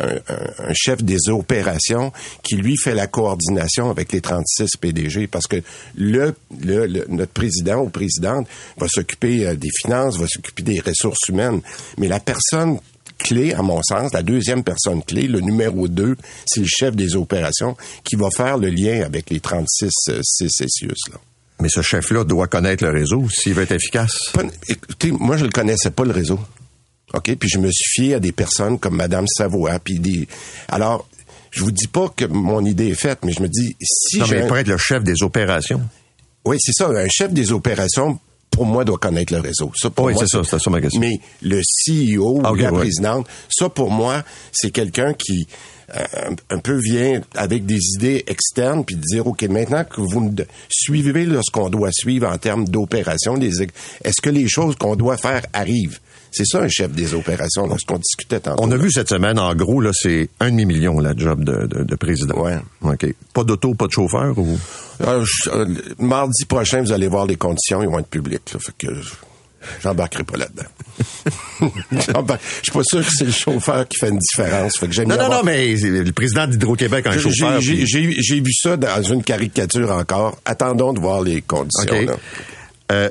un, 0.00 0.14
un- 0.28 0.72
chef 0.74 1.02
des 1.02 1.28
opérations 1.28 2.12
qui, 2.42 2.56
lui, 2.56 2.76
fait 2.76 2.94
la 2.94 3.06
coordination 3.08 3.90
avec 3.90 4.12
les 4.12 4.20
36 4.20 4.76
PDG 4.80 5.26
parce 5.26 5.46
que 5.46 5.56
le, 5.96 6.34
le, 6.62 6.86
le- 6.86 7.06
notre 7.08 7.32
président 7.32 7.78
ou 7.82 7.88
présidente 7.88 8.46
va 8.78 8.86
s'occuper 8.88 9.46
euh, 9.46 9.56
des 9.56 9.70
finances, 9.82 10.16
va 10.16 10.26
s'occuper 10.28 10.62
des 10.62 10.80
ressources 10.80 11.26
humaines. 11.28 11.60
Mais 11.98 12.06
la 12.08 12.20
personne 12.20 12.78
clé, 13.18 13.52
à 13.52 13.62
mon 13.62 13.82
sens, 13.82 14.12
la 14.12 14.22
deuxième 14.22 14.62
personne 14.62 15.02
clé, 15.02 15.22
le 15.22 15.40
numéro 15.40 15.88
2, 15.88 16.16
c'est 16.46 16.60
le 16.60 16.66
chef 16.66 16.96
des 16.96 17.16
opérations 17.16 17.76
qui 18.04 18.16
va 18.16 18.28
faire 18.34 18.56
le 18.56 18.68
lien 18.68 19.02
avec 19.02 19.30
les 19.30 19.40
36 19.40 19.90
euh, 20.08 20.20
CCCIUS. 20.22 21.10
Là. 21.12 21.18
mais 21.60 21.68
ce 21.68 21.82
chef-là 21.82 22.24
doit 22.24 22.46
connaître 22.46 22.84
le 22.84 22.90
réseau 22.90 23.28
s'il 23.28 23.54
veut 23.54 23.64
être 23.64 23.72
efficace. 23.72 24.16
Écoutez, 24.68 25.12
moi, 25.12 25.36
je 25.36 25.44
ne 25.44 25.50
connaissais 25.50 25.90
pas 25.90 26.04
le 26.04 26.12
réseau. 26.12 26.38
OK? 27.14 27.34
Puis 27.36 27.48
je 27.48 27.58
me 27.58 27.70
suis 27.70 28.02
fié 28.02 28.14
à 28.14 28.20
des 28.20 28.32
personnes 28.32 28.78
comme 28.78 28.96
Madame 28.96 29.26
Savoie, 29.26 29.78
puis 29.78 29.98
des... 29.98 30.28
Alors, 30.68 31.08
je 31.50 31.62
vous 31.62 31.72
dis 31.72 31.88
pas 31.88 32.08
que 32.14 32.24
mon 32.26 32.64
idée 32.64 32.88
est 32.88 33.00
faite, 33.00 33.20
mais 33.24 33.32
je 33.32 33.42
me 33.42 33.48
dis, 33.48 33.76
si 33.80 34.18
Non, 34.18 34.26
mais 34.30 34.40
il 34.40 34.46
pourrait 34.46 34.60
être 34.60 34.68
le 34.68 34.78
chef 34.78 35.02
des 35.02 35.22
opérations. 35.22 35.80
Oui, 36.44 36.56
c'est 36.60 36.72
ça. 36.72 36.88
Un 36.88 37.08
chef 37.08 37.32
des 37.32 37.52
opérations, 37.52 38.18
pour 38.58 38.66
moi, 38.66 38.84
doit 38.84 38.98
connaître 38.98 39.32
le 39.32 39.40
réseau. 39.40 39.70
Ça, 39.76 39.88
pour 39.88 40.06
Oui, 40.06 40.14
moi, 40.14 40.24
c'est 40.26 40.36
ça, 40.36 40.42
c'était 40.42 40.58
ça 40.58 40.70
ma 40.70 40.80
question. 40.80 41.00
Mais 41.00 41.20
le 41.42 41.60
CEO 41.60 42.40
Ah, 42.42 42.50
ou 42.50 42.54
ok, 42.54 42.60
la 42.60 42.72
ouais. 42.72 42.78
présidente, 42.80 43.28
ça, 43.48 43.68
pour 43.68 43.92
moi, 43.92 44.24
c'est 44.50 44.72
quelqu'un 44.72 45.12
qui 45.14 45.46
euh, 45.96 46.04
un, 46.50 46.58
peu 46.58 46.76
vient 46.76 47.20
avec 47.36 47.66
des 47.66 47.78
idées 47.96 48.24
externes 48.26 48.84
puis 48.84 48.96
de 48.96 49.00
dire, 49.00 49.28
OK, 49.28 49.42
maintenant 49.44 49.84
que 49.84 50.00
vous 50.00 50.20
me 50.20 50.32
suivez 50.68 51.24
là, 51.24 51.40
ce 51.42 51.52
qu'on 51.52 51.70
doit 51.70 51.90
suivre 51.92 52.28
en 52.28 52.36
termes 52.36 52.66
d'opération, 52.66 53.36
est-ce 53.40 54.20
que 54.20 54.30
les 54.30 54.48
choses 54.48 54.74
qu'on 54.74 54.96
doit 54.96 55.16
faire 55.16 55.42
arrivent? 55.52 56.00
C'est 56.30 56.44
ça 56.46 56.60
un 56.60 56.68
chef 56.68 56.90
des 56.92 57.14
opérations, 57.14 57.66
là, 57.66 57.76
ce 57.78 57.86
qu'on 57.86 57.98
discutait 57.98 58.40
tantôt. 58.40 58.62
On 58.62 58.70
a 58.70 58.76
vu 58.76 58.90
cette 58.92 59.08
semaine, 59.08 59.38
en 59.38 59.54
gros, 59.54 59.80
là, 59.80 59.90
c'est 59.92 60.28
un 60.40 60.50
demi-million, 60.50 61.00
la 61.00 61.16
job 61.16 61.42
de, 61.44 61.66
de, 61.66 61.84
de 61.84 61.94
président. 61.96 62.38
Ouais. 62.38 62.58
OK. 62.82 63.06
Pas 63.32 63.44
d'auto, 63.44 63.74
pas 63.74 63.86
de 63.86 63.92
chauffeur 63.92 64.38
ou? 64.38 64.58
Euh, 65.06 65.24
je- 65.24 65.50
euh, 65.50 65.66
mardi 65.98 66.44
prochain, 66.44 66.82
vous 66.82 66.92
allez 66.92 67.08
voir 67.08 67.26
les 67.26 67.36
conditions, 67.36 67.82
ils 67.82 67.88
vont 67.88 67.98
être 67.98 68.08
publiques. 68.08 68.52
Là, 68.52 68.60
fait 68.60 68.86
que 68.86 68.94
je- 68.94 69.14
j'embarquerai 69.82 70.24
pas 70.24 70.36
là-dedans. 70.36 70.68
Je 71.90 72.00
suis 72.62 72.72
pas 72.72 72.82
sûr 72.84 73.00
que 73.04 73.10
c'est 73.12 73.24
le 73.24 73.30
chauffeur 73.32 73.86
qui 73.88 73.98
fait 73.98 74.08
une 74.08 74.18
différence. 74.18 74.76
Fait 74.78 74.86
que 74.86 74.92
j'aime 74.92 75.08
Non, 75.08 75.16
non, 75.16 75.22
avoir- 75.24 75.38
non, 75.38 75.44
mais 75.44 75.76
c'est 75.76 75.88
le 75.90 76.12
président 76.12 76.46
d'Hydro-Québec 76.46 77.06
a 77.06 77.10
un 77.10 77.18
chauffeur. 77.18 77.60
j'ai- 77.60 77.74
puis- 77.76 77.86
J'ai 77.86 78.14
j'ai 78.22 78.40
vu 78.40 78.52
ça 78.52 78.76
dans 78.76 79.02
une 79.02 79.22
caricature 79.22 79.90
encore. 79.92 80.38
Attendons 80.44 80.92
de 80.92 81.00
voir 81.00 81.22
les 81.22 81.42
conditions. 81.42 82.00
Là. 82.02 82.16
Euh, 82.92 83.10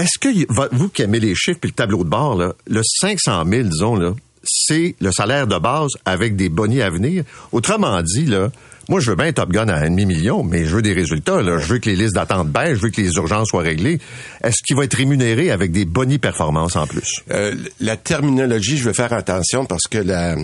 Est-ce 0.00 0.18
que 0.18 0.28
vous 0.74 0.88
qui 0.88 1.02
aimez 1.02 1.20
les 1.20 1.34
chiffres 1.34 1.58
puis 1.60 1.70
le 1.70 1.74
tableau 1.74 2.04
de 2.04 2.08
bord, 2.08 2.36
là, 2.36 2.54
le 2.66 2.80
500 2.82 3.44
000, 3.46 3.62
disons, 3.64 3.96
là, 3.96 4.14
c'est 4.42 4.94
le 4.98 5.12
salaire 5.12 5.46
de 5.46 5.58
base 5.58 5.90
avec 6.06 6.36
des 6.36 6.48
bonnies 6.48 6.80
à 6.80 6.88
venir? 6.88 7.24
Autrement 7.52 8.00
dit, 8.02 8.24
là, 8.24 8.50
moi, 8.88 9.00
je 9.00 9.10
veux 9.10 9.16
bien 9.16 9.30
Top 9.32 9.50
Gun 9.50 9.68
à 9.68 9.76
un 9.76 9.90
demi-million, 9.90 10.42
mais 10.42 10.64
je 10.64 10.74
veux 10.76 10.82
des 10.82 10.94
résultats. 10.94 11.42
Là. 11.42 11.58
Je 11.58 11.66
veux 11.66 11.78
que 11.78 11.90
les 11.90 11.96
listes 11.96 12.14
d'attente 12.14 12.48
baissent, 12.48 12.78
je 12.78 12.82
veux 12.82 12.88
que 12.88 13.00
les 13.00 13.12
urgences 13.12 13.48
soient 13.48 13.62
réglées. 13.62 14.00
Est-ce 14.42 14.56
qu'il 14.66 14.74
va 14.74 14.84
être 14.84 14.96
rémunéré 14.96 15.50
avec 15.50 15.70
des 15.70 15.84
bonnies 15.84 16.18
performances 16.18 16.76
en 16.76 16.86
plus? 16.86 17.20
Euh, 17.30 17.54
la 17.80 17.98
terminologie, 17.98 18.78
je 18.78 18.84
vais 18.84 18.94
faire 18.94 19.12
attention 19.12 19.66
parce 19.66 19.86
que 19.88 19.98
la 19.98 20.36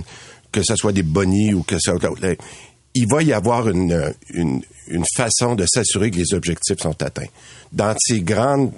que 0.53 0.63
ce 0.63 0.77
soit 0.77 0.93
des 0.93 1.03
bonnies 1.03 1.55
ou 1.55 1.63
que 1.63 1.77
soit... 1.79 1.99
Il 2.95 3.07
va 3.11 3.23
y 3.23 3.33
avoir 3.33 3.69
une, 3.69 4.13
une, 4.33 4.63
une 4.89 5.05
façon 5.17 5.55
de 5.55 5.67
s'assurer 5.67 6.11
que 6.11 6.17
les 6.17 6.33
objectifs 6.33 6.79
sont 6.79 7.03
atteints. 7.03 7.29
Dans 7.73 7.95
ces 7.99 8.21
grands 8.21 8.73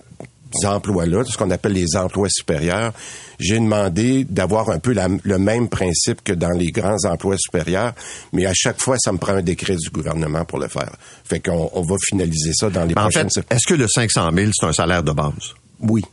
emplois-là, 0.64 1.24
ce 1.24 1.36
qu'on 1.36 1.50
appelle 1.50 1.72
les 1.72 1.96
emplois 1.96 2.28
supérieurs, 2.30 2.92
j'ai 3.38 3.58
demandé 3.58 4.24
d'avoir 4.24 4.70
un 4.70 4.78
peu 4.78 4.94
le 4.94 5.38
même 5.38 5.68
principe 5.68 6.22
que 6.24 6.32
dans 6.32 6.50
les 6.50 6.72
grands 6.72 7.04
emplois 7.04 7.36
supérieurs, 7.38 7.92
mais 8.32 8.46
à 8.46 8.52
chaque 8.54 8.80
fois, 8.80 8.96
ça 8.98 9.12
me 9.12 9.18
prend 9.18 9.34
un 9.34 9.42
décret 9.42 9.76
du 9.76 9.90
gouvernement 9.90 10.44
pour 10.44 10.58
le 10.58 10.68
faire. 10.68 10.92
Fait 11.24 11.40
qu'on 11.40 11.70
on 11.72 11.82
va 11.82 11.96
finaliser 12.08 12.52
ça 12.54 12.70
dans 12.70 12.84
les 12.84 12.94
en 12.96 13.02
prochaines... 13.02 13.30
fait, 13.30 13.46
est-ce 13.50 13.66
que 13.66 13.74
le 13.74 13.86
500 13.86 14.30
000, 14.34 14.50
c'est 14.52 14.66
un 14.66 14.72
salaire 14.72 15.02
de 15.02 15.12
base? 15.12 15.54
Oui. 15.80 16.04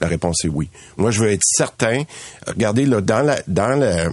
La 0.00 0.08
réponse 0.08 0.44
est 0.44 0.48
oui. 0.48 0.68
Moi, 0.96 1.10
je 1.10 1.20
veux 1.20 1.30
être 1.30 1.44
certain. 1.44 2.02
Regardez, 2.46 2.86
là, 2.86 3.00
dans 3.00 3.22
la, 3.22 3.40
dans 3.46 3.78
la, 3.78 4.08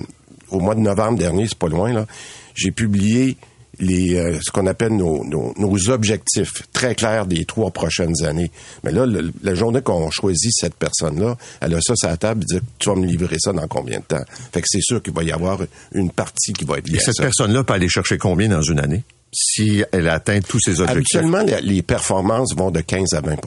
au 0.51 0.59
mois 0.59 0.75
de 0.75 0.81
novembre 0.81 1.17
dernier, 1.17 1.47
c'est 1.47 1.57
pas 1.57 1.69
loin, 1.69 1.93
là, 1.93 2.05
j'ai 2.53 2.71
publié 2.71 3.37
les, 3.79 4.15
euh, 4.15 4.37
ce 4.41 4.51
qu'on 4.51 4.67
appelle 4.67 4.95
nos, 4.95 5.23
nos, 5.23 5.53
nos, 5.57 5.89
objectifs 5.89 6.63
très 6.73 6.95
clairs 6.95 7.25
des 7.25 7.45
trois 7.45 7.71
prochaines 7.71 8.23
années. 8.23 8.51
Mais 8.83 8.91
là, 8.91 9.05
le, 9.05 9.31
la 9.41 9.55
journée 9.55 9.81
qu'on 9.81 10.09
choisit 10.11 10.51
cette 10.53 10.75
personne-là, 10.75 11.37
elle 11.61 11.75
a 11.75 11.81
ça 11.81 11.95
sur 11.95 12.09
la 12.09 12.17
table 12.17 12.43
et 12.43 12.55
dit 12.55 12.65
Tu 12.77 12.89
vas 12.89 12.95
me 12.95 13.05
livrer 13.05 13.37
ça 13.39 13.53
dans 13.53 13.67
combien 13.67 13.99
de 13.99 14.03
temps? 14.03 14.23
Fait 14.51 14.61
que 14.61 14.67
c'est 14.69 14.81
sûr 14.81 15.01
qu'il 15.01 15.13
va 15.13 15.23
y 15.23 15.31
avoir 15.31 15.59
une 15.93 16.11
partie 16.11 16.53
qui 16.53 16.65
va 16.65 16.77
être 16.77 16.87
liée 16.87 16.97
Et 16.97 16.99
cette 16.99 17.17
personne-là 17.17 17.63
peut 17.63 17.73
aller 17.73 17.89
chercher 17.89 18.17
combien 18.17 18.49
dans 18.49 18.61
une 18.61 18.79
année? 18.79 19.03
Si 19.31 19.83
elle 19.91 20.09
atteint 20.09 20.39
tous 20.41 20.59
ses 20.59 20.81
objectifs? 20.81 21.17
Habituellement, 21.19 21.43
les, 21.43 21.61
les 21.61 21.81
performances 21.81 22.55
vont 22.55 22.71
de 22.71 22.81
15 22.81 23.13
à 23.13 23.21
20 23.21 23.37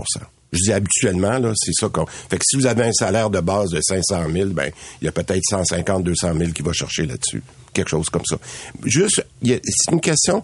je 0.52 0.64
dis 0.64 0.72
habituellement, 0.72 1.38
là, 1.38 1.52
c'est 1.56 1.72
ça 1.72 1.88
qu'on. 1.88 2.06
Fait 2.06 2.38
que 2.38 2.44
si 2.46 2.56
vous 2.56 2.66
avez 2.66 2.84
un 2.84 2.92
salaire 2.92 3.30
de 3.30 3.40
base 3.40 3.70
de 3.70 3.80
500 3.80 4.24
000, 4.32 4.50
ben, 4.50 4.70
il 5.00 5.06
y 5.06 5.08
a 5.08 5.12
peut-être 5.12 5.42
150, 5.48 6.04
200 6.04 6.34
000 6.36 6.50
qui 6.52 6.62
va 6.62 6.72
chercher 6.72 7.06
là-dessus. 7.06 7.42
Quelque 7.72 7.88
chose 7.88 8.08
comme 8.10 8.24
ça. 8.24 8.36
Juste, 8.84 9.24
c'est 9.42 9.92
une 9.92 10.00
question. 10.00 10.42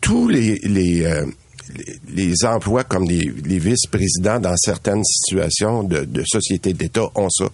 Tous 0.00 0.28
les, 0.28 0.60
les, 0.62 1.04
euh, 1.04 1.26
les 2.08 2.44
emplois 2.44 2.84
comme 2.84 3.04
les, 3.04 3.32
les 3.44 3.58
vice-présidents 3.58 4.38
dans 4.38 4.56
certaines 4.56 5.04
situations 5.04 5.82
de, 5.82 6.04
de 6.04 6.22
sociétés 6.24 6.72
d'État 6.72 7.10
ont 7.16 7.28
ça. 7.30 7.48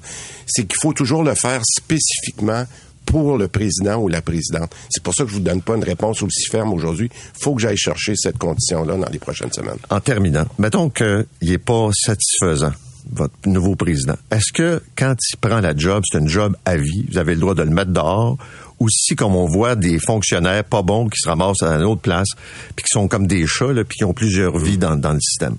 C'est 0.46 0.66
qu'il 0.66 0.78
faut 0.80 0.92
toujours 0.92 1.24
le 1.24 1.34
faire 1.34 1.62
spécifiquement 1.64 2.64
pour 3.06 3.38
le 3.38 3.48
président 3.48 3.96
ou 3.96 4.08
la 4.08 4.20
présidente. 4.20 4.74
C'est 4.90 5.02
pour 5.02 5.14
ça 5.14 5.24
que 5.24 5.30
je 5.30 5.36
vous 5.36 5.40
donne 5.40 5.62
pas 5.62 5.76
une 5.76 5.84
réponse 5.84 6.22
aussi 6.22 6.46
ferme 6.50 6.72
aujourd'hui. 6.74 7.08
Faut 7.40 7.54
que 7.54 7.62
j'aille 7.62 7.76
chercher 7.76 8.14
cette 8.16 8.36
condition-là 8.36 8.96
dans 8.96 9.10
les 9.10 9.18
prochaines 9.18 9.52
semaines. 9.52 9.78
En 9.88 10.00
terminant, 10.00 10.44
mettons 10.58 10.90
qu'il 10.90 11.26
n'est 11.42 11.58
pas 11.58 11.88
satisfaisant 11.92 12.72
votre 13.12 13.34
nouveau 13.46 13.76
président. 13.76 14.16
Est-ce 14.30 14.52
que 14.52 14.82
quand 14.96 15.14
il 15.32 15.36
prend 15.36 15.60
la 15.60 15.76
job, 15.76 16.02
c'est 16.10 16.18
un 16.18 16.26
job 16.26 16.56
à 16.64 16.76
vie, 16.76 17.06
vous 17.10 17.18
avez 17.18 17.34
le 17.34 17.40
droit 17.40 17.54
de 17.54 17.62
le 17.62 17.70
mettre 17.70 17.92
dehors, 17.92 18.36
ou 18.78 18.88
si, 18.90 19.14
comme 19.14 19.36
on 19.36 19.46
voit, 19.46 19.76
des 19.76 19.98
fonctionnaires 19.98 20.64
pas 20.64 20.82
bons 20.82 21.08
qui 21.08 21.18
se 21.18 21.28
ramassent 21.28 21.62
à 21.62 21.76
une 21.76 21.84
autre 21.84 22.02
place, 22.02 22.28
puis 22.74 22.84
qui 22.84 22.90
sont 22.90 23.08
comme 23.08 23.26
des 23.26 23.46
chats, 23.46 23.72
puis 23.88 23.98
qui 23.98 24.04
ont 24.04 24.12
plusieurs 24.12 24.58
vies 24.58 24.76
dans, 24.76 24.96
dans 24.96 25.12
le 25.12 25.20
système? 25.20 25.56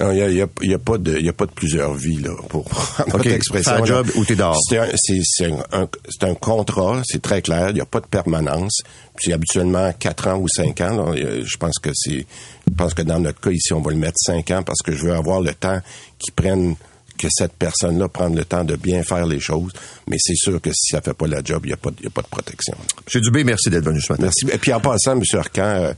Il 0.00 0.06
n'y 0.08 0.22
a, 0.22 0.30
y 0.30 0.42
a, 0.42 0.46
y 0.62 0.74
a, 0.74 0.78
pas 0.78 0.98
de, 0.98 1.18
y 1.18 1.28
a 1.28 1.32
pas 1.32 1.46
de 1.46 1.52
plusieurs 1.52 1.94
vies 1.94 2.20
là 2.20 2.30
pour 2.48 2.64
prendre 2.64 3.14
okay. 3.16 3.32
expression. 3.32 3.72
un 3.72 3.84
job 3.84 4.08
ou 4.16 4.24
t'es 4.24 4.36
dehors. 4.36 4.58
C'est 4.68 4.78
un, 4.78 4.88
c'est, 4.94 5.52
un, 5.72 5.88
c'est 6.08 6.24
un 6.24 6.34
contrat, 6.34 7.02
c'est 7.04 7.20
très 7.20 7.42
clair. 7.42 7.70
Il 7.70 7.74
n'y 7.74 7.80
a 7.80 7.86
pas 7.86 8.00
de 8.00 8.06
permanence. 8.06 8.80
C'est 9.18 9.32
habituellement 9.32 9.92
quatre 9.98 10.28
ans 10.28 10.38
ou 10.38 10.48
cinq 10.48 10.80
ans. 10.80 11.04
Là. 11.04 11.14
Je 11.14 11.56
pense 11.56 11.78
que 11.78 11.90
c'est, 11.94 12.26
je 12.68 12.74
pense 12.76 12.94
que 12.94 13.02
dans 13.02 13.20
notre 13.20 13.40
cas 13.40 13.50
ici, 13.50 13.72
on 13.72 13.80
va 13.80 13.90
le 13.90 13.98
mettre 13.98 14.18
cinq 14.18 14.50
ans 14.50 14.62
parce 14.62 14.80
que 14.82 14.92
je 14.92 15.04
veux 15.04 15.14
avoir 15.14 15.40
le 15.40 15.52
temps 15.52 15.80
qu'ils 16.18 16.32
prennent 16.32 16.74
que 17.18 17.28
cette 17.30 17.52
personne-là 17.52 18.08
prenne 18.08 18.34
le 18.34 18.44
temps 18.44 18.64
de 18.64 18.74
bien 18.74 19.02
faire 19.02 19.26
les 19.26 19.38
choses. 19.38 19.72
Mais 20.08 20.16
c'est 20.18 20.34
sûr 20.34 20.60
que 20.60 20.70
si 20.72 20.90
ça 20.92 21.00
fait 21.00 21.14
pas 21.14 21.26
la 21.26 21.42
job, 21.44 21.60
il 21.64 21.68
n'y 21.68 21.72
a, 21.72 21.76
pas, 21.76 21.90
a 21.90 22.10
pas 22.10 22.22
de 22.22 22.26
protection. 22.26 22.74
M. 23.14 23.20
Dubé, 23.20 23.44
merci 23.44 23.70
d'être 23.70 23.84
venu 23.84 24.00
ce 24.00 24.12
matin. 24.12 24.24
Merci. 24.24 24.46
Et 24.52 24.58
puis 24.58 24.72
en 24.72 24.80
passant, 24.80 25.12
M. 25.12 25.22
Arcan, 25.34 25.62
euh, 25.62 25.92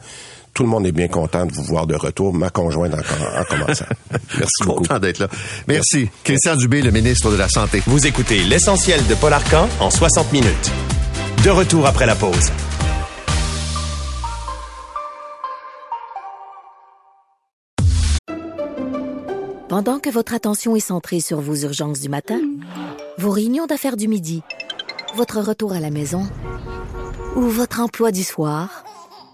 tout 0.54 0.62
le 0.62 0.68
monde 0.68 0.86
est 0.86 0.92
bien 0.92 1.08
content 1.08 1.44
de 1.46 1.52
vous 1.52 1.64
voir 1.64 1.86
de 1.86 1.96
retour, 1.96 2.32
ma 2.32 2.48
conjointe 2.48 2.94
en, 2.94 3.40
en 3.40 3.44
commençant. 3.44 3.84
Merci 4.38 4.64
beaucoup. 4.64 4.78
Content 4.80 4.98
d'être 5.00 5.18
là. 5.18 5.28
Merci. 5.66 5.96
Merci. 5.96 6.10
Christian 6.22 6.56
Dubé, 6.56 6.80
le 6.80 6.92
ministre 6.92 7.30
de 7.30 7.36
la 7.36 7.48
Santé. 7.48 7.82
Vous 7.86 8.06
écoutez 8.06 8.44
l'essentiel 8.44 9.04
de 9.06 9.14
Paul 9.14 9.32
Arcan 9.32 9.68
en 9.80 9.90
60 9.90 10.32
minutes. 10.32 10.72
De 11.44 11.50
retour 11.50 11.86
après 11.86 12.06
la 12.06 12.14
pause. 12.14 12.50
Pendant 19.68 19.98
que 19.98 20.08
votre 20.08 20.34
attention 20.34 20.76
est 20.76 20.80
centrée 20.80 21.18
sur 21.18 21.40
vos 21.40 21.56
urgences 21.56 21.98
du 21.98 22.08
matin, 22.08 22.40
vos 23.18 23.30
réunions 23.30 23.66
d'affaires 23.66 23.96
du 23.96 24.06
midi, 24.06 24.42
votre 25.16 25.40
retour 25.40 25.72
à 25.72 25.80
la 25.80 25.90
maison 25.90 26.22
ou 27.34 27.40
votre 27.40 27.80
emploi 27.80 28.12
du 28.12 28.22
soir, 28.22 28.84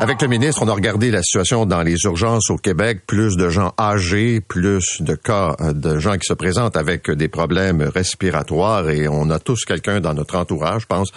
Avec 0.00 0.22
le 0.22 0.28
ministre, 0.28 0.62
on 0.62 0.68
a 0.68 0.74
regardé 0.74 1.10
la 1.10 1.24
situation 1.24 1.66
dans 1.66 1.82
les 1.82 1.96
urgences 2.04 2.50
au 2.50 2.56
Québec. 2.56 3.00
Plus 3.04 3.36
de 3.36 3.48
gens 3.50 3.72
âgés, 3.76 4.40
plus 4.40 5.02
de 5.02 5.16
cas 5.16 5.56
euh, 5.60 5.72
de 5.72 5.98
gens 5.98 6.12
qui 6.12 6.24
se 6.24 6.34
présentent 6.34 6.76
avec 6.76 7.10
des 7.10 7.26
problèmes 7.26 7.82
respiratoires 7.82 8.88
et 8.90 9.08
on 9.08 9.28
a 9.30 9.40
tous 9.40 9.64
quelqu'un 9.64 9.98
dans 9.98 10.14
notre 10.14 10.36
entourage, 10.36 10.82
je 10.82 10.86
pense, 10.86 11.08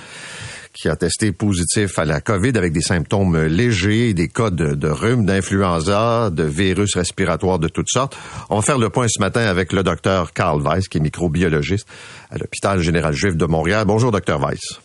qui 0.74 0.90
a 0.90 0.96
testé 0.96 1.32
positif 1.32 2.00
à 2.00 2.06
la 2.06 2.22
COVID 2.22 2.58
avec 2.58 2.74
des 2.74 2.82
symptômes 2.82 3.38
légers, 3.38 4.16
des 4.16 4.30
cas 4.30 4.50
de, 4.50 4.74
de 4.74 4.88
rhume, 4.88 5.28
d'influenza, 5.28 6.32
de 6.32 6.44
virus 6.44 6.96
respiratoires 6.96 7.60
de 7.60 7.68
toutes 7.68 7.90
sortes. 7.90 8.18
On 8.50 8.56
va 8.56 8.62
faire 8.64 8.80
le 8.80 8.90
point 8.90 9.06
ce 9.08 9.20
matin 9.20 9.42
avec 9.42 9.74
le 9.74 9.84
docteur 9.84 10.34
Carl 10.34 10.60
Weiss, 10.60 10.88
qui 10.88 10.98
est 10.98 11.02
microbiologiste 11.02 11.88
à 12.32 12.40
l'hôpital 12.40 12.80
général 12.80 13.14
juif 13.14 13.36
de 13.36 13.46
Montréal. 13.46 13.86
Bonjour, 13.86 14.12
docteur 14.12 14.40
Weiss. 14.44 14.82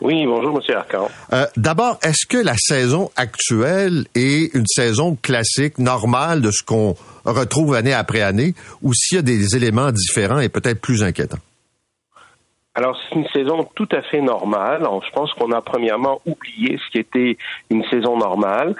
Oui, 0.00 0.24
bonjour, 0.26 0.56
Monsieur 0.56 0.76
Arcan. 0.76 1.08
Euh, 1.32 1.46
D'abord, 1.56 1.98
est-ce 2.02 2.26
que 2.26 2.38
la 2.38 2.54
saison 2.56 3.10
actuelle 3.16 4.06
est 4.14 4.54
une 4.54 4.66
saison 4.66 5.16
classique, 5.16 5.78
normale 5.78 6.40
de 6.40 6.50
ce 6.50 6.62
qu'on 6.62 6.94
retrouve 7.24 7.74
année 7.74 7.92
après 7.92 8.22
année, 8.22 8.54
ou 8.82 8.94
s'il 8.94 9.16
y 9.16 9.18
a 9.18 9.22
des 9.22 9.56
éléments 9.56 9.92
différents 9.92 10.40
et 10.40 10.48
peut-être 10.48 10.80
plus 10.80 11.02
inquiétants? 11.02 11.38
Alors, 12.74 12.96
c'est 12.96 13.16
une 13.16 13.26
saison 13.28 13.68
tout 13.74 13.88
à 13.92 14.00
fait 14.00 14.22
normale. 14.22 14.86
Je 15.06 15.10
pense 15.12 15.32
qu'on 15.34 15.52
a 15.52 15.60
premièrement 15.60 16.20
oublié 16.24 16.78
ce 16.78 16.90
qui 16.92 16.98
était 16.98 17.36
une 17.68 17.84
saison 17.90 18.16
normale. 18.16 18.74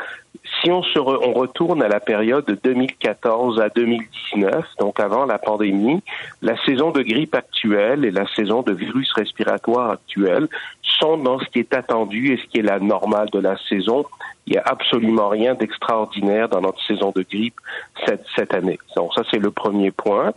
Si 0.62 0.70
on 0.70 0.82
se 0.82 0.98
retourne 0.98 1.82
à 1.82 1.88
la 1.88 2.00
période 2.00 2.44
de 2.44 2.58
2014 2.62 3.60
à 3.60 3.70
2019, 3.70 4.66
donc 4.78 5.00
avant 5.00 5.24
la 5.24 5.38
pandémie, 5.38 6.02
la 6.42 6.62
saison 6.64 6.90
de 6.90 7.00
grippe 7.02 7.34
actuelle 7.34 8.04
et 8.04 8.10
la 8.10 8.26
saison 8.34 8.60
de 8.60 8.72
virus 8.72 9.10
respiratoire 9.12 9.92
actuelle 9.92 10.48
sont 10.82 11.16
dans 11.16 11.38
ce 11.38 11.46
qui 11.46 11.60
est 11.60 11.72
attendu 11.72 12.34
et 12.34 12.36
ce 12.36 12.44
qui 12.46 12.58
est 12.58 12.62
la 12.62 12.78
normale 12.78 13.30
de 13.30 13.38
la 13.38 13.56
saison. 13.68 14.04
Il 14.50 14.54
n'y 14.54 14.58
a 14.58 14.64
absolument 14.66 15.28
rien 15.28 15.54
d'extraordinaire 15.54 16.48
dans 16.48 16.60
notre 16.60 16.84
saison 16.84 17.12
de 17.14 17.22
grippe 17.22 17.54
cette, 18.04 18.24
cette 18.34 18.52
année. 18.52 18.80
Donc 18.96 19.14
ça, 19.14 19.22
c'est 19.30 19.38
le 19.38 19.52
premier 19.52 19.92
point. 19.92 20.32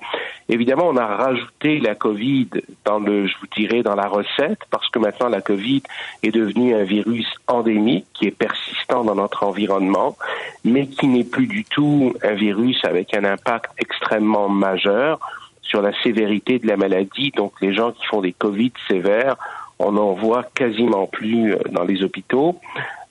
Évidemment, 0.50 0.88
on 0.88 0.98
a 0.98 1.06
rajouté 1.08 1.80
la 1.80 1.96
COVID 1.96 2.50
dans 2.86 3.00
le, 3.00 3.26
je 3.26 3.34
vous 3.42 3.48
dirais, 3.58 3.82
dans 3.82 3.96
la 3.96 4.08
recette, 4.08 4.60
parce 4.70 4.88
que 4.90 5.00
maintenant 5.00 5.30
la 5.30 5.42
COVID 5.42 5.82
est 6.22 6.32
devenue 6.32 6.76
un 6.76 6.84
virus 6.84 7.28
endémique 7.48 8.06
qui 8.14 8.28
est 8.28 8.38
persistant 8.38 9.04
dans 9.04 9.16
notre 9.16 9.44
environnement, 9.44 10.16
mais 10.64 10.86
qui 10.86 11.08
n'est 11.08 11.24
plus 11.24 11.48
du 11.48 11.66
tout 11.66 12.14
un 12.22 12.34
virus 12.34 12.86
avec 12.86 13.16
un 13.16 13.24
impact 13.24 13.72
extrêmement 13.80 14.48
majeur 14.48 15.20
sur 15.64 15.82
la 15.82 15.92
sévérité 16.04 16.60
de 16.60 16.68
la 16.68 16.78
maladie. 16.78 17.32
Donc 17.36 17.54
les 17.62 17.74
gens 17.74 17.92
qui 17.92 18.06
font 18.06 18.22
des 18.22 18.34
COVID 18.34 18.74
sévères 18.88 19.38
on 19.80 19.94
n'en 19.94 20.14
voit 20.14 20.44
quasiment 20.44 21.08
plus 21.08 21.54
euh, 21.54 21.60
dans 21.72 21.84
les 21.84 22.04
hôpitaux. 22.04 22.60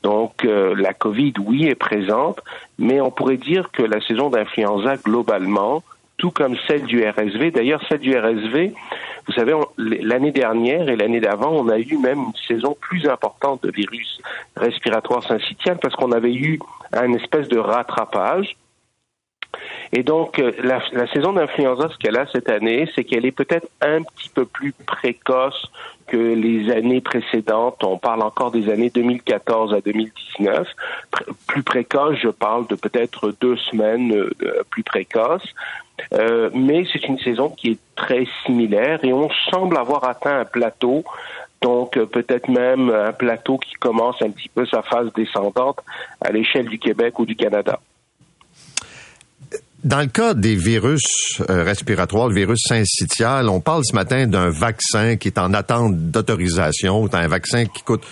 Donc 0.02 0.44
euh, 0.44 0.74
la 0.76 0.94
Covid, 0.94 1.34
oui, 1.44 1.66
est 1.66 1.74
présente, 1.74 2.40
mais 2.78 3.00
on 3.00 3.10
pourrait 3.10 3.36
dire 3.36 3.70
que 3.70 3.82
la 3.82 4.00
saison 4.00 4.30
d'influenza 4.30 4.96
globalement, 4.96 5.82
tout 6.16 6.30
comme 6.30 6.56
celle 6.66 6.84
du 6.84 7.04
RSV, 7.04 7.50
d'ailleurs 7.52 7.82
celle 7.88 8.00
du 8.00 8.16
RSV, 8.16 8.72
vous 9.26 9.32
savez, 9.34 9.54
l'année 9.78 10.32
dernière 10.32 10.88
et 10.88 10.96
l'année 10.96 11.20
d'avant, 11.20 11.52
on 11.52 11.68
a 11.68 11.78
eu 11.78 11.96
même 11.96 12.18
une 12.18 12.34
saison 12.48 12.76
plus 12.80 13.08
importante 13.08 13.62
de 13.62 13.70
virus 13.70 14.18
respiratoire 14.56 15.22
syncytial 15.22 15.78
parce 15.80 15.94
qu'on 15.94 16.10
avait 16.10 16.34
eu 16.34 16.58
un 16.92 17.12
espèce 17.12 17.48
de 17.48 17.58
rattrapage. 17.58 18.56
Et 19.92 20.02
donc, 20.02 20.38
euh, 20.38 20.50
la, 20.62 20.82
la 20.92 21.06
saison 21.12 21.34
d'influenza, 21.34 21.90
ce 21.90 21.98
qu'elle 21.98 22.16
a 22.16 22.26
cette 22.32 22.48
année, 22.48 22.88
c'est 22.94 23.04
qu'elle 23.04 23.26
est 23.26 23.32
peut-être 23.32 23.68
un 23.80 24.02
petit 24.02 24.30
peu 24.30 24.46
plus 24.46 24.72
précoce 24.72 25.70
que 26.06 26.16
les 26.16 26.70
années 26.70 27.00
précédentes. 27.00 27.82
On 27.84 27.98
parle 27.98 28.22
encore 28.22 28.50
des 28.50 28.70
années 28.70 28.90
2014 28.90 29.74
à 29.74 29.80
2019. 29.80 30.68
plus 31.46 31.62
précoce, 31.62 32.18
je 32.22 32.28
parle 32.28 32.66
de 32.66 32.74
peut-être 32.74 33.34
deux 33.40 33.56
semaines 33.56 34.12
euh, 34.12 34.62
plus 34.70 34.82
précoce. 34.82 35.44
Euh, 36.14 36.50
mais 36.54 36.84
c'est 36.92 37.06
une 37.06 37.18
saison 37.18 37.50
qui 37.50 37.72
est 37.72 37.78
très 37.94 38.26
similaire 38.44 39.04
et 39.04 39.12
on 39.12 39.28
semble 39.50 39.76
avoir 39.76 40.04
atteint 40.04 40.40
un 40.40 40.44
plateau 40.44 41.04
donc 41.62 41.96
euh, 41.96 42.06
peut-être 42.06 42.48
même 42.48 42.90
un 42.90 43.12
plateau 43.12 43.56
qui 43.56 43.74
commence 43.74 44.20
un 44.20 44.30
petit 44.30 44.48
peu 44.48 44.66
sa 44.66 44.82
phase 44.82 45.12
descendante 45.14 45.78
à 46.20 46.32
l'échelle 46.32 46.66
du 46.66 46.78
Québec 46.78 47.18
ou 47.18 47.24
du 47.24 47.36
Canada. 47.36 47.78
Dans 49.84 50.00
le 50.00 50.06
cas 50.06 50.34
des 50.34 50.54
virus 50.54 51.40
euh, 51.50 51.64
respiratoires, 51.64 52.28
le 52.28 52.34
virus 52.34 52.60
syncytial, 52.68 53.48
on 53.48 53.60
parle 53.60 53.82
ce 53.84 53.94
matin 53.94 54.26
d'un 54.26 54.48
vaccin 54.48 55.16
qui 55.16 55.28
est 55.28 55.38
en 55.38 55.52
attente 55.54 55.96
d'autorisation, 55.96 57.08
un 57.12 57.28
vaccin 57.28 57.66
qui 57.66 57.82
coûte 57.82 58.06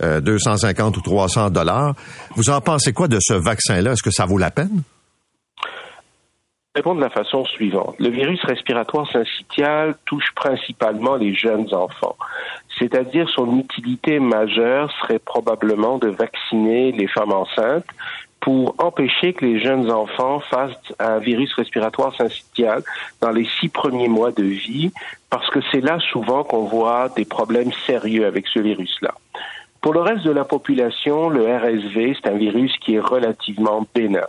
250 0.00 0.96
ou 0.96 1.00
300 1.02 1.50
dollars. 1.50 1.94
Vous 2.36 2.48
en 2.48 2.60
pensez 2.60 2.92
quoi 2.92 3.06
de 3.08 3.18
ce 3.20 3.34
vaccin-là? 3.34 3.92
Est-ce 3.92 4.02
que 4.02 4.10
ça 4.10 4.24
vaut 4.24 4.38
la 4.38 4.50
peine? 4.50 4.82
répondre 6.74 6.98
de 6.98 7.04
la 7.04 7.10
façon 7.10 7.44
suivante. 7.44 7.96
Le 7.98 8.10
virus 8.10 8.40
respiratoire 8.44 9.10
syncytial 9.10 9.96
touche 10.04 10.32
principalement 10.36 11.16
les 11.16 11.34
jeunes 11.34 11.74
enfants. 11.74 12.16
C'est-à-dire 12.78 13.28
son 13.28 13.58
utilité 13.58 14.20
majeure 14.20 14.90
serait 15.00 15.18
probablement 15.18 15.98
de 15.98 16.08
vacciner 16.08 16.92
les 16.92 17.08
femmes 17.08 17.32
enceintes 17.32 17.86
pour 18.40 18.74
empêcher 18.78 19.32
que 19.34 19.44
les 19.44 19.60
jeunes 19.60 19.90
enfants 19.90 20.40
fassent 20.40 20.92
un 20.98 21.18
virus 21.18 21.52
respiratoire 21.54 22.14
syncytial 22.16 22.82
dans 23.20 23.30
les 23.30 23.46
six 23.60 23.68
premiers 23.68 24.08
mois 24.08 24.32
de 24.32 24.42
vie, 24.42 24.92
parce 25.28 25.48
que 25.50 25.60
c'est 25.70 25.80
là 25.80 25.98
souvent 26.10 26.42
qu'on 26.44 26.64
voit 26.64 27.08
des 27.10 27.24
problèmes 27.24 27.72
sérieux 27.86 28.26
avec 28.26 28.46
ce 28.46 28.60
virus-là. 28.60 29.14
Pour 29.80 29.94
le 29.94 30.00
reste 30.00 30.24
de 30.24 30.30
la 30.30 30.44
population, 30.44 31.28
le 31.28 31.44
RSV, 31.44 32.16
c'est 32.16 32.30
un 32.30 32.36
virus 32.36 32.76
qui 32.78 32.96
est 32.96 33.00
relativement 33.00 33.86
bénin 33.94 34.26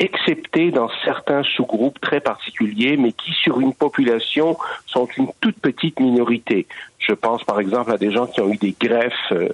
excepté 0.00 0.70
dans 0.70 0.88
certains 1.04 1.42
sous-groupes 1.42 2.00
très 2.00 2.20
particuliers, 2.20 2.96
mais 2.96 3.12
qui, 3.12 3.32
sur 3.32 3.60
une 3.60 3.74
population, 3.74 4.56
sont 4.86 5.06
une 5.16 5.28
toute 5.40 5.60
petite 5.60 6.00
minorité. 6.00 6.66
Je 6.98 7.12
pense 7.12 7.44
par 7.44 7.60
exemple 7.60 7.92
à 7.92 7.98
des 7.98 8.10
gens 8.10 8.26
qui 8.26 8.40
ont 8.40 8.50
eu 8.50 8.56
des 8.56 8.74
greffes, 8.78 9.14
euh, 9.32 9.48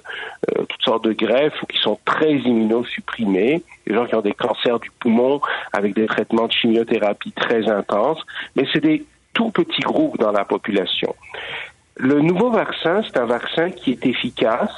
euh, 0.49 0.65
toutes 0.65 0.81
sortes 0.81 1.03
de 1.03 1.13
greffes, 1.13 1.61
ou 1.61 1.65
qui 1.65 1.77
sont 1.77 1.99
très 2.05 2.33
immunosupprimés, 2.33 3.61
des 3.85 3.93
gens 3.93 4.05
qui 4.05 4.15
ont 4.15 4.21
des 4.21 4.33
cancers 4.33 4.79
du 4.79 4.89
poumon 4.99 5.41
avec 5.73 5.93
des 5.93 6.07
traitements 6.07 6.47
de 6.47 6.53
chimiothérapie 6.53 7.33
très 7.33 7.69
intenses, 7.69 8.23
mais 8.55 8.65
c'est 8.71 8.81
des 8.81 9.05
tout 9.33 9.51
petits 9.51 9.81
groupes 9.81 10.17
dans 10.17 10.31
la 10.31 10.45
population. 10.45 11.13
Le 11.95 12.21
nouveau 12.21 12.51
vaccin, 12.51 13.01
c'est 13.03 13.17
un 13.17 13.25
vaccin 13.25 13.71
qui 13.71 13.91
est 13.91 14.05
efficace, 14.05 14.71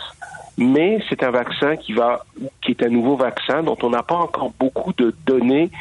mais 0.59 0.99
c'est 1.07 1.23
un 1.23 1.31
vaccin 1.31 1.77
qui 1.77 1.93
va, 1.93 2.25
qui 2.61 2.71
est 2.71 2.83
un 2.83 2.89
nouveau 2.89 3.15
vaccin 3.15 3.63
dont 3.63 3.77
on 3.81 3.89
n'a 3.89 4.03
pas 4.03 4.17
encore 4.17 4.51
beaucoup 4.59 4.91
de 4.91 5.15
données 5.25 5.71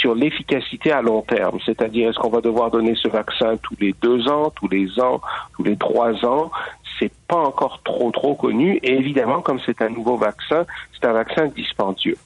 sur 0.00 0.14
l'efficacité 0.14 0.92
à 0.92 1.02
long 1.02 1.22
terme. 1.22 1.58
C'est-à-dire, 1.66 2.08
est-ce 2.08 2.18
qu'on 2.18 2.30
va 2.30 2.40
devoir 2.40 2.70
donner 2.70 2.94
ce 2.94 3.08
vaccin 3.08 3.56
tous 3.56 3.74
les 3.80 3.94
deux 4.00 4.28
ans, 4.28 4.50
tous 4.54 4.68
les 4.68 5.00
ans, 5.00 5.20
tous 5.56 5.64
les 5.64 5.76
trois 5.76 6.24
ans? 6.24 6.52
C'est 7.00 7.10
pas 7.26 7.36
encore 7.36 7.82
trop, 7.82 8.12
trop 8.12 8.36
connu. 8.36 8.78
Et 8.84 8.92
évidemment, 8.92 9.40
comme 9.40 9.58
c'est 9.66 9.82
un 9.82 9.88
nouveau 9.88 10.16
vaccin, 10.16 10.64
c'est 10.92 11.08
un 11.08 11.12
vaccin 11.12 11.46
dispendieux. 11.46 12.16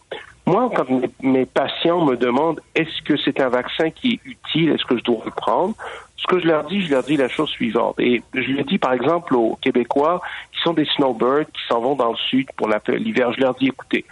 Moi, 0.47 0.71
quand 0.75 0.87
mes, 1.23 1.47
patients 1.47 2.05
me 2.05 2.17
demandent 2.17 2.61
est-ce 2.75 3.03
que 3.03 3.17
c'est 3.17 3.41
un 3.41 3.49
vaccin 3.49 3.91
qui 3.91 4.15
est 4.15 4.21
utile, 4.25 4.71
est-ce 4.71 4.85
que 4.85 4.99
je 4.99 5.05
dois 5.05 5.23
le 5.25 5.31
prendre, 5.31 5.75
ce 6.17 6.27
que 6.27 6.41
je 6.41 6.47
leur 6.47 6.65
dis, 6.65 6.83
je 6.83 6.91
leur 6.91 7.03
dis 7.03 7.17
la 7.17 7.29
chose 7.29 7.49
suivante. 7.51 7.97
Et 7.99 8.23
je 8.35 8.51
le 8.53 8.65
dis 8.65 8.79
par 8.79 8.93
exemple 8.93 9.35
aux 9.35 9.57
Québécois 9.61 10.21
qui 10.53 10.61
sont 10.63 10.73
des 10.73 10.85
snowbirds, 10.97 11.47
qui 11.53 11.63
s'en 11.69 11.81
vont 11.81 11.95
dans 11.95 12.11
le 12.11 12.17
sud 12.17 12.49
pour 12.57 12.69
l'hiver. 12.69 13.33
Je 13.33 13.41
leur 13.41 13.55
dis, 13.55 13.69
écoutez, 13.69 14.05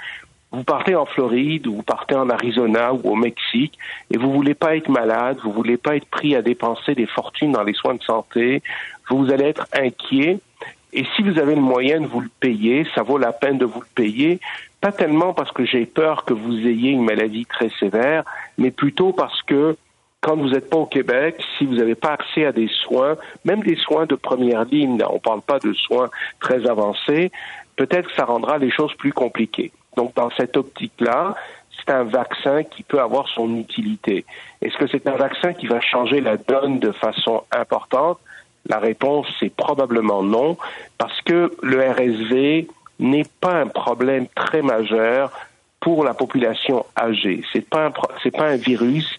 vous 0.53 0.65
partez 0.65 0.97
en 0.97 1.07
Floride 1.07 1.67
ou 1.67 1.77
vous 1.77 1.83
partez 1.83 2.17
en 2.17 2.29
Arizona 2.29 2.93
ou 2.93 3.01
au 3.05 3.15
Mexique 3.15 3.79
et 4.11 4.19
vous 4.19 4.33
voulez 4.33 4.55
pas 4.55 4.77
être 4.77 4.89
malade, 4.89 5.39
vous 5.45 5.53
voulez 5.53 5.77
pas 5.77 5.97
être 5.97 6.09
pris 6.09 6.35
à 6.35 6.43
dépenser 6.43 6.95
des 6.95 7.07
fortunes 7.07 7.53
dans 7.53 7.63
les 7.63 7.75
soins 7.75 7.95
de 7.95 8.03
santé, 8.03 8.63
vous 9.09 9.31
allez 9.31 9.45
être 9.45 9.67
inquiet. 9.73 10.41
Et 10.93 11.05
si 11.15 11.23
vous 11.23 11.39
avez 11.39 11.55
le 11.55 11.61
moyen 11.61 12.01
de 12.01 12.07
vous 12.07 12.21
le 12.21 12.31
payer, 12.41 12.85
ça 12.97 13.03
vaut 13.03 13.19
la 13.19 13.33
peine 13.33 13.59
de 13.59 13.65
vous 13.65 13.81
le 13.81 13.87
payer, 13.95 14.41
pas 14.81 14.93
tellement 14.93 15.35
parce 15.35 15.53
que 15.53 15.65
j'ai 15.65 15.87
peur 15.87 16.25
que 16.25 16.33
vous 16.33 16.57
ayez 16.57 16.91
une 16.91 17.05
maladie 17.05 17.47
très 17.47 17.69
sévère, 17.79 18.25
mais 18.59 18.71
plutôt 18.71 19.13
parce 19.13 19.43
que 19.43 19.77
quand 20.21 20.37
vous 20.37 20.51
n'êtes 20.51 20.69
pas 20.69 20.77
au 20.77 20.87
Québec, 20.87 21.43
si 21.57 21.65
vous 21.65 21.75
n'avez 21.75 21.95
pas 21.95 22.13
accès 22.13 22.45
à 22.45 22.53
des 22.53 22.69
soins, 22.69 23.17
même 23.45 23.63
des 23.63 23.77
soins 23.77 24.07
de 24.07 24.15
première 24.15 24.65
ligne, 24.65 25.03
on 25.09 25.15
ne 25.15 25.19
parle 25.19 25.41
pas 25.41 25.59
de 25.59 25.73
soins 25.73 26.09
très 26.41 26.69
avancés, 26.69 27.31
peut-être 27.77 28.09
que 28.09 28.15
ça 28.15 28.25
rendra 28.27 28.59
les 28.59 28.71
choses 28.71 28.95
plus 28.95 29.13
compliquées. 29.13 29.73
Donc, 29.97 30.15
dans 30.15 30.31
cette 30.31 30.57
optique-là, 30.57 31.35
c'est 31.79 31.93
un 31.93 32.05
vaccin 32.05 32.63
qui 32.65 32.83
peut 32.83 33.01
avoir 33.01 33.29
son 33.29 33.57
utilité. 33.57 34.25
Est-ce 34.61 34.77
que 34.77 34.87
c'est 34.87 35.07
un 35.09 35.17
vaccin 35.17 35.55
qui 35.55 35.67
va 35.67 35.81
changer 35.81 36.21
la 36.21 36.37
donne 36.37 36.79
de 36.79 36.93
façon 36.93 37.45
importante? 37.51 38.19
La 38.69 38.79
réponse, 38.79 39.27
c'est 39.41 39.55
probablement 39.55 40.23
non, 40.23 40.59
parce 40.99 41.19
que 41.23 41.51
le 41.63 41.81
RSV 41.81 42.69
n'est 43.01 43.27
pas 43.41 43.55
un 43.55 43.67
problème 43.67 44.27
très 44.35 44.63
majeur 44.63 45.33
pour 45.81 46.05
la 46.05 46.15
population 46.15 46.85
âgée. 46.97 47.43
C'est 47.53 47.69
pas 47.69 47.91
c'est 48.23 48.31
pas 48.31 48.49
un 48.49 48.57
virus 48.57 49.19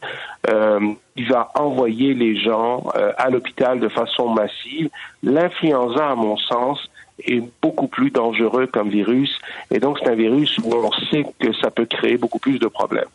euh, 0.49 0.79
qui 1.15 1.23
va 1.23 1.49
envoyer 1.55 2.13
les 2.13 2.39
gens 2.39 2.85
euh, 2.95 3.11
à 3.17 3.29
l'hôpital 3.29 3.79
de 3.79 3.89
façon 3.89 4.29
massive. 4.29 4.89
L'influenza, 5.23 6.09
à 6.11 6.15
mon 6.15 6.37
sens, 6.37 6.79
est 7.25 7.43
beaucoup 7.61 7.87
plus 7.87 8.11
dangereux 8.11 8.67
comme 8.67 8.89
virus, 8.89 9.31
et 9.69 9.79
donc 9.79 9.99
c'est 9.99 10.09
un 10.09 10.15
virus 10.15 10.57
où 10.59 10.73
on 10.73 10.91
sait 11.11 11.25
que 11.39 11.53
ça 11.61 11.69
peut 11.69 11.85
créer 11.85 12.17
beaucoup 12.17 12.39
plus 12.39 12.59
de 12.59 12.67
problèmes. 12.67 13.09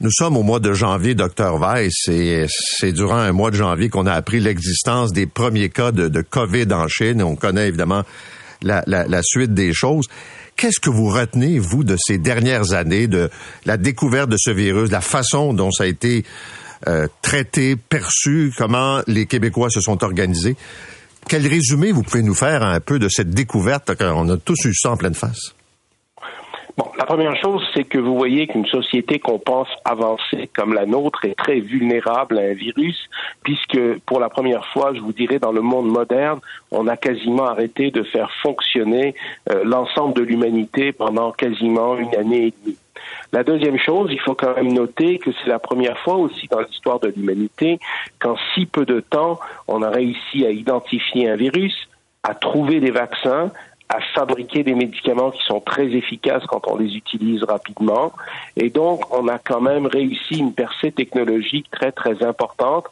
Nous 0.00 0.10
sommes 0.10 0.36
au 0.36 0.42
mois 0.42 0.58
de 0.58 0.72
janvier, 0.72 1.14
docteur 1.14 1.60
Weiss, 1.60 2.08
et 2.08 2.46
c'est 2.48 2.92
durant 2.92 3.18
un 3.18 3.32
mois 3.32 3.50
de 3.50 3.56
janvier 3.56 3.88
qu'on 3.88 4.06
a 4.06 4.12
appris 4.12 4.40
l'existence 4.40 5.12
des 5.12 5.26
premiers 5.26 5.68
cas 5.68 5.92
de 5.92 6.22
COVID 6.22 6.72
en 6.72 6.88
Chine. 6.88 7.22
On 7.22 7.36
connaît 7.36 7.68
évidemment 7.68 8.02
la, 8.62 8.82
la, 8.86 9.06
la 9.06 9.20
suite 9.22 9.54
des 9.54 9.72
choses. 9.72 10.06
Qu'est-ce 10.56 10.80
que 10.80 10.90
vous 10.90 11.08
retenez, 11.08 11.58
vous, 11.58 11.84
de 11.84 11.96
ces 11.98 12.18
dernières 12.18 12.72
années, 12.72 13.06
de 13.06 13.30
la 13.64 13.76
découverte 13.76 14.28
de 14.28 14.36
ce 14.38 14.50
virus, 14.50 14.90
la 14.90 15.00
façon 15.00 15.54
dont 15.54 15.70
ça 15.70 15.84
a 15.84 15.86
été 15.86 16.24
euh, 16.88 17.06
traité, 17.22 17.76
perçu, 17.76 18.52
comment 18.56 19.00
les 19.06 19.26
Québécois 19.26 19.70
se 19.70 19.80
sont 19.80 20.04
organisés? 20.04 20.56
Quel 21.28 21.46
résumé 21.46 21.92
vous 21.92 22.02
pouvez 22.02 22.22
nous 22.22 22.34
faire 22.34 22.62
un 22.62 22.80
peu 22.80 22.98
de 22.98 23.08
cette 23.08 23.30
découverte 23.30 23.94
qu'on 23.96 24.28
a 24.28 24.36
tous 24.36 24.64
eu 24.64 24.74
ça 24.74 24.90
en 24.90 24.96
pleine 24.96 25.14
face? 25.14 25.54
Bon, 26.78 26.86
la 26.96 27.04
première 27.04 27.36
chose, 27.36 27.62
c'est 27.74 27.84
que 27.84 27.98
vous 27.98 28.16
voyez 28.16 28.46
qu'une 28.46 28.64
société 28.64 29.18
qu'on 29.18 29.38
pense 29.38 29.68
avancée 29.84 30.48
comme 30.54 30.72
la 30.72 30.86
nôtre 30.86 31.26
est 31.26 31.34
très 31.34 31.60
vulnérable 31.60 32.38
à 32.38 32.42
un 32.42 32.54
virus, 32.54 33.10
puisque 33.42 33.78
pour 34.06 34.20
la 34.20 34.30
première 34.30 34.64
fois, 34.68 34.94
je 34.94 35.00
vous 35.00 35.12
dirais, 35.12 35.38
dans 35.38 35.52
le 35.52 35.60
monde 35.60 35.86
moderne, 35.86 36.40
on 36.70 36.88
a 36.88 36.96
quasiment 36.96 37.44
arrêté 37.44 37.90
de 37.90 38.02
faire 38.02 38.30
fonctionner 38.42 39.14
euh, 39.50 39.64
l'ensemble 39.64 40.14
de 40.14 40.22
l'humanité 40.22 40.92
pendant 40.92 41.32
quasiment 41.32 41.96
une 41.98 42.14
année 42.16 42.46
et 42.46 42.54
demie. 42.62 42.78
La 43.32 43.44
deuxième 43.44 43.78
chose, 43.78 44.08
il 44.10 44.20
faut 44.20 44.34
quand 44.34 44.54
même 44.56 44.72
noter 44.72 45.18
que 45.18 45.30
c'est 45.32 45.50
la 45.50 45.58
première 45.58 45.98
fois 45.98 46.16
aussi 46.16 46.48
dans 46.48 46.60
l'histoire 46.60 47.00
de 47.00 47.08
l'humanité 47.08 47.80
qu'en 48.18 48.36
si 48.54 48.64
peu 48.64 48.86
de 48.86 49.00
temps, 49.00 49.38
on 49.68 49.82
a 49.82 49.90
réussi 49.90 50.46
à 50.46 50.50
identifier 50.50 51.28
un 51.28 51.36
virus, 51.36 51.74
à 52.22 52.34
trouver 52.34 52.80
des 52.80 52.90
vaccins, 52.90 53.50
à 53.92 54.00
fabriquer 54.14 54.62
des 54.62 54.74
médicaments 54.74 55.30
qui 55.30 55.42
sont 55.44 55.60
très 55.60 55.86
efficaces 55.86 56.44
quand 56.46 56.66
on 56.66 56.76
les 56.78 56.96
utilise 56.96 57.42
rapidement. 57.44 58.12
Et 58.56 58.70
donc, 58.70 59.14
on 59.14 59.28
a 59.28 59.38
quand 59.38 59.60
même 59.60 59.86
réussi 59.86 60.38
une 60.38 60.54
percée 60.54 60.92
technologique 60.92 61.70
très, 61.70 61.92
très 61.92 62.22
importante 62.24 62.86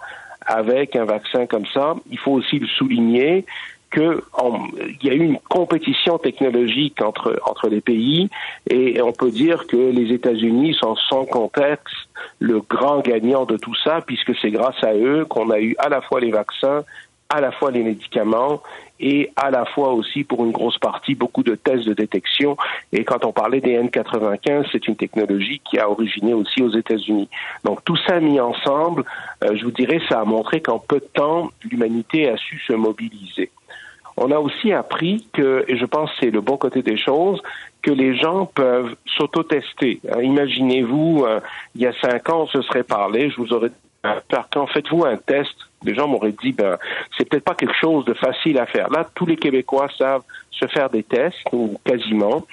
avec 0.45 0.97
un 0.97 1.07
vaccin 1.07 1.47
comme 1.47 1.67
ça. 1.73 1.95
Il 2.11 2.19
faut 2.19 2.33
aussi 2.33 2.59
le 2.59 2.67
souligner 2.67 3.47
qu'il 3.91 4.21
y 5.03 5.11
a 5.11 5.15
eu 5.15 5.25
une 5.25 5.39
compétition 5.49 6.19
technologique 6.19 7.03
entre 7.03 7.41
entre 7.45 7.69
les 7.69 7.81
pays 7.81 8.29
et 8.69 9.03
on 9.03 9.13
peut 9.13 9.33
dire 9.33 9.67
que 9.67 9.77
les 9.77 10.13
États-Unis 10.15 10.75
sont 10.75 10.95
sans 10.95 11.25
contexte 11.25 11.97
le 12.39 12.61
grand 12.61 13.01
gagnant 13.01 13.47
de 13.47 13.57
tout 13.57 13.75
ça 13.75 14.01
puisque 14.07 14.37
c'est 14.41 14.53
grâce 14.53 14.83
à 14.85 14.95
eux 14.95 15.25
qu'on 15.25 15.51
a 15.51 15.59
eu 15.59 15.75
à 15.79 15.89
la 15.89 16.03
fois 16.03 16.21
les 16.21 16.31
vaccins 16.31 16.85
à 17.31 17.41
la 17.41 17.53
fois 17.53 17.71
les 17.71 17.83
médicaments 17.83 18.61
et 18.99 19.31
à 19.37 19.51
la 19.51 19.65
fois 19.65 19.93
aussi 19.93 20.25
pour 20.25 20.45
une 20.45 20.51
grosse 20.51 20.79
partie 20.79 21.15
beaucoup 21.15 21.43
de 21.43 21.55
tests 21.55 21.87
de 21.87 21.95
détection. 21.95 22.57
Et 22.93 23.05
quand 23.05 23.25
on 23.25 23.33
parlait 23.33 23.61
des 23.61 23.79
N95, 23.79 24.67
c'est 24.71 24.87
une 24.89 24.97
technologie 24.97 25.61
qui 25.65 25.79
a 25.79 25.89
originé 25.89 26.35
aussi 26.35 26.63
aux 26.63 26.71
États-Unis. 26.71 27.29
Donc 27.65 27.83
tout 27.85 27.97
ça 28.07 28.21
mis 28.21 28.41
ensemble, 28.41 29.05
euh, 29.43 29.57
je 29.57 29.65
vous 29.65 29.71
dirais, 29.71 30.01
ça 30.09 30.21
a 30.21 30.25
montré 30.25 30.61
qu'en 30.61 30.79
peu 30.79 30.99
de 30.99 31.09
temps, 31.15 31.51
l'humanité 31.65 32.29
a 32.29 32.37
su 32.37 32.59
se 32.67 32.75
mobiliser. 32.75 33.51
On 34.17 34.31
a 34.33 34.39
aussi 34.39 34.73
appris 34.73 35.27
que, 35.33 35.65
et 35.67 35.79
je 35.79 35.87
pense 35.87 36.11
que 36.11 36.17
c'est 36.21 36.31
le 36.31 36.43
bon 36.43 36.59
côté 36.59 36.83
des 36.83 36.99
choses, 36.99 37.41
que 37.81 37.91
les 37.91 38.15
gens 38.17 38.45
peuvent 38.45 38.95
s'auto-tester. 39.07 40.01
Imaginez-vous, 40.21 41.25
euh, 41.27 41.41
il 41.75 41.81
y 41.81 41.87
a 41.87 41.93
cinq 42.03 42.29
ans, 42.29 42.43
on 42.43 42.47
se 42.47 42.61
serait 42.63 42.83
parlé, 42.83 43.31
je 43.31 43.37
vous 43.37 43.53
aurais 43.55 43.71
dit, 43.71 43.75
par 44.03 44.49
quand 44.51 44.67
faites-vous 44.67 45.05
un 45.07 45.17
test 45.17 45.70
Les 45.85 45.95
gens 45.95 46.09
m'auraient 46.09 46.35
dit, 46.43 46.53
ben, 46.53 46.77
c'est 47.17 47.29
peut-être 47.29 47.45
pas 47.45 47.55
quelque 47.55 47.75
chose 47.75 48.05
de 48.05 48.15
facile 48.15 48.59
à 48.59 48.67
faire. 48.67 48.91
Là, 48.91 49.07
tous 49.15 49.27
les 49.27 49.37
Québécois 49.37 49.89
savent 49.97 50.23
se 50.51 50.67
faire 50.67 50.91
des 50.91 51.03
tests, 51.03 51.39
ou 51.53 51.79
quasiment. 51.85 52.45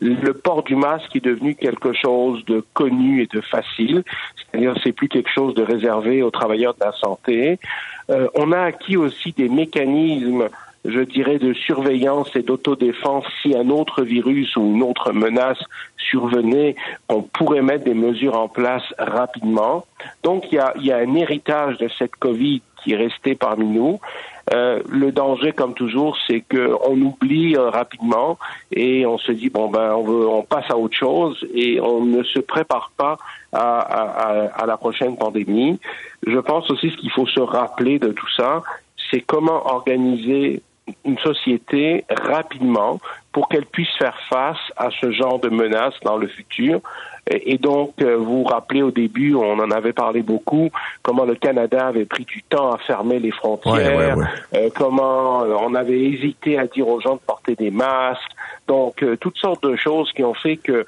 Le 0.00 0.32
port 0.32 0.62
du 0.64 0.76
masque 0.76 1.16
est 1.16 1.24
devenu 1.24 1.54
quelque 1.54 1.92
chose 1.94 2.44
de 2.44 2.62
connu 2.74 3.22
et 3.22 3.26
de 3.26 3.40
facile. 3.40 4.02
C'est-à-dire, 4.36 4.74
c'est 4.82 4.92
plus 4.92 5.08
quelque 5.08 5.30
chose 5.30 5.54
de 5.54 5.62
réservé 5.62 6.22
aux 6.22 6.30
travailleurs 6.30 6.74
de 6.74 6.84
la 6.84 6.92
santé. 6.92 7.58
Euh, 8.10 8.28
on 8.34 8.52
a 8.52 8.60
acquis 8.60 8.96
aussi 8.96 9.32
des 9.32 9.48
mécanismes 9.48 10.48
je 10.84 11.00
dirais, 11.00 11.38
de 11.38 11.54
surveillance 11.54 12.36
et 12.36 12.42
d'autodéfense 12.42 13.24
si 13.42 13.56
un 13.56 13.70
autre 13.70 14.02
virus 14.02 14.54
ou 14.56 14.74
une 14.74 14.82
autre 14.82 15.12
menace 15.12 15.62
survenait, 15.96 16.76
on 17.08 17.22
pourrait 17.22 17.62
mettre 17.62 17.84
des 17.84 17.94
mesures 17.94 18.38
en 18.38 18.48
place 18.48 18.82
rapidement. 18.98 19.86
Donc, 20.22 20.44
il 20.52 20.56
y 20.56 20.58
a, 20.58 20.74
il 20.76 20.84
y 20.84 20.92
a 20.92 20.98
un 20.98 21.14
héritage 21.14 21.78
de 21.78 21.88
cette 21.98 22.16
COVID 22.16 22.60
qui 22.84 22.92
est 22.92 23.34
parmi 23.34 23.66
nous. 23.66 23.98
Euh, 24.52 24.82
le 24.90 25.10
danger, 25.10 25.52
comme 25.52 25.72
toujours, 25.74 26.18
c'est 26.26 26.42
qu'on 26.42 27.00
oublie 27.00 27.56
euh, 27.56 27.70
rapidement 27.70 28.38
et 28.70 29.06
on 29.06 29.16
se 29.16 29.32
dit 29.32 29.48
bon 29.48 29.68
ben 29.68 29.94
on 29.94 30.02
veut, 30.02 30.28
on 30.28 30.42
passe 30.42 30.70
à 30.70 30.76
autre 30.76 30.96
chose 30.96 31.46
et 31.54 31.80
on 31.80 32.04
ne 32.04 32.22
se 32.22 32.40
prépare 32.40 32.92
pas 32.96 33.16
à, 33.52 33.78
à, 33.78 34.62
à 34.62 34.66
la 34.66 34.76
prochaine 34.76 35.16
pandémie. 35.16 35.80
Je 36.26 36.38
pense 36.38 36.70
aussi 36.70 36.90
ce 36.90 36.96
qu'il 36.96 37.10
faut 37.10 37.26
se 37.26 37.40
rappeler 37.40 37.98
de 37.98 38.12
tout 38.12 38.30
ça, 38.36 38.62
c'est 39.10 39.20
comment 39.20 39.66
organiser 39.66 40.62
une 41.04 41.18
société 41.18 42.04
rapidement 42.10 43.00
pour 43.32 43.48
qu'elle 43.48 43.66
puisse 43.66 43.92
faire 43.98 44.16
face 44.28 44.58
à 44.76 44.90
ce 45.00 45.10
genre 45.10 45.38
de 45.38 45.48
menaces 45.48 45.98
dans 46.02 46.16
le 46.16 46.28
futur. 46.28 46.80
Et 47.30 47.56
donc, 47.56 47.94
euh, 48.02 48.16
vous 48.16 48.42
vous 48.42 48.44
rappelez 48.44 48.82
au 48.82 48.90
début, 48.90 49.34
on 49.34 49.58
en 49.58 49.70
avait 49.70 49.94
parlé 49.94 50.20
beaucoup, 50.20 50.70
comment 51.02 51.24
le 51.24 51.34
Canada 51.34 51.86
avait 51.86 52.04
pris 52.04 52.24
du 52.24 52.42
temps 52.42 52.72
à 52.72 52.78
fermer 52.78 53.18
les 53.18 53.30
frontières, 53.30 54.18
euh, 54.54 54.68
comment 54.76 55.42
euh, 55.42 55.54
on 55.58 55.74
avait 55.74 55.98
hésité 56.00 56.58
à 56.58 56.66
dire 56.66 56.86
aux 56.86 57.00
gens 57.00 57.14
de 57.14 57.20
porter 57.20 57.54
des 57.54 57.70
masques. 57.70 58.20
Donc, 58.68 59.04
toutes 59.20 59.38
sortes 59.38 59.62
de 59.62 59.74
choses 59.76 60.12
qui 60.12 60.22
ont 60.22 60.34
fait 60.34 60.58
que, 60.58 60.84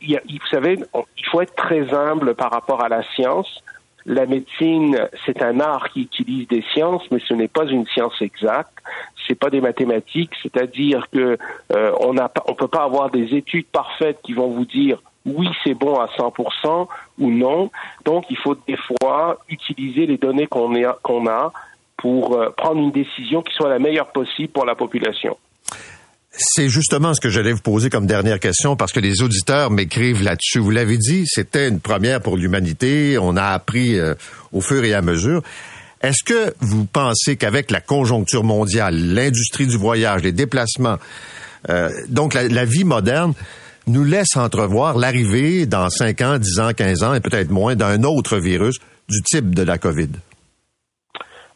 il 0.00 0.20
vous 0.28 0.46
savez, 0.50 0.78
il 1.18 1.26
faut 1.26 1.40
être 1.40 1.54
très 1.54 1.92
humble 1.92 2.34
par 2.34 2.50
rapport 2.52 2.82
à 2.82 2.88
la 2.88 3.02
science. 3.14 3.62
La 4.06 4.26
médecine, 4.26 5.08
c'est 5.24 5.42
un 5.42 5.60
art 5.60 5.90
qui 5.90 6.02
utilise 6.02 6.48
des 6.48 6.64
sciences, 6.72 7.02
mais 7.10 7.20
ce 7.26 7.34
n'est 7.34 7.48
pas 7.48 7.66
une 7.66 7.86
science 7.86 8.20
exacte. 8.20 8.78
C'est 9.26 9.34
pas 9.34 9.50
des 9.50 9.60
mathématiques, 9.60 10.32
c'est-à-dire 10.42 11.06
que 11.10 11.38
euh, 11.72 11.92
on 12.00 12.54
peut 12.54 12.68
pas 12.68 12.82
avoir 12.82 13.10
des 13.10 13.34
études 13.34 13.66
parfaites 13.66 14.18
qui 14.22 14.32
vont 14.32 14.48
vous 14.48 14.64
dire 14.64 14.98
oui 15.24 15.48
c'est 15.62 15.74
bon 15.74 16.00
à 16.00 16.06
100% 16.06 16.88
ou 17.18 17.30
non. 17.30 17.70
Donc 18.04 18.24
il 18.30 18.36
faut 18.36 18.56
des 18.66 18.76
fois 18.76 19.38
utiliser 19.48 20.06
les 20.06 20.16
données 20.16 20.46
qu'on 20.46 20.72
qu'on 21.02 21.26
a 21.28 21.52
pour 21.96 22.36
euh, 22.36 22.50
prendre 22.50 22.80
une 22.80 22.90
décision 22.90 23.42
qui 23.42 23.54
soit 23.54 23.68
la 23.68 23.78
meilleure 23.78 24.10
possible 24.10 24.52
pour 24.52 24.66
la 24.66 24.74
population. 24.74 25.36
C'est 26.34 26.70
justement 26.70 27.12
ce 27.12 27.20
que 27.20 27.28
j'allais 27.28 27.52
vous 27.52 27.60
poser 27.60 27.90
comme 27.90 28.06
dernière 28.06 28.40
question 28.40 28.74
parce 28.74 28.92
que 28.92 29.00
les 29.00 29.22
auditeurs 29.22 29.70
m'écrivent 29.70 30.22
là-dessus. 30.22 30.60
Vous 30.60 30.70
l'avez 30.70 30.96
dit, 30.96 31.24
c'était 31.26 31.68
une 31.68 31.78
première 31.78 32.22
pour 32.22 32.36
l'humanité. 32.38 33.18
On 33.18 33.36
a 33.36 33.44
appris 33.44 33.98
euh, 33.98 34.14
au 34.52 34.62
fur 34.62 34.82
et 34.82 34.94
à 34.94 35.02
mesure. 35.02 35.42
Est-ce 36.00 36.24
que 36.24 36.54
vous 36.60 36.86
pensez 36.86 37.36
qu'avec 37.36 37.70
la 37.70 37.80
conjoncture 37.80 38.44
mondiale, 38.44 38.96
l'industrie 38.96 39.66
du 39.66 39.76
voyage, 39.76 40.22
les 40.22 40.32
déplacements, 40.32 40.96
euh, 41.68 41.90
donc 42.08 42.34
la, 42.34 42.64
vie 42.64 42.84
moderne, 42.84 43.34
nous 43.86 44.02
laisse 44.02 44.36
entrevoir 44.36 44.96
l'arrivée 44.96 45.66
dans 45.66 45.90
5 45.90 46.20
ans, 46.22 46.38
10 46.38 46.60
ans, 46.60 46.72
15 46.74 47.02
ans 47.04 47.14
et 47.14 47.20
peut-être 47.20 47.50
moins 47.50 47.76
d'un 47.76 48.02
autre 48.04 48.38
virus 48.38 48.78
du 49.08 49.22
type 49.22 49.54
de 49.54 49.62
la 49.62 49.78
COVID? 49.78 50.08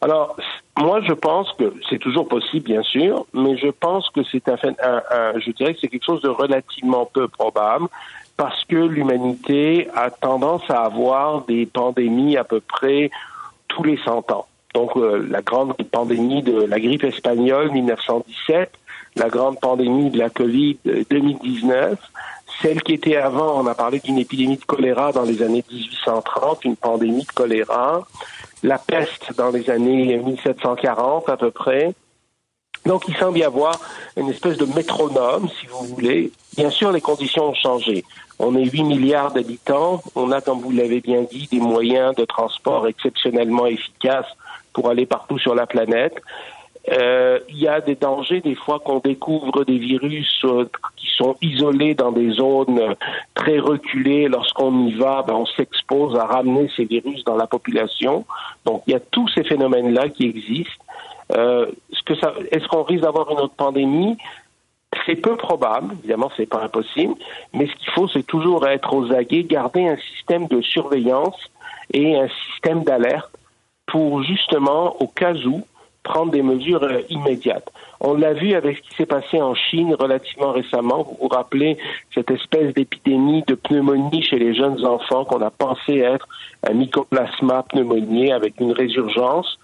Alors, 0.03 0.37
moi, 0.79 1.01
je 1.01 1.13
pense 1.13 1.51
que 1.59 1.73
c'est 1.89 1.99
toujours 1.99 2.29
possible, 2.29 2.67
bien 2.67 2.83
sûr, 2.83 3.27
mais 3.33 3.57
je 3.57 3.69
pense 3.69 4.11
que 4.11 4.21
c'est 4.31 4.49
un, 4.49 4.57
un, 4.83 5.39
je 5.39 5.51
dirais 5.53 5.75
que 5.75 5.81
c'est 5.81 5.89
quelque 5.89 6.05
chose 6.05 6.23
de 6.23 6.29
relativement 6.29 7.07
peu 7.07 7.29
probable 7.29 7.89
parce 8.37 8.65
que 8.67 8.77
l'humanité 8.77 9.89
a 9.95 10.11
tendance 10.11 10.69
à 10.69 10.85
avoir 10.85 11.47
des 11.47 11.65
pandémies 11.65 12.37
à 12.37 12.45
peu 12.45 12.61
près 12.61 13.11
tous 13.69 13.83
les 13.85 13.97
100 14.05 14.31
ans. 14.31 14.47
Donc, 14.75 14.97
euh, 14.97 15.27
la 15.31 15.41
grande 15.41 15.75
pandémie 15.91 16.43
de 16.43 16.61
la 16.63 16.79
grippe 16.79 17.05
espagnole 17.05 17.71
1917, 17.73 18.71
la 19.17 19.31
grande 19.31 19.59
pandémie 19.59 20.11
de 20.11 20.19
la 20.19 20.29
Covid 20.29 20.77
2019, 20.85 21.99
celle 22.61 22.83
qui 22.83 22.93
était 22.93 23.17
avant, 23.17 23.63
on 23.63 23.67
a 23.67 23.75
parlé 23.75 24.01
d'une 24.01 24.19
épidémie 24.19 24.57
de 24.59 24.65
choléra 24.65 25.13
dans 25.13 25.23
les 25.23 25.43
années 25.43 25.65
1830, 25.71 26.65
une 26.67 26.77
pandémie 26.77 27.25
de 27.25 27.33
choléra 27.33 28.07
la 28.63 28.79
peste 28.79 29.35
dans 29.37 29.51
les 29.51 29.71
années 29.71 30.17
1740 30.17 31.29
à 31.29 31.37
peu 31.37 31.51
près. 31.51 31.95
Donc 32.85 33.09
il 33.09 33.17
semble 33.17 33.39
y 33.39 33.45
avoir 33.45 33.81
une 34.17 34.29
espèce 34.29 34.57
de 34.59 34.67
métronome, 34.67 35.49
si 35.61 35.67
vous 35.67 35.85
voulez. 35.87 36.31
Bien 36.57 36.71
sûr, 36.71 36.93
les 36.93 37.01
conditions 37.01 37.49
ont 37.49 37.55
changé. 37.55 38.05
On 38.39 38.55
est 38.55 38.65
8 38.65 38.85
milliards 38.85 39.33
d'habitants. 39.33 40.03
On 40.15 40.31
a, 40.31 40.41
comme 40.41 40.61
vous 40.61 40.71
l'avez 40.71 41.01
bien 41.01 41.23
dit, 41.23 41.49
des 41.51 41.59
moyens 41.59 42.15
de 42.15 42.25
transport 42.25 42.87
exceptionnellement 42.87 43.67
efficaces 43.67 44.27
pour 44.73 44.91
aller 44.91 45.07
partout 45.07 45.39
sur 45.39 45.55
la 45.55 45.67
planète. 45.67 46.15
Euh, 46.93 47.41
il 47.49 47.59
y 47.59 47.67
a 47.67 47.81
des 47.81 47.97
dangers 47.97 48.41
des 48.41 48.55
fois 48.55 48.79
qu'on 48.79 49.01
découvre 49.01 49.65
des 49.65 49.79
virus 49.79 50.41
euh, 50.45 50.69
qui 50.97 51.09
sont 51.17 51.35
isolés 51.43 51.95
dans 51.95 52.13
des 52.13 52.31
zones 52.31 52.95
très 53.35 53.59
reculées. 53.59 54.29
Lorsqu'on 54.29 54.87
y 54.87 54.93
va, 54.93 55.23
ben, 55.27 55.35
on 55.35 55.47
s'expose 55.47 56.17
à 56.17 56.27
ramener 56.27 56.71
ces 56.77 56.85
virus 56.85 57.25
dans 57.25 57.37
la 57.37 57.47
population. 57.47 58.25
Donc 58.65 58.83
il 58.87 58.93
y 58.93 58.95
a 58.95 59.01
tous 59.01 59.29
ces 59.29 59.43
phénomènes-là 59.43 60.11
qui 60.11 60.27
existent. 60.27 60.85
Euh, 61.37 61.67
est-ce 61.93 62.47
est-ce 62.53 62.69
qu'on 62.69 62.85
risque 62.85 63.03
d'avoir 63.03 63.31
une 63.33 63.39
autre 63.39 63.55
pandémie? 63.57 64.17
C'est 65.05 65.17
peu 65.17 65.37
probable, 65.37 65.95
évidemment, 65.99 66.31
c'est 66.37 66.47
pas 66.47 66.63
impossible. 66.63 67.15
Mais 67.53 67.67
ce 67.67 67.75
qu'il 67.75 67.91
faut, 67.91 68.09
c'est 68.09 68.23
toujours 68.23 68.67
être 68.69 68.95
aux 68.95 69.13
aguets, 69.13 69.43
garder 69.43 69.89
un 69.89 69.97
système 70.15 70.47
de 70.47 70.61
surveillance 70.63 71.37
et 71.93 72.17
un 72.17 72.29
système 72.53 72.85
d'alerte 72.85 73.31
pour 73.87 74.23
justement, 74.23 74.97
au 75.01 75.09
cas 75.09 75.35
où, 75.35 75.63
prendre 76.07 76.31
des 76.31 76.43
mesures 76.43 76.85
euh, 76.85 77.01
immédiates. 77.11 77.69
On 78.01 78.15
l'a 78.15 78.33
vu 78.33 78.55
avec 78.55 78.77
ce 78.77 78.83
qui 78.83 78.95
s'est 78.97 79.07
passé 79.07 79.43
en 79.43 79.55
Chine 79.55 79.95
relativement 79.99 80.53
récemment. 80.53 81.03
Vous 81.03 81.17
vous 81.21 81.29
rappelez 81.29 81.77
cette 82.15 82.31
espèce 82.31 82.73
d'épidémie 82.75 83.43
de 83.47 83.55
pneumonie 83.55 84.23
chez 84.23 84.39
les 84.39 84.55
jeunes 84.55 84.87
enfants 84.87 85.25
qu'on 85.25 85.43
a 85.43 85.51
pensé 85.51 85.99
être 85.99 86.29
un 86.69 86.75
mycoplasma 86.75 87.65
pneumoniae 87.65 88.33
avec 88.33 88.61
une 88.61 88.73
résurgence. 88.73 89.59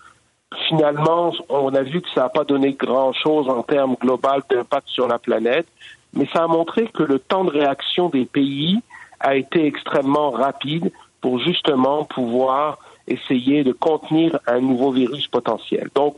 Finalement, 0.68 1.32
on 1.48 1.72
a 1.74 1.82
vu 1.82 2.00
que 2.00 2.10
ça 2.10 2.22
n'a 2.22 2.28
pas 2.28 2.44
donné 2.44 2.72
grand-chose 2.72 3.48
en 3.48 3.62
termes 3.62 3.94
global 4.00 4.42
d'impact 4.50 4.88
sur 4.88 5.06
la 5.06 5.18
planète, 5.18 5.68
mais 6.12 6.26
ça 6.32 6.44
a 6.44 6.46
montré 6.48 6.88
que 6.88 7.04
le 7.04 7.18
temps 7.20 7.44
de 7.44 7.50
réaction 7.50 8.08
des 8.08 8.26
pays 8.26 8.80
a 9.20 9.36
été 9.36 9.64
extrêmement 9.64 10.30
rapide 10.30 10.90
pour 11.20 11.38
justement 11.38 12.04
pouvoir 12.04 12.78
essayer 13.06 13.62
de 13.64 13.72
contenir 13.72 14.38
un 14.46 14.60
nouveau 14.60 14.90
virus 14.90 15.26
potentiel. 15.28 15.88
Donc, 15.94 16.16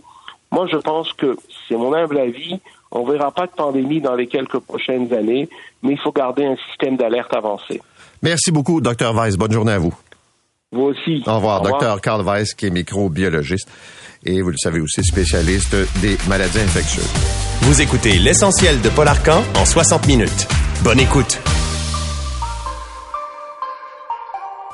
moi, 0.54 0.66
je 0.70 0.76
pense 0.76 1.12
que 1.12 1.36
c'est 1.68 1.76
mon 1.76 1.92
humble 1.92 2.18
avis. 2.18 2.60
On 2.90 3.04
verra 3.04 3.32
pas 3.32 3.46
de 3.46 3.52
pandémie 3.52 4.00
dans 4.00 4.14
les 4.14 4.28
quelques 4.28 4.60
prochaines 4.60 5.12
années, 5.12 5.48
mais 5.82 5.92
il 5.92 5.98
faut 5.98 6.12
garder 6.12 6.44
un 6.44 6.56
système 6.68 6.96
d'alerte 6.96 7.34
avancé. 7.34 7.82
Merci 8.22 8.52
beaucoup, 8.52 8.80
Dr. 8.80 9.12
Weiss. 9.14 9.36
Bonne 9.36 9.52
journée 9.52 9.72
à 9.72 9.78
vous. 9.78 9.92
Vous 10.70 10.84
aussi. 10.84 11.22
Au 11.26 11.36
revoir, 11.36 11.62
Dr. 11.62 12.00
Carl 12.00 12.22
Weiss, 12.24 12.54
qui 12.54 12.66
est 12.66 12.70
microbiologiste 12.70 13.68
et, 14.24 14.40
vous 14.40 14.50
le 14.50 14.56
savez 14.56 14.80
aussi, 14.80 15.04
spécialiste 15.04 15.76
des 16.00 16.16
maladies 16.28 16.60
infectieuses. 16.60 17.12
Vous 17.62 17.82
écoutez 17.82 18.18
l'essentiel 18.18 18.80
de 18.80 18.88
Paul 18.88 19.08
Arcan 19.08 19.42
en 19.56 19.64
60 19.64 20.06
minutes. 20.06 20.48
Bonne 20.82 21.00
écoute. 21.00 21.40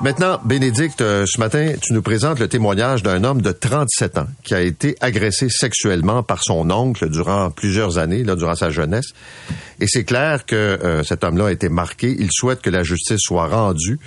Maintenant, 0.02 0.40
Bénédicte, 0.42 1.02
euh, 1.02 1.26
ce 1.26 1.38
matin, 1.38 1.74
tu 1.78 1.92
nous 1.92 2.00
présentes 2.00 2.38
le 2.38 2.48
témoignage 2.48 3.02
d'un 3.02 3.22
homme 3.22 3.42
de 3.42 3.52
37 3.52 4.16
ans 4.16 4.26
qui 4.42 4.54
a 4.54 4.62
été 4.62 4.96
agressé 5.02 5.48
sexuellement 5.50 6.22
par 6.22 6.42
son 6.42 6.70
oncle 6.70 7.10
durant 7.10 7.50
plusieurs 7.50 7.98
années, 7.98 8.24
là, 8.24 8.34
durant 8.34 8.54
sa 8.54 8.70
jeunesse. 8.70 9.08
Et 9.78 9.86
c'est 9.86 10.04
clair 10.04 10.46
que 10.46 10.56
euh, 10.56 11.04
cet 11.04 11.22
homme-là 11.22 11.48
a 11.48 11.52
été 11.52 11.68
marqué. 11.68 12.16
Il 12.18 12.30
souhaite 12.32 12.62
que 12.62 12.70
la 12.70 12.82
justice 12.82 13.20
soit 13.20 13.48
rendue. 13.48 13.98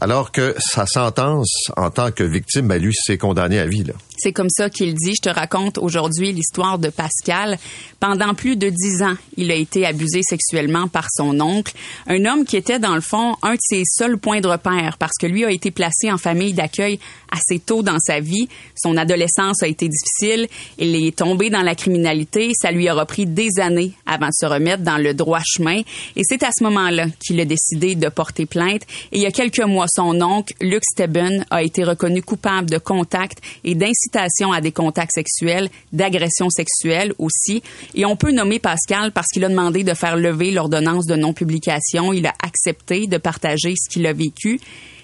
alors 0.00 0.30
que 0.30 0.54
sa 0.58 0.86
sentence 0.86 1.72
en 1.76 1.90
tant 1.90 2.12
que 2.12 2.22
victime, 2.22 2.68
ben 2.68 2.80
lui, 2.80 2.94
s'est 2.94 3.18
condamné 3.18 3.58
à 3.58 3.66
vie. 3.66 3.82
C'est 4.18 4.32
comme 4.32 4.50
ça 4.50 4.68
qu'il 4.68 4.94
dit. 4.94 5.14
Je 5.14 5.30
te 5.30 5.34
raconte 5.34 5.78
aujourd'hui 5.78 6.32
l'histoire 6.32 6.78
de 6.78 6.88
Pascal. 6.88 7.56
Pendant 8.00 8.34
plus 8.34 8.56
de 8.56 8.68
dix 8.68 9.02
ans, 9.02 9.14
il 9.36 9.50
a 9.52 9.54
été 9.54 9.86
abusé 9.86 10.22
sexuellement 10.22 10.88
par 10.88 11.06
son 11.10 11.40
oncle, 11.40 11.72
un 12.08 12.24
homme 12.24 12.44
qui 12.44 12.56
était 12.56 12.80
dans 12.80 12.94
le 12.94 13.00
fond 13.00 13.36
un 13.42 13.54
de 13.54 13.60
ses 13.60 13.82
seuls 13.84 14.18
points 14.18 14.40
de 14.40 14.48
repère 14.48 14.96
parce 14.98 15.12
que 15.20 15.26
lui 15.26 15.44
a 15.44 15.50
été 15.50 15.70
placé 15.70 16.10
en 16.10 16.18
famille 16.18 16.52
d'accueil 16.52 16.98
assez 17.30 17.60
tôt 17.60 17.82
dans 17.82 17.98
sa 18.00 18.18
vie. 18.20 18.48
Son 18.74 18.96
adolescence 18.96 19.62
a 19.62 19.68
été 19.68 19.88
difficile. 19.88 20.48
Il 20.78 20.96
est 20.96 21.16
tombé 21.16 21.50
dans 21.50 21.62
la 21.62 21.74
criminalité. 21.74 22.52
Ça 22.60 22.72
lui 22.72 22.88
a 22.88 22.94
repris 22.94 23.26
des 23.26 23.60
années 23.60 23.92
avant 24.06 24.28
de 24.28 24.32
se 24.32 24.46
remettre 24.46 24.82
dans 24.82 24.98
le 24.98 25.14
droit 25.14 25.42
chemin. 25.44 25.82
Et 26.16 26.22
c'est 26.24 26.42
à 26.42 26.50
ce 26.56 26.64
moment-là 26.64 27.06
qu'il 27.24 27.38
a 27.40 27.44
décidé 27.44 27.94
de 27.94 28.08
porter 28.08 28.46
plainte. 28.46 28.82
Et 29.12 29.18
il 29.18 29.22
y 29.22 29.26
a 29.26 29.30
quelques 29.30 29.60
mois, 29.60 29.86
son 29.88 30.20
oncle, 30.22 30.54
Luc 30.60 30.82
Steben, 30.84 31.44
a 31.50 31.62
été 31.62 31.84
reconnu 31.84 32.22
coupable 32.22 32.68
de 32.70 32.78
contact 32.78 33.38
et 33.64 33.74
d'incitation 33.74 34.07
à 34.16 34.60
des 34.60 34.72
contacts 34.72 35.12
sexuels, 35.14 35.68
d'agression 35.92 36.50
sexuelle 36.50 37.12
aussi. 37.18 37.62
Et 37.94 38.04
on 38.04 38.16
peut 38.16 38.32
nommer 38.32 38.58
Pascal 38.58 39.12
parce 39.12 39.28
qu'il 39.28 39.44
a 39.44 39.48
demandé 39.48 39.84
de 39.84 39.94
faire 39.94 40.16
lever 40.16 40.50
l'ordonnance 40.50 41.06
de 41.06 41.16
non-publication. 41.16 42.12
Il 42.12 42.26
a 42.26 42.34
accepté 42.42 43.06
de 43.06 43.18
partager 43.18 43.74
ce 43.76 43.88
qu'il 43.90 44.06
a 44.06 44.12
vécu. 44.12 44.60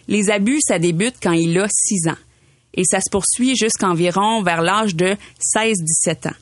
Les 0.09 0.31
abus, 0.31 0.61
ça 0.61 0.79
débute 0.79 1.17
quand 1.23 1.33
il 1.33 1.59
a 1.59 1.67
6 1.71 2.09
ans. 2.09 2.19
Et 2.75 2.85
ça 2.85 3.01
se 3.01 3.11
poursuit 3.11 3.57
jusqu'environ 3.57 4.43
vers 4.43 4.63
l'âge 4.63 4.97
de 4.97 5.17
16-17 5.57 6.29
ans. 6.29 6.37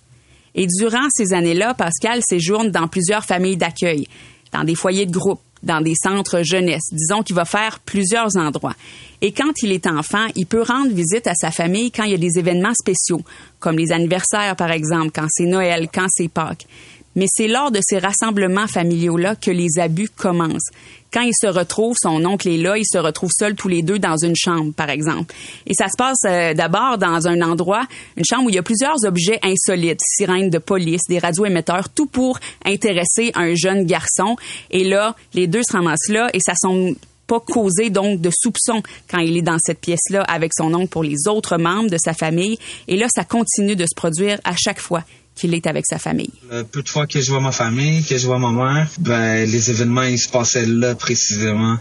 Et 0.54 0.66
durant 0.66 1.08
ces 1.10 1.32
années-là, 1.32 1.74
Pascal 1.74 2.20
séjourne 2.26 2.70
dans 2.70 2.88
plusieurs 2.88 3.24
familles 3.24 3.56
d'accueil, 3.56 4.06
dans 4.52 4.64
des 4.64 4.74
foyers 4.74 5.06
de 5.06 5.12
groupe, 5.12 5.40
dans 5.62 5.80
des 5.80 5.94
centres 5.94 6.42
jeunesse. 6.42 6.88
Disons 6.92 7.22
qu'il 7.22 7.36
va 7.36 7.44
faire 7.44 7.80
plusieurs 7.80 8.36
endroits. 8.36 8.74
Et 9.20 9.32
quand 9.32 9.62
il 9.62 9.72
est 9.72 9.86
enfant, 9.86 10.26
il 10.34 10.46
peut 10.46 10.62
rendre 10.62 10.92
visite 10.92 11.26
à 11.26 11.34
sa 11.34 11.50
famille 11.50 11.92
quand 11.92 12.04
il 12.04 12.10
y 12.10 12.14
a 12.14 12.18
des 12.18 12.38
événements 12.38 12.74
spéciaux, 12.74 13.22
comme 13.60 13.76
les 13.76 13.92
anniversaires 13.92 14.56
par 14.56 14.70
exemple, 14.70 15.10
quand 15.14 15.26
c'est 15.30 15.46
Noël, 15.46 15.88
quand 15.92 16.06
c'est 16.08 16.28
Pâques. 16.28 16.66
Mais 17.14 17.26
c'est 17.28 17.48
lors 17.48 17.70
de 17.70 17.80
ces 17.82 17.98
rassemblements 17.98 18.66
familiaux-là 18.66 19.36
que 19.36 19.50
les 19.50 19.78
abus 19.78 20.08
commencent. 20.08 20.70
Quand 21.12 21.20
il 21.20 21.34
se 21.38 21.46
retrouve, 21.46 21.94
son 22.00 22.24
oncle 22.24 22.48
est 22.48 22.56
là, 22.56 22.78
ils 22.78 22.86
se 22.90 22.96
retrouvent 22.96 23.32
seuls 23.38 23.54
tous 23.54 23.68
les 23.68 23.82
deux 23.82 23.98
dans 23.98 24.16
une 24.16 24.34
chambre, 24.34 24.72
par 24.72 24.88
exemple. 24.88 25.34
Et 25.66 25.74
ça 25.74 25.88
se 25.88 25.96
passe 25.98 26.20
euh, 26.24 26.54
d'abord 26.54 26.96
dans 26.96 27.28
un 27.28 27.42
endroit, 27.42 27.86
une 28.16 28.24
chambre 28.24 28.46
où 28.46 28.48
il 28.48 28.54
y 28.54 28.58
a 28.58 28.62
plusieurs 28.62 29.04
objets 29.04 29.38
insolites, 29.42 30.00
sirènes 30.02 30.48
de 30.48 30.56
police, 30.58 31.02
des 31.08 31.18
radioémetteurs, 31.18 31.90
tout 31.90 32.06
pour 32.06 32.38
intéresser 32.64 33.30
un 33.34 33.54
jeune 33.54 33.84
garçon. 33.84 34.36
Et 34.70 34.84
là, 34.84 35.14
les 35.34 35.46
deux 35.46 35.62
se 35.68 35.76
ramassent 35.76 36.08
là 36.08 36.30
et 36.32 36.40
ça 36.40 36.54
sont 36.56 36.94
pas 37.26 37.40
causé 37.40 37.90
donc 37.90 38.20
de 38.20 38.30
soupçons 38.30 38.82
quand 39.10 39.18
il 39.18 39.36
est 39.36 39.42
dans 39.42 39.58
cette 39.58 39.80
pièce-là 39.80 40.22
avec 40.22 40.52
son 40.54 40.74
oncle 40.74 40.88
pour 40.88 41.02
les 41.02 41.28
autres 41.28 41.56
membres 41.56 41.90
de 41.90 41.98
sa 42.02 42.14
famille. 42.14 42.58
Et 42.88 42.96
là, 42.96 43.06
ça 43.14 43.24
continue 43.24 43.76
de 43.76 43.84
se 43.84 43.94
produire 43.94 44.40
à 44.44 44.54
chaque 44.56 44.80
fois 44.80 45.02
qu'il 45.34 45.54
est 45.54 45.66
avec 45.66 45.86
sa 45.86 45.98
famille. 45.98 46.32
Le 46.50 46.62
peu 46.62 46.82
de 46.82 46.88
fois 46.88 47.06
que 47.06 47.20
je 47.20 47.30
vois 47.30 47.40
ma 47.40 47.52
famille, 47.52 48.04
que 48.04 48.16
je 48.18 48.26
vois 48.26 48.38
ma 48.38 48.50
mère, 48.50 48.88
ben 48.98 49.48
les 49.48 49.70
événements 49.70 50.02
ils 50.02 50.18
se 50.18 50.28
passaient 50.28 50.66
là 50.66 50.94
précisément. 50.94 51.78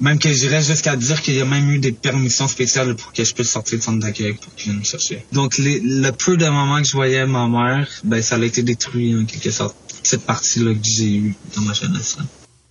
Même 0.00 0.18
que 0.18 0.32
j'irais 0.32 0.62
jusqu'à 0.62 0.96
dire 0.96 1.20
qu'il 1.20 1.34
y 1.34 1.40
a 1.40 1.44
même 1.44 1.70
eu 1.70 1.78
des 1.78 1.92
permissions 1.92 2.48
spéciales 2.48 2.94
pour 2.94 3.12
que 3.12 3.24
je 3.24 3.34
puisse 3.34 3.50
sortir 3.50 3.78
du 3.78 3.84
centre 3.84 3.98
d'accueil 3.98 4.34
pour 4.34 4.54
qu'ils 4.54 4.70
viennent 4.70 4.80
me 4.80 4.84
chercher. 4.84 5.24
Donc 5.32 5.54
le 5.58 6.10
peu 6.10 6.36
de 6.36 6.46
moments 6.46 6.80
que 6.80 6.88
je 6.88 6.92
voyais 6.92 7.26
ma 7.26 7.48
mère, 7.48 7.88
ben 8.04 8.22
ça 8.22 8.36
a 8.36 8.44
été 8.44 8.62
détruit 8.62 9.14
en 9.16 9.24
quelque 9.24 9.50
sorte. 9.50 9.76
Cette 10.04 10.26
partie-là 10.26 10.74
que 10.74 10.80
j'ai 10.82 11.14
eue 11.14 11.34
dans 11.54 11.62
ma 11.62 11.74
jeunesse. 11.74 12.16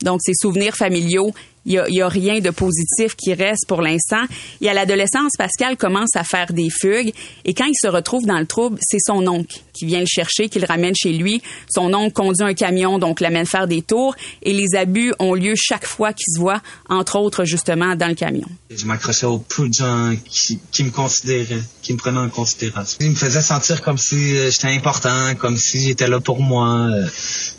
Donc, 0.04 0.20
ces 0.24 0.34
souvenirs 0.34 0.76
familiaux 0.76 1.32
il 1.66 1.74
y 1.74 2.02
a, 2.02 2.06
a, 2.06 2.10
rien 2.10 2.40
de 2.40 2.50
positif 2.50 3.16
qui 3.16 3.34
reste 3.34 3.68
pour 3.68 3.82
l'instant. 3.82 4.24
Et 4.62 4.70
à 4.70 4.74
l'adolescence, 4.74 5.32
Pascal 5.38 5.78
commence 5.78 6.16
à 6.16 6.24
faire 6.24 6.54
des 6.54 6.70
fugues. 6.70 7.14
Et 7.46 7.54
quand 7.54 7.66
il 7.66 7.76
se 7.80 7.88
retrouve 7.88 8.26
dans 8.26 8.40
le 8.40 8.48
trouble, 8.48 8.78
c'est 8.82 9.00
son 9.06 9.28
oncle 9.28 9.62
qui 9.74 9.86
vient 9.86 10.00
le 10.00 10.08
chercher, 10.08 10.50
qui 10.50 10.60
le 10.60 10.66
ramène 10.66 10.96
chez 10.96 11.14
lui. 11.14 11.42
Son 11.70 11.94
oncle 11.94 12.14
conduit 12.14 12.46
un 12.46 12.54
camion, 12.54 13.00
donc 13.00 13.20
l'amène 13.20 13.46
faire 13.46 13.68
des 13.68 13.82
tours. 13.82 14.16
Et 14.42 14.54
les 14.54 14.76
abus 14.76 15.14
ont 15.20 15.34
lieu 15.34 15.54
chaque 15.56 15.86
fois 15.86 16.14
qu'il 16.14 16.34
se 16.34 16.40
voit, 16.40 16.62
entre 16.90 17.18
autres, 17.18 17.46
justement, 17.46 17.96
dans 17.96 18.08
le 18.08 18.16
camion. 18.16 18.48
Je 18.70 18.86
m'accrochais 18.86 19.26
aux 19.26 19.40
peu 19.40 19.68
de 19.68 19.74
gens 19.74 20.16
qui, 20.26 20.60
qui, 20.72 20.84
me 20.84 20.90
considéraient, 20.90 21.62
qui 21.82 21.94
me 21.94 21.98
prenaient 21.98 22.20
en 22.20 22.30
considération. 22.30 22.98
Il 23.02 23.12
me 23.12 23.16
faisait 23.16 23.42
sentir 23.42 23.82
comme 23.82 23.98
si 23.98 24.38
euh, 24.38 24.50
j'étais 24.50 24.70
important, 24.70 25.36
comme 25.36 25.58
si 25.58 25.82
j'étais 25.82 26.08
là 26.08 26.20
pour 26.20 26.42
moi. 26.42 26.88
Euh, 26.92 27.08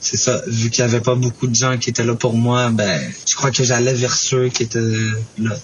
c'est 0.01 0.17
ça. 0.17 0.43
Vu 0.47 0.71
qu'il 0.71 0.81
y 0.81 0.83
avait 0.85 1.01
pas 1.01 1.15
beaucoup 1.15 1.47
de 1.47 1.55
gens 1.55 1.79
qui 1.79 1.91
étaient 1.91 2.05
là 2.05 2.15
pour 2.15 2.35
moi, 2.35 2.71
ben, 2.71 3.01
je 3.31 3.37
crois 3.37 3.51
que 3.51 3.63
j'allais 3.63 3.92
vers 3.95 4.15
ceux 4.15 4.49
qui 4.49 4.65
étaient 4.65 4.79
là. 5.39 5.57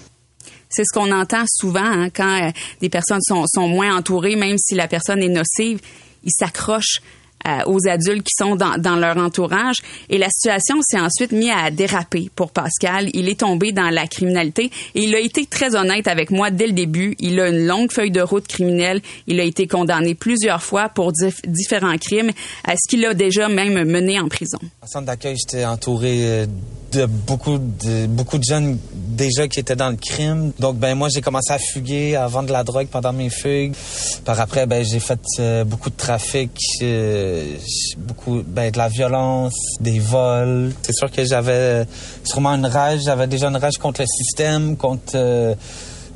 C'est 0.71 0.85
ce 0.85 0.93
qu'on 0.93 1.11
entend 1.13 1.45
souvent 1.47 1.81
hein, 1.85 2.11
quand 2.11 2.49
euh, 2.49 2.51
des 2.81 2.91
personnes 2.91 3.23
sont, 3.23 3.45
sont 3.47 3.69
moins 3.69 3.97
entourées, 3.97 4.37
même 4.37 4.57
si 4.59 4.75
la 4.75 4.87
personne 4.87 5.23
est 5.23 5.29
nocive, 5.29 5.81
ils 6.25 6.33
s'accrochent 6.33 7.01
euh, 7.47 7.61
aux 7.67 7.87
adultes 7.89 8.25
qui 8.25 8.35
sont 8.37 8.57
dans, 8.57 8.77
dans, 8.79 8.97
leur 8.97 9.17
entourage. 9.17 9.77
Et 10.11 10.19
la 10.19 10.29
situation 10.29 10.77
s'est 10.83 10.99
ensuite 10.99 11.31
mise 11.31 11.53
à 11.57 11.71
déraper 11.71 12.31
pour 12.35 12.51
Pascal. 12.51 13.09
Il 13.15 13.29
est 13.29 13.41
tombé 13.41 13.71
dans 13.71 13.91
la 13.91 14.09
criminalité 14.09 14.73
et 14.95 15.05
il 15.05 15.15
a 15.15 15.21
été 15.21 15.47
très 15.47 15.77
honnête 15.77 16.09
avec 16.09 16.33
moi 16.33 16.51
dès 16.51 16.67
le 16.67 16.73
début. 16.73 17.15
Il 17.21 17.39
a 17.39 17.49
une 17.49 17.65
longue 17.65 17.93
feuille 17.93 18.11
de 18.11 18.21
route 18.21 18.47
criminelle. 18.49 19.01
Il 19.29 19.39
a 19.39 19.45
été 19.45 19.69
condamné 19.69 20.17
plusieurs 20.17 20.63
fois 20.63 20.89
pour 20.89 21.13
différents 21.47 21.97
crimes, 21.97 22.33
à 22.65 22.73
ce 22.73 22.89
qu'il 22.89 23.07
a 23.07 23.15
déjà 23.15 23.49
même 23.49 23.85
mené 23.85 24.19
en 24.19 24.29
prison. 24.29 24.59
En 24.83 24.87
centre 24.89 25.07
d'accueil, 25.07 25.37
j'étais 25.39 25.65
entouré 25.65 26.19
euh, 26.25 26.47
de 26.93 27.07
beaucoup 27.07 27.59
de 27.59 28.07
beaucoup 28.07 28.39
de 28.39 28.45
jeunes 28.45 28.79
déjà 28.93 29.49
qui 29.49 29.61
étaient 29.61 29.77
dans 29.77 29.91
le 29.91 29.97
crime. 29.97 30.53
Donc 30.59 30.77
ben 30.77 30.95
moi 30.95 31.09
j'ai 31.09 31.21
commencé 31.21 31.53
à 31.53 31.59
fuguer, 31.59 32.17
à 32.17 32.27
vendre 32.27 32.49
de 32.49 32.53
la 32.53 32.65
drogue 32.65 32.89
pendant 32.89 33.13
mes 33.13 33.31
fugues. 33.31 33.75
Par 34.25 34.41
après 34.41 34.67
ben 34.67 34.85
j'ai 34.85 35.01
fait 35.01 35.21
euh, 35.39 35.65
beaucoup 35.65 35.91
de 35.91 35.97
trafic, 35.97 36.51
euh, 36.83 37.57
beaucoup 37.99 38.43
ben 38.47 38.71
de 38.71 38.79
la 38.79 38.89
violence, 38.89 39.55
des 39.81 39.99
vols. 39.99 40.73
C'est 40.83 40.95
sûr 40.95 41.11
que 41.11 41.25
j'avais 41.25 41.85
sûrement 42.25 42.55
une 42.55 42.67
rage, 42.67 43.01
j'avais 43.05 43.27
déjà 43.27 43.49
une 43.49 43.57
rage 43.57 43.79
contre 43.79 44.03
le 44.03 44.07
système, 44.07 44.77
contre 44.77 45.13
euh, 45.15 45.55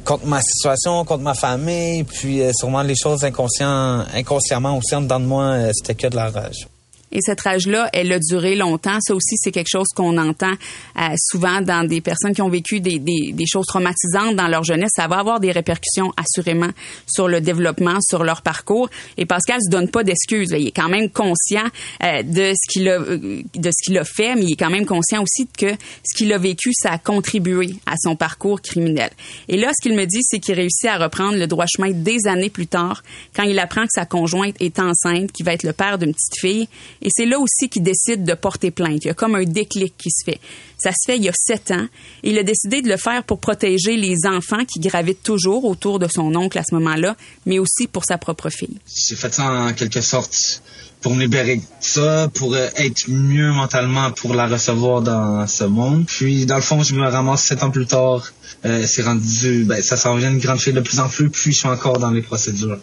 contre 0.04 0.26
ma 0.26 0.40
situation, 0.42 1.04
contre 1.04 1.22
ma 1.22 1.34
famille, 1.34 2.02
puis 2.02 2.40
sûrement 2.58 2.82
les 2.82 2.96
choses 2.96 3.22
inconscientes, 3.22 4.06
inconsciemment 4.12 4.76
aussi 4.76 4.96
en 4.96 5.02
dedans 5.02 5.20
de 5.20 5.26
moi, 5.26 5.58
c'était 5.74 5.94
que 5.94 6.08
de 6.08 6.16
la 6.16 6.28
rage. 6.28 6.66
Et 7.12 7.20
cette 7.20 7.40
rage-là, 7.40 7.88
elle 7.92 8.12
a 8.12 8.18
duré 8.18 8.56
longtemps. 8.56 8.98
Ça 9.00 9.14
aussi, 9.14 9.36
c'est 9.36 9.52
quelque 9.52 9.70
chose 9.70 9.88
qu'on 9.94 10.16
entend 10.18 10.52
euh, 10.98 11.14
souvent 11.16 11.60
dans 11.60 11.86
des 11.86 12.00
personnes 12.00 12.34
qui 12.34 12.42
ont 12.42 12.48
vécu 12.48 12.80
des, 12.80 12.98
des, 12.98 13.32
des, 13.32 13.46
choses 13.46 13.66
traumatisantes 13.66 14.34
dans 14.36 14.48
leur 14.48 14.64
jeunesse. 14.64 14.90
Ça 14.96 15.08
va 15.08 15.18
avoir 15.18 15.40
des 15.40 15.52
répercussions 15.52 16.12
assurément 16.16 16.70
sur 17.06 17.28
le 17.28 17.40
développement, 17.40 17.98
sur 18.00 18.24
leur 18.24 18.42
parcours. 18.42 18.88
Et 19.18 19.26
Pascal 19.26 19.60
se 19.62 19.70
donne 19.70 19.88
pas 19.88 20.04
d'excuses. 20.04 20.50
Il 20.52 20.68
est 20.68 20.72
quand 20.72 20.88
même 20.88 21.10
conscient 21.10 21.66
euh, 22.02 22.22
de 22.22 22.52
ce 22.54 22.72
qu'il 22.72 22.88
a 22.88 22.98
de 22.98 23.70
ce 23.70 23.84
qu'il 23.84 23.98
a 23.98 24.04
fait, 24.04 24.34
mais 24.34 24.44
il 24.44 24.52
est 24.52 24.56
quand 24.56 24.70
même 24.70 24.86
conscient 24.86 25.22
aussi 25.22 25.46
que 25.46 25.72
ce 26.04 26.16
qu'il 26.16 26.32
a 26.32 26.38
vécu, 26.38 26.70
ça 26.74 26.92
a 26.92 26.98
contribué 26.98 27.74
à 27.86 27.94
son 28.02 28.16
parcours 28.16 28.60
criminel. 28.60 29.10
Et 29.48 29.56
là, 29.56 29.70
ce 29.76 29.82
qu'il 29.82 29.96
me 29.96 30.06
dit, 30.06 30.20
c'est 30.22 30.38
qu'il 30.38 30.54
réussit 30.54 30.88
à 30.88 30.98
reprendre 30.98 31.36
le 31.36 31.46
droit 31.46 31.66
chemin 31.66 31.90
des 31.90 32.26
années 32.26 32.50
plus 32.50 32.66
tard, 32.66 33.02
quand 33.34 33.42
il 33.42 33.58
apprend 33.58 33.82
que 33.82 33.92
sa 33.92 34.06
conjointe 34.06 34.56
est 34.60 34.78
enceinte, 34.78 35.32
qu'il 35.32 35.44
va 35.44 35.52
être 35.52 35.62
le 35.62 35.72
père 35.72 35.98
d'une 35.98 36.12
petite 36.12 36.38
fille 36.40 36.68
et 37.02 37.08
c'est 37.10 37.26
là 37.26 37.38
aussi 37.38 37.68
qu'il 37.68 37.82
décide 37.82 38.24
de 38.24 38.34
porter 38.34 38.70
plainte. 38.70 39.04
Il 39.04 39.08
y 39.08 39.10
a 39.10 39.14
comme 39.14 39.34
un 39.34 39.44
déclic 39.44 39.94
qui 39.98 40.10
se 40.10 40.24
fait. 40.24 40.40
Ça 40.78 40.90
se 40.90 41.04
fait 41.04 41.16
il 41.16 41.24
y 41.24 41.28
a 41.28 41.32
sept 41.34 41.70
ans. 41.70 41.86
il 42.22 42.38
a 42.38 42.42
décidé 42.42 42.80
de 42.80 42.88
le 42.88 42.96
faire 42.96 43.24
pour 43.24 43.38
protéger 43.38 43.96
les 43.96 44.26
enfants 44.26 44.64
qui 44.64 44.80
gravitent 44.80 45.22
toujours 45.22 45.64
autour 45.64 45.98
de 45.98 46.08
son 46.08 46.34
oncle 46.34 46.58
à 46.58 46.62
ce 46.68 46.74
moment-là, 46.74 47.16
mais 47.46 47.58
aussi 47.58 47.86
pour 47.86 48.04
sa 48.04 48.18
propre 48.18 48.50
fille. 48.50 48.78
J'ai 48.86 49.16
fait 49.16 49.34
ça 49.34 49.50
en 49.50 49.72
quelque 49.72 50.00
sorte 50.00 50.62
pour 51.00 51.14
me 51.16 51.22
libérer 51.22 51.56
de 51.56 51.62
ça, 51.80 52.30
pour 52.32 52.56
être 52.56 53.08
mieux 53.08 53.50
mentalement 53.50 54.12
pour 54.12 54.34
la 54.34 54.46
recevoir 54.46 55.02
dans 55.02 55.46
ce 55.48 55.64
monde. 55.64 56.06
Puis, 56.06 56.46
dans 56.46 56.54
le 56.54 56.62
fond, 56.62 56.84
je 56.84 56.94
me 56.94 57.02
ramasse 57.08 57.42
sept 57.42 57.64
ans 57.64 57.70
plus 57.70 57.86
tard. 57.86 58.32
Euh, 58.64 58.86
c'est 58.86 59.02
rendu, 59.02 59.64
ben, 59.64 59.82
ça 59.82 59.96
s'en 59.96 60.14
vient 60.14 60.30
une 60.30 60.38
grande 60.38 60.60
fille 60.60 60.72
de 60.72 60.80
plus 60.80 61.00
en 61.00 61.08
plus, 61.08 61.28
puis 61.28 61.52
je 61.52 61.58
suis 61.58 61.68
encore 61.68 61.98
dans 61.98 62.10
les 62.10 62.22
procédures. 62.22 62.78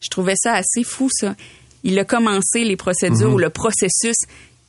Je 0.00 0.08
trouvais 0.10 0.34
ça 0.36 0.54
assez 0.54 0.82
fou, 0.82 1.08
ça 1.12 1.36
il 1.84 1.98
a 1.98 2.04
commencé 2.04 2.64
les 2.64 2.76
procédures 2.76 3.28
mhm. 3.28 3.34
ou 3.34 3.38
le 3.38 3.50
processus 3.50 4.16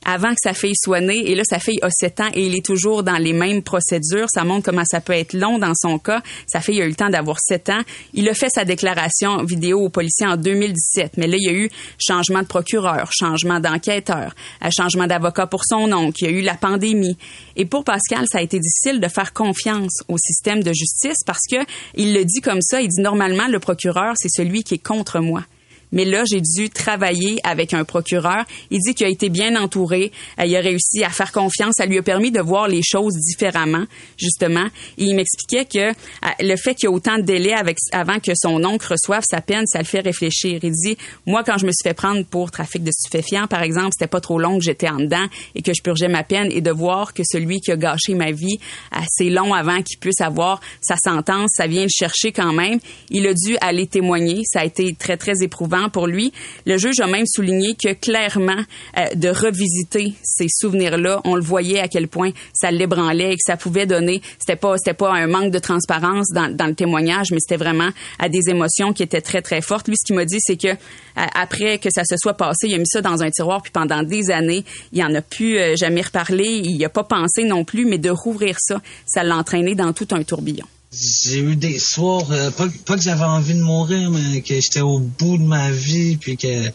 avant 0.05 0.30
que 0.30 0.39
sa 0.41 0.53
fille 0.53 0.76
soit 0.76 1.01
née. 1.01 1.30
Et 1.30 1.36
là, 1.36 1.43
sa 1.43 1.60
fille 1.60 1.80
a 1.82 1.89
7 1.89 2.20
ans 2.22 2.30
et 2.34 2.45
il 2.45 2.55
est 2.55 2.66
toujours 2.66 3.03
dans 3.03 3.18
les 3.18 3.34
mêmes 3.34 3.62
procédures. 3.62 4.28
Ça 4.34 4.43
montre 4.43 4.66
comment 4.66 4.86
ça 4.86 5.01
peut 5.01 5.14
être 5.14 5.34
long 5.34 5.57
dans 5.57 5.74
son 5.76 5.99
cas. 5.99 6.22
Sa 6.47 6.62
fille 6.62 6.82
a 6.82 6.86
eu 6.86 6.89
le 6.89 6.95
temps 6.95 7.10
d'avoir 7.10 7.38
7 7.39 7.70
ans. 7.70 7.82
Il 8.14 8.30
a 8.30 8.34
fait 8.34 8.49
sa 8.49 8.66
déclaration 8.66 9.43
vidéo 9.43 9.80
aux 9.80 9.89
policiers 9.89 10.28
en 10.28 10.38
2017. 10.38 11.18
Mais 11.18 11.28
là, 11.28 11.36
il 11.38 11.43
y 11.43 11.49
a 11.49 11.53
eu 11.53 11.70
changement 11.99 12.41
de 12.41 12.47
procureur, 12.47 13.10
changement 13.12 13.60
d'enquêteur, 13.60 14.34
euh, 14.64 14.70
changement 14.76 15.07
d'avocat 15.07 15.47
pour 15.47 15.64
son 15.66 15.91
oncle. 15.91 16.24
Il 16.24 16.32
y 16.32 16.34
a 16.34 16.38
eu 16.38 16.41
la 16.41 16.55
pandémie. 16.55 17.18
Et 17.55 17.66
pour 17.66 17.84
Pascal, 17.84 18.26
ça 18.32 18.38
a 18.39 18.41
été 18.41 18.60
difficile 18.60 18.99
de 19.01 19.07
faire 19.07 19.34
confiance 19.34 20.01
au 20.07 20.18
système 20.18 20.64
de 20.64 20.72
justice 20.72 21.24
parce 21.26 21.45
que 21.49 21.57
il 21.95 22.14
le 22.14 22.24
dit 22.24 22.41
comme 22.41 22.62
ça. 22.62 22.82
Il 22.82 22.88
dit 22.88 23.01
normalement, 23.01 23.47
le 23.47 23.60
procureur, 23.60 24.14
c'est 24.16 24.30
celui 24.30 24.64
qui 24.64 24.76
est 24.76 24.84
contre 24.84 25.20
moi 25.20 25.43
mais 25.92 26.06
là, 26.06 26.24
j'ai 26.30 26.42
dû 26.42 26.70
travailler 26.70 27.40
avec 27.44 27.74
un 27.74 27.84
procureur. 27.84 28.46
Il 28.70 28.80
dit 28.80 28.94
qu'il 28.94 29.06
a 29.06 29.10
été 29.10 29.30
bien 29.30 29.56
entouré. 29.56 30.12
Euh, 30.40 30.46
il 30.46 30.56
a 30.56 30.60
réussi 30.60 31.04
à 31.04 31.10
faire 31.10 31.32
confiance. 31.32 31.76
Ça 31.78 31.86
lui 31.86 31.98
a 31.98 32.04
permis 32.04 32.32
de 32.32 32.42
voir 32.42 32.68
les 32.68 32.82
choses 32.84 33.14
différemment, 33.16 33.86
justement. 34.18 34.66
Et 34.98 35.06
il 35.06 35.16
m'expliquait 35.16 35.66
que 35.66 35.90
euh, 35.90 36.30
le 36.40 36.56
fait 36.56 36.76
qu'il 36.76 36.90
y 36.90 36.92
ait 36.92 36.96
autant 36.96 37.18
de 37.18 37.24
délais 37.24 37.54
avec, 37.54 37.78
avant 37.92 38.20
que 38.20 38.32
son 38.36 38.64
oncle 38.64 38.88
reçoive 38.92 39.24
sa 39.28 39.42
peine, 39.42 39.66
ça 39.66 39.80
le 39.80 39.86
fait 39.86 40.02
réfléchir. 40.02 40.60
Il 40.64 40.72
dit, 40.72 40.98
moi, 41.26 41.44
quand 41.44 41.58
je 41.58 41.66
me 41.66 41.72
suis 41.72 41.84
fait 41.84 41.94
prendre 41.94 42.24
pour 42.26 42.52
trafic 42.52 42.84
de 42.84 42.92
stupéfiants, 42.92 43.48
par 43.48 43.64
exemple, 43.64 43.90
c'était 43.94 44.08
pas 44.10 44.22
trop 44.22 44.40
long 44.40 44.58
que 44.58 44.64
j'étais 44.64 44.90
en 44.90 44.98
dedans 44.98 45.26
et 45.56 45.62
que 45.62 45.72
je 45.74 45.82
purgeais 45.82 46.08
ma 46.08 46.24
peine 46.24 46.50
et 46.52 46.62
de 46.62 46.72
voir 46.72 47.14
que 47.14 47.24
celui 47.26 47.60
qui 47.62 47.72
a 47.72 47.78
gâché 47.78 48.14
ma 48.14 48.32
vie, 48.32 48.60
assez 48.92 49.30
long 49.30 49.54
avant 49.54 49.82
qu'il 49.82 49.98
puisse 49.98 50.22
avoir 50.22 50.62
sa 50.82 50.96
sentence, 50.98 51.52
ça 51.56 51.68
vient 51.68 51.84
le 51.84 51.90
chercher 51.90 52.32
quand 52.32 52.54
même. 52.54 52.80
Il 53.10 53.26
a 53.28 53.34
dû 53.34 53.58
aller 53.62 53.88
témoigner. 53.88 54.44
Ça 54.46 54.62
a 54.62 54.66
été 54.66 54.94
très, 54.94 55.18
très 55.18 55.42
éprouvant 55.42 55.79
pour 55.88 56.08
lui. 56.08 56.34
Le 56.66 56.78
juge 56.78 57.00
a 57.00 57.08
même 57.08 57.26
souligné 57.26 57.76
que 57.76 57.94
clairement, 57.94 58.62
euh, 58.98 59.16
de 59.16 59.30
revisiter 59.30 60.14
ces 60.24 60.48
souvenirs-là, 60.50 61.22
on 61.24 61.36
le 61.36 61.42
voyait 61.42 61.80
à 61.80 61.88
quel 61.88 62.10
point 62.10 62.32
ça 62.54 62.72
l'ébranlait 62.72 63.32
et 63.32 63.36
que 63.36 63.44
ça 63.46 63.56
pouvait 63.56 63.86
donner, 63.86 64.22
c'était 64.38 64.58
pas, 64.58 64.76
c'était 64.78 64.94
pas 64.94 65.14
un 65.14 65.28
manque 65.28 65.52
de 65.52 65.60
transparence 65.60 66.28
dans, 66.34 66.68
le 66.68 66.76
témoignage, 66.76 67.28
mais 67.32 67.40
c'était 67.40 67.64
vraiment 67.64 67.90
à 68.20 68.28
des 68.28 68.50
émotions 68.50 68.92
qui 68.92 69.04
étaient 69.04 69.22
très, 69.22 69.42
très 69.42 69.62
fortes. 69.62 69.88
Lui, 69.88 69.96
ce 69.98 70.06
qu'il 70.06 70.16
m'a 70.16 70.26
dit, 70.26 70.40
c'est 70.40 70.58
que 70.58 70.76
après 71.16 71.78
que 71.80 71.90
ça 71.90 72.04
se 72.04 72.16
soit 72.18 72.34
passé, 72.34 72.68
il 72.68 72.74
a 72.76 72.78
mis 72.78 72.88
ça 72.88 73.02
dans 73.02 73.22
un 73.24 73.30
tiroir, 73.30 73.62
puis 73.62 73.72
pendant 73.72 74.04
des 74.04 74.32
années, 74.32 74.66
il 74.92 75.04
en 75.04 75.14
a 75.14 75.22
pu 75.22 75.58
euh, 75.58 75.76
jamais 75.76 76.02
reparler. 76.02 76.62
Il 76.64 76.78
n'y 76.78 76.86
a 76.86 76.90
pas 76.90 77.04
pensé 77.04 77.44
non 77.44 77.64
plus, 77.64 77.86
mais 77.86 77.98
de 77.98 78.10
rouvrir 78.10 78.58
ça, 78.60 78.82
ça 79.06 79.24
l'a 79.24 79.38
entraîné 79.38 79.76
dans 79.76 79.94
tout 79.94 80.08
un 80.12 80.24
tourbillon. 80.24 80.66
J'ai 80.92 81.40
eu 81.40 81.56
des 81.56 81.78
soirs, 81.78 82.32
euh, 82.32 82.50
pas, 82.50 82.68
que 82.68 83.02
j'avais 83.02 83.24
envie 83.24 83.54
de 83.54 83.62
mourir, 83.62 84.10
mais 84.10 84.42
que 84.42 84.60
j'étais 84.60 84.82
au 84.82 84.98
bout 84.98 85.38
de 85.38 85.44
ma 85.44 85.70
vie, 85.70 86.18
puis 86.18 86.36
que 86.36 86.70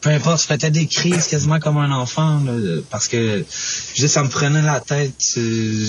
peu 0.00 0.10
importe, 0.10 0.42
je 0.42 0.46
faisais 0.52 0.72
des 0.72 0.86
crises 0.86 1.28
quasiment 1.28 1.60
comme 1.60 1.76
un 1.76 1.92
enfant, 1.92 2.42
parce 2.90 3.06
que 3.06 3.44
juste 3.94 4.14
ça 4.14 4.24
me 4.24 4.28
prenait 4.28 4.62
la 4.62 4.80
tête. 4.80 5.14
Euh, 5.36 5.86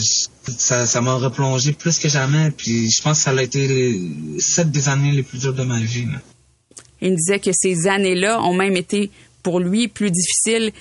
ça, 0.58 0.86
ça 0.86 1.02
m'a 1.02 1.16
replongé 1.16 1.72
plus 1.72 1.98
que 1.98 2.08
jamais, 2.08 2.52
puis 2.52 2.92
je 2.92 3.02
pense 3.02 3.18
que 3.18 3.24
ça 3.24 3.32
a 3.32 3.42
été 3.42 4.00
sept 4.38 4.70
des 4.70 4.88
années 4.88 5.12
les 5.12 5.24
plus 5.24 5.40
dures 5.40 5.54
de 5.54 5.64
ma 5.64 5.80
vie. 5.80 6.06
Il 7.02 7.12
me 7.12 7.16
disait 7.16 7.40
que 7.40 7.52
ces 7.52 7.88
années-là 7.88 8.44
ont 8.44 8.54
même 8.54 8.78
été 8.78 9.10
pour 9.42 9.60
lui 9.60 9.88
plus 9.88 10.12
difficiles 10.12 10.72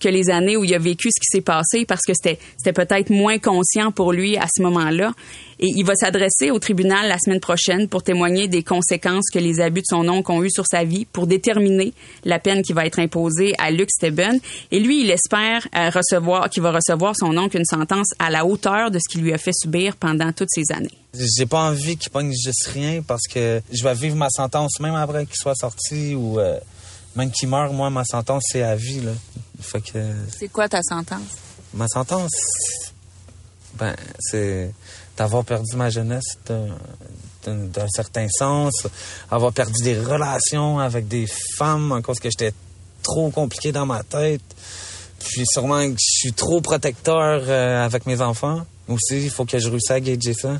que 0.00 0.08
les 0.08 0.30
années 0.30 0.56
où 0.56 0.64
il 0.64 0.74
a 0.74 0.78
vécu 0.78 1.08
ce 1.10 1.20
qui 1.20 1.26
s'est 1.30 1.42
passé 1.42 1.84
parce 1.86 2.02
que 2.02 2.12
c'était 2.14 2.72
peut-être 2.72 3.10
moins 3.10 3.38
conscient 3.38 3.92
pour 3.92 4.12
lui 4.12 4.38
à 4.38 4.46
ce 4.54 4.62
moment-là 4.62 5.12
et 5.58 5.66
il 5.66 5.84
va 5.84 5.94
s'adresser 5.94 6.50
au 6.50 6.58
tribunal 6.58 7.08
la 7.08 7.18
semaine 7.18 7.40
prochaine 7.40 7.88
pour 7.88 8.02
témoigner 8.02 8.48
des 8.48 8.62
conséquences 8.62 9.30
que 9.32 9.38
les 9.38 9.60
abus 9.60 9.80
de 9.80 9.86
son 9.86 10.08
oncle 10.08 10.30
ont 10.30 10.42
eu 10.42 10.50
sur 10.50 10.66
sa 10.66 10.84
vie 10.84 11.04
pour 11.04 11.26
déterminer 11.26 11.92
la 12.24 12.38
peine 12.38 12.62
qui 12.62 12.72
va 12.72 12.86
être 12.86 12.98
imposée 12.98 13.54
à 13.58 13.70
Luc 13.70 13.90
Steben 13.90 14.38
et 14.70 14.80
lui 14.80 15.02
il 15.02 15.10
espère 15.10 15.66
euh, 15.74 15.90
recevoir 15.90 16.50
qu'il 16.50 16.62
va 16.62 16.72
recevoir 16.72 17.14
son 17.16 17.36
oncle 17.36 17.56
une 17.56 17.64
sentence 17.64 18.08
à 18.18 18.30
la 18.30 18.44
hauteur 18.44 18.90
de 18.90 18.98
ce 18.98 19.08
qu'il 19.10 19.22
lui 19.22 19.32
a 19.32 19.38
fait 19.38 19.54
subir 19.54 19.96
pendant 19.96 20.32
toutes 20.32 20.50
ces 20.50 20.72
années. 20.72 20.90
J'ai 21.14 21.46
pas 21.46 21.70
envie 21.70 21.96
qu'il 21.96 22.10
pogne 22.12 22.32
juste 22.32 22.66
rien 22.72 23.02
parce 23.02 23.26
que 23.26 23.62
je 23.72 23.82
vais 23.82 23.94
vivre 23.94 24.16
ma 24.16 24.28
sentence 24.30 24.80
même 24.80 24.94
après 24.94 25.24
qu'il 25.26 25.36
soit 25.36 25.54
sorti 25.54 26.14
ou 26.14 26.38
euh, 26.38 26.58
même 27.16 27.30
qu'il 27.30 27.48
meure, 27.48 27.72
moi, 27.72 27.88
ma 27.88 28.04
sentence, 28.04 28.44
c'est 28.52 28.62
à 28.62 28.76
vie. 28.76 29.00
Là. 29.00 29.12
que... 29.80 29.98
C'est 30.38 30.48
quoi 30.48 30.68
ta 30.68 30.82
sentence? 30.82 31.38
Ma 31.72 31.88
sentence, 31.88 32.30
ben, 33.78 33.96
c'est 34.20 34.72
d'avoir 35.16 35.44
perdu 35.44 35.76
ma 35.76 35.90
jeunesse 35.90 36.38
d'un 37.44 37.88
certain 37.88 38.26
sens, 38.28 38.86
avoir 39.30 39.52
perdu 39.52 39.82
des 39.82 39.98
relations 39.98 40.78
avec 40.78 41.06
des 41.06 41.26
femmes 41.56 41.92
en 41.92 42.02
cause 42.02 42.18
que 42.18 42.28
j'étais 42.28 42.52
trop 43.02 43.30
compliqué 43.30 43.72
dans 43.72 43.86
ma 43.86 44.02
tête. 44.02 44.42
Puis 45.20 45.44
sûrement 45.46 45.86
que 45.88 45.96
je 45.98 46.18
suis 46.18 46.32
trop 46.32 46.60
protecteur 46.60 47.42
euh, 47.46 47.84
avec 47.84 48.06
mes 48.06 48.20
enfants. 48.20 48.62
Aussi, 48.88 49.24
il 49.24 49.30
faut 49.30 49.44
que 49.44 49.58
je 49.58 49.68
réussisse 49.68 49.90
à 49.90 50.00
gager 50.00 50.34
ça 50.34 50.58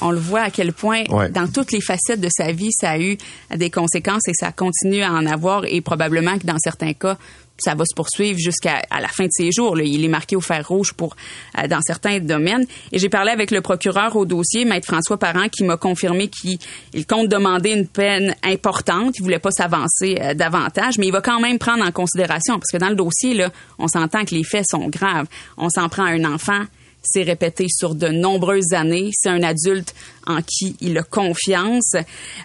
on 0.00 0.10
le 0.10 0.18
voit 0.18 0.42
à 0.42 0.50
quel 0.50 0.72
point, 0.72 1.04
dans 1.30 1.48
toutes 1.48 1.72
les 1.72 1.80
facettes 1.80 2.20
de 2.20 2.28
sa 2.30 2.52
vie, 2.52 2.70
ça 2.72 2.90
a 2.90 2.98
eu 2.98 3.18
des 3.54 3.70
conséquences 3.70 4.26
et 4.28 4.34
ça 4.34 4.52
continue 4.52 5.02
à 5.02 5.12
en 5.12 5.26
avoir 5.26 5.64
et 5.66 5.80
probablement 5.80 6.38
que 6.38 6.46
dans 6.46 6.58
certains 6.58 6.92
cas, 6.92 7.18
ça 7.62 7.74
va 7.74 7.84
se 7.84 7.94
poursuivre 7.94 8.38
jusqu'à 8.38 8.82
la 8.90 9.08
fin 9.08 9.24
de 9.24 9.30
ses 9.32 9.50
jours. 9.52 9.78
Il 9.80 10.04
est 10.04 10.08
marqué 10.08 10.36
au 10.36 10.40
fer 10.40 10.66
rouge 10.66 10.92
pour 10.92 11.16
euh, 11.58 11.66
dans 11.68 11.80
certains 11.82 12.18
domaines. 12.20 12.66
Et 12.92 12.98
j'ai 12.98 13.08
parlé 13.08 13.30
avec 13.30 13.50
le 13.50 13.60
procureur 13.60 14.16
au 14.16 14.24
dossier, 14.24 14.64
maître 14.64 14.86
François 14.86 15.18
Parent, 15.18 15.48
qui 15.48 15.64
m'a 15.64 15.76
confirmé 15.76 16.28
qu'il 16.28 16.58
compte 17.06 17.28
demander 17.28 17.70
une 17.72 17.86
peine 17.86 18.34
importante. 18.42 19.18
Il 19.18 19.22
voulait 19.22 19.38
pas 19.38 19.50
s'avancer 19.50 20.18
euh, 20.20 20.34
davantage, 20.34 20.98
mais 20.98 21.06
il 21.06 21.12
va 21.12 21.20
quand 21.20 21.40
même 21.40 21.58
prendre 21.58 21.84
en 21.84 21.92
considération 21.92 22.54
parce 22.54 22.70
que 22.72 22.78
dans 22.78 22.90
le 22.90 22.96
dossier 22.96 23.34
là, 23.34 23.50
on 23.78 23.88
s'entend 23.88 24.24
que 24.24 24.34
les 24.34 24.44
faits 24.44 24.66
sont 24.70 24.88
graves. 24.88 25.26
On 25.56 25.68
s'en 25.68 25.88
prend 25.88 26.04
à 26.04 26.10
un 26.10 26.24
enfant 26.24 26.64
c'est 27.02 27.22
répété 27.22 27.66
sur 27.68 27.94
de 27.94 28.08
nombreuses 28.08 28.72
années. 28.72 29.10
C'est 29.12 29.30
un 29.30 29.42
adulte 29.42 29.94
en 30.26 30.40
qui 30.42 30.76
il 30.80 30.98
a 30.98 31.02
confiance. 31.02 31.94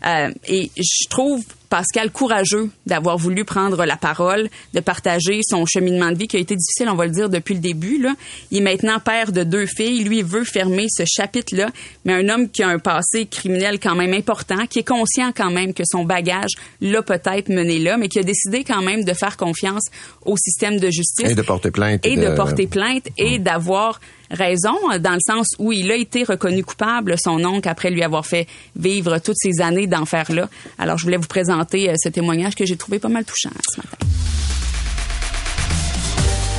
Euh, 0.05 0.31
et 0.47 0.71
je 0.77 1.09
trouve 1.09 1.43
Pascal 1.75 2.09
courageux 2.09 2.69
d'avoir 2.85 3.17
voulu 3.17 3.43
prendre 3.43 3.83
la 3.83 3.97
parole, 3.97 4.47
de 4.73 4.79
partager 4.79 5.41
son 5.45 5.65
cheminement 5.65 6.09
de 6.09 6.17
vie 6.17 6.29
qui 6.29 6.37
a 6.37 6.39
été 6.39 6.55
difficile, 6.55 6.87
on 6.87 6.95
va 6.95 7.05
le 7.05 7.11
dire, 7.11 7.27
depuis 7.27 7.53
le 7.53 7.59
début. 7.59 8.01
Là. 8.01 8.13
Il 8.49 8.59
est 8.59 8.61
maintenant 8.61 8.97
père 9.01 9.33
de 9.33 9.43
deux 9.43 9.65
filles. 9.65 10.05
Lui 10.05 10.21
veut 10.21 10.45
fermer 10.45 10.85
ce 10.87 11.03
chapitre-là, 11.05 11.67
mais 12.05 12.13
un 12.13 12.29
homme 12.29 12.49
qui 12.49 12.63
a 12.63 12.69
un 12.69 12.79
passé 12.79 13.25
criminel 13.25 13.77
quand 13.81 13.93
même 13.93 14.13
important, 14.13 14.67
qui 14.67 14.79
est 14.79 14.87
conscient 14.87 15.33
quand 15.35 15.51
même 15.51 15.73
que 15.73 15.83
son 15.85 16.05
bagage 16.05 16.51
l'a 16.79 17.01
peut-être 17.01 17.49
mené 17.49 17.79
là, 17.79 17.97
mais 17.97 18.07
qui 18.07 18.19
a 18.19 18.23
décidé 18.23 18.63
quand 18.63 18.81
même 18.81 19.03
de 19.03 19.11
faire 19.11 19.35
confiance 19.35 19.83
au 20.23 20.37
système 20.37 20.79
de 20.79 20.89
justice. 20.89 21.29
Et 21.29 21.35
de 21.35 21.41
porter 21.41 21.71
plainte. 21.71 22.05
Et 22.05 22.15
de, 22.15 22.33
porter 22.37 22.67
plainte 22.67 23.09
et 23.17 23.37
d'avoir 23.37 23.99
raison, 24.35 24.75
dans 24.99 25.13
le 25.13 25.19
sens 25.25 25.47
où 25.59 25.71
il 25.71 25.91
a 25.91 25.95
été 25.95 26.23
reconnu 26.23 26.63
coupable, 26.63 27.15
son 27.17 27.43
oncle, 27.43 27.67
après 27.67 27.89
lui 27.89 28.03
avoir 28.03 28.25
fait 28.25 28.47
vivre 28.75 29.17
toutes 29.19 29.37
ces 29.37 29.61
années 29.61 29.87
d'enfer-là. 29.87 30.49
Alors, 30.77 30.97
je 30.97 31.05
voulais 31.05 31.17
vous 31.17 31.27
présenter 31.27 31.89
euh, 31.89 31.95
ce 32.01 32.09
témoignage 32.09 32.55
que 32.55 32.65
j'ai 32.65 32.77
trouvé 32.77 32.99
pas 32.99 33.09
mal 33.09 33.25
touchant 33.25 33.49
ce 33.73 33.77
matin. 33.77 33.97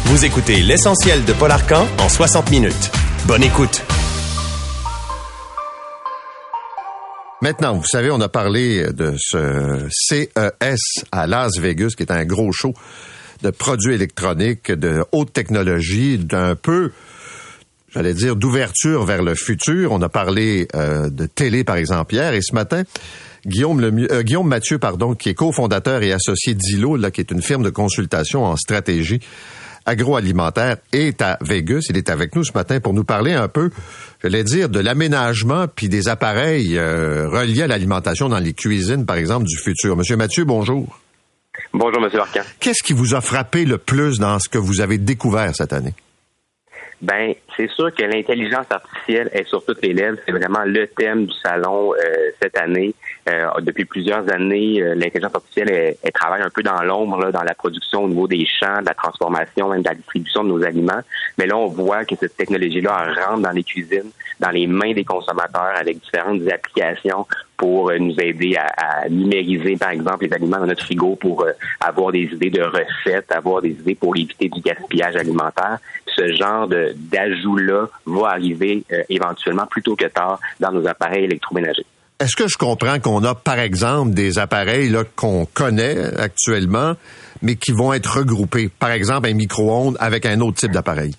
Vous 0.06 0.24
écoutez 0.24 0.62
l'essentiel 0.62 1.24
de 1.24 1.32
Paul 1.32 1.50
Arcan 1.50 1.86
en 1.98 2.08
60 2.08 2.50
minutes. 2.50 2.90
Bonne 3.26 3.42
écoute. 3.42 3.82
Maintenant, 7.42 7.74
vous 7.74 7.86
savez, 7.86 8.10
on 8.10 8.20
a 8.20 8.28
parlé 8.28 8.92
de 8.92 9.14
ce 9.18 9.86
CES 9.90 11.04
à 11.12 11.26
Las 11.26 11.58
Vegas, 11.58 11.94
qui 11.96 12.02
est 12.02 12.10
un 12.10 12.24
gros 12.24 12.50
show 12.50 12.72
de 13.42 13.50
produits 13.50 13.94
électroniques, 13.94 14.72
de 14.72 15.04
haute 15.12 15.32
technologie, 15.32 16.18
d'un 16.18 16.54
peu 16.54 16.92
j'allais 17.96 18.14
dire, 18.14 18.36
d'ouverture 18.36 19.04
vers 19.04 19.22
le 19.22 19.34
futur. 19.34 19.92
On 19.92 20.02
a 20.02 20.08
parlé 20.08 20.68
euh, 20.74 21.08
de 21.08 21.26
télé, 21.26 21.64
par 21.64 21.76
exemple, 21.76 22.14
hier, 22.14 22.34
et 22.34 22.42
ce 22.42 22.54
matin, 22.54 22.82
Guillaume, 23.46 23.82
euh, 23.82 24.22
Guillaume 24.22 24.46
Mathieu, 24.46 24.78
pardon, 24.78 25.14
qui 25.14 25.30
est 25.30 25.34
cofondateur 25.34 26.02
et 26.02 26.12
associé 26.12 26.54
d'ILO, 26.54 26.96
là, 26.96 27.10
qui 27.10 27.20
est 27.20 27.30
une 27.30 27.42
firme 27.42 27.62
de 27.62 27.70
consultation 27.70 28.44
en 28.44 28.56
stratégie 28.56 29.20
agroalimentaire, 29.86 30.76
est 30.92 31.22
à 31.22 31.38
Vegas. 31.40 31.86
Il 31.88 31.96
est 31.96 32.10
avec 32.10 32.34
nous 32.34 32.44
ce 32.44 32.52
matin 32.52 32.80
pour 32.80 32.92
nous 32.92 33.04
parler 33.04 33.32
un 33.32 33.48
peu, 33.48 33.70
j'allais 34.22 34.44
dire, 34.44 34.68
de 34.68 34.80
l'aménagement 34.80 35.66
puis 35.68 35.88
des 35.88 36.08
appareils 36.08 36.76
euh, 36.76 37.28
reliés 37.28 37.62
à 37.62 37.66
l'alimentation 37.68 38.28
dans 38.28 38.40
les 38.40 38.52
cuisines, 38.52 39.06
par 39.06 39.16
exemple, 39.16 39.46
du 39.46 39.56
futur. 39.56 39.96
Monsieur 39.96 40.16
Mathieu, 40.16 40.44
bonjour. 40.44 41.00
Bonjour, 41.72 42.00
Monsieur 42.02 42.20
Arcan. 42.20 42.42
Qu'est-ce 42.60 42.82
qui 42.82 42.92
vous 42.92 43.14
a 43.14 43.20
frappé 43.22 43.64
le 43.64 43.78
plus 43.78 44.18
dans 44.18 44.38
ce 44.38 44.48
que 44.48 44.58
vous 44.58 44.80
avez 44.80 44.98
découvert 44.98 45.54
cette 45.54 45.72
année? 45.72 45.94
Ben, 47.02 47.34
c'est 47.56 47.68
sûr 47.68 47.94
que 47.94 48.02
l'intelligence 48.02 48.66
artificielle 48.70 49.28
est 49.32 49.44
sur 49.44 49.62
toutes 49.64 49.82
les 49.82 49.92
lèvres. 49.92 50.16
C'est 50.24 50.32
vraiment 50.32 50.64
le 50.64 50.86
thème 50.86 51.26
du 51.26 51.34
salon 51.42 51.92
euh, 51.92 52.30
cette 52.40 52.56
année. 52.56 52.94
Euh, 53.28 53.48
depuis 53.60 53.84
plusieurs 53.84 54.30
années, 54.32 54.80
euh, 54.80 54.94
l'intelligence 54.94 55.34
artificielle 55.34 55.96
elle, 56.02 56.12
travaille 56.12 56.40
un 56.40 56.48
peu 56.48 56.62
dans 56.62 56.82
l'ombre, 56.82 57.30
dans 57.32 57.42
la 57.42 57.54
production 57.54 58.04
au 58.04 58.08
niveau 58.08 58.26
des 58.26 58.46
champs, 58.46 58.80
de 58.80 58.86
la 58.86 58.94
transformation, 58.94 59.68
même 59.68 59.82
de 59.82 59.88
la 59.88 59.94
distribution 59.94 60.42
de 60.42 60.48
nos 60.48 60.64
aliments. 60.64 61.00
Mais 61.36 61.46
là, 61.46 61.56
on 61.56 61.66
voit 61.66 62.06
que 62.06 62.16
cette 62.16 62.36
technologie-là 62.36 63.12
rentre 63.26 63.42
dans 63.42 63.50
les 63.50 63.64
cuisines, 63.64 64.10
dans 64.40 64.50
les 64.50 64.66
mains 64.66 64.94
des 64.94 65.04
consommateurs 65.04 65.74
avec 65.78 66.00
différentes 66.00 66.48
applications 66.48 67.26
pour 67.56 67.90
nous 67.98 68.14
aider 68.18 68.56
à, 68.56 68.66
à, 68.76 69.08
numériser, 69.08 69.76
par 69.76 69.90
exemple, 69.90 70.26
les 70.26 70.32
aliments 70.32 70.58
dans 70.58 70.66
notre 70.66 70.84
frigo 70.84 71.16
pour 71.16 71.46
avoir 71.80 72.12
des 72.12 72.28
idées 72.32 72.50
de 72.50 72.62
recettes, 72.62 73.30
avoir 73.32 73.62
des 73.62 73.70
idées 73.70 73.94
pour 73.94 74.16
éviter 74.16 74.48
du 74.48 74.60
gaspillage 74.60 75.16
alimentaire 75.16 75.78
ce 76.16 76.32
genre 76.32 76.68
d'ajout-là 76.68 77.86
va 78.06 78.28
arriver 78.28 78.84
euh, 78.92 79.02
éventuellement 79.08 79.66
plus 79.66 79.82
tôt 79.82 79.96
que 79.96 80.06
tard 80.06 80.40
dans 80.60 80.72
nos 80.72 80.86
appareils 80.86 81.24
électroménagers. 81.24 81.84
Est-ce 82.18 82.34
que 82.34 82.48
je 82.48 82.56
comprends 82.56 82.98
qu'on 82.98 83.22
a, 83.24 83.34
par 83.34 83.58
exemple, 83.58 84.14
des 84.14 84.38
appareils 84.38 84.94
qu'on 85.16 85.44
connaît 85.44 85.98
actuellement, 86.18 86.94
mais 87.42 87.56
qui 87.56 87.72
vont 87.72 87.92
être 87.92 88.18
regroupés? 88.18 88.70
Par 88.78 88.90
exemple, 88.90 89.28
un 89.28 89.34
micro-ondes 89.34 89.98
avec 90.00 90.24
un 90.24 90.40
autre 90.40 90.56
type 90.56 90.72
d'appareil? 90.72 91.12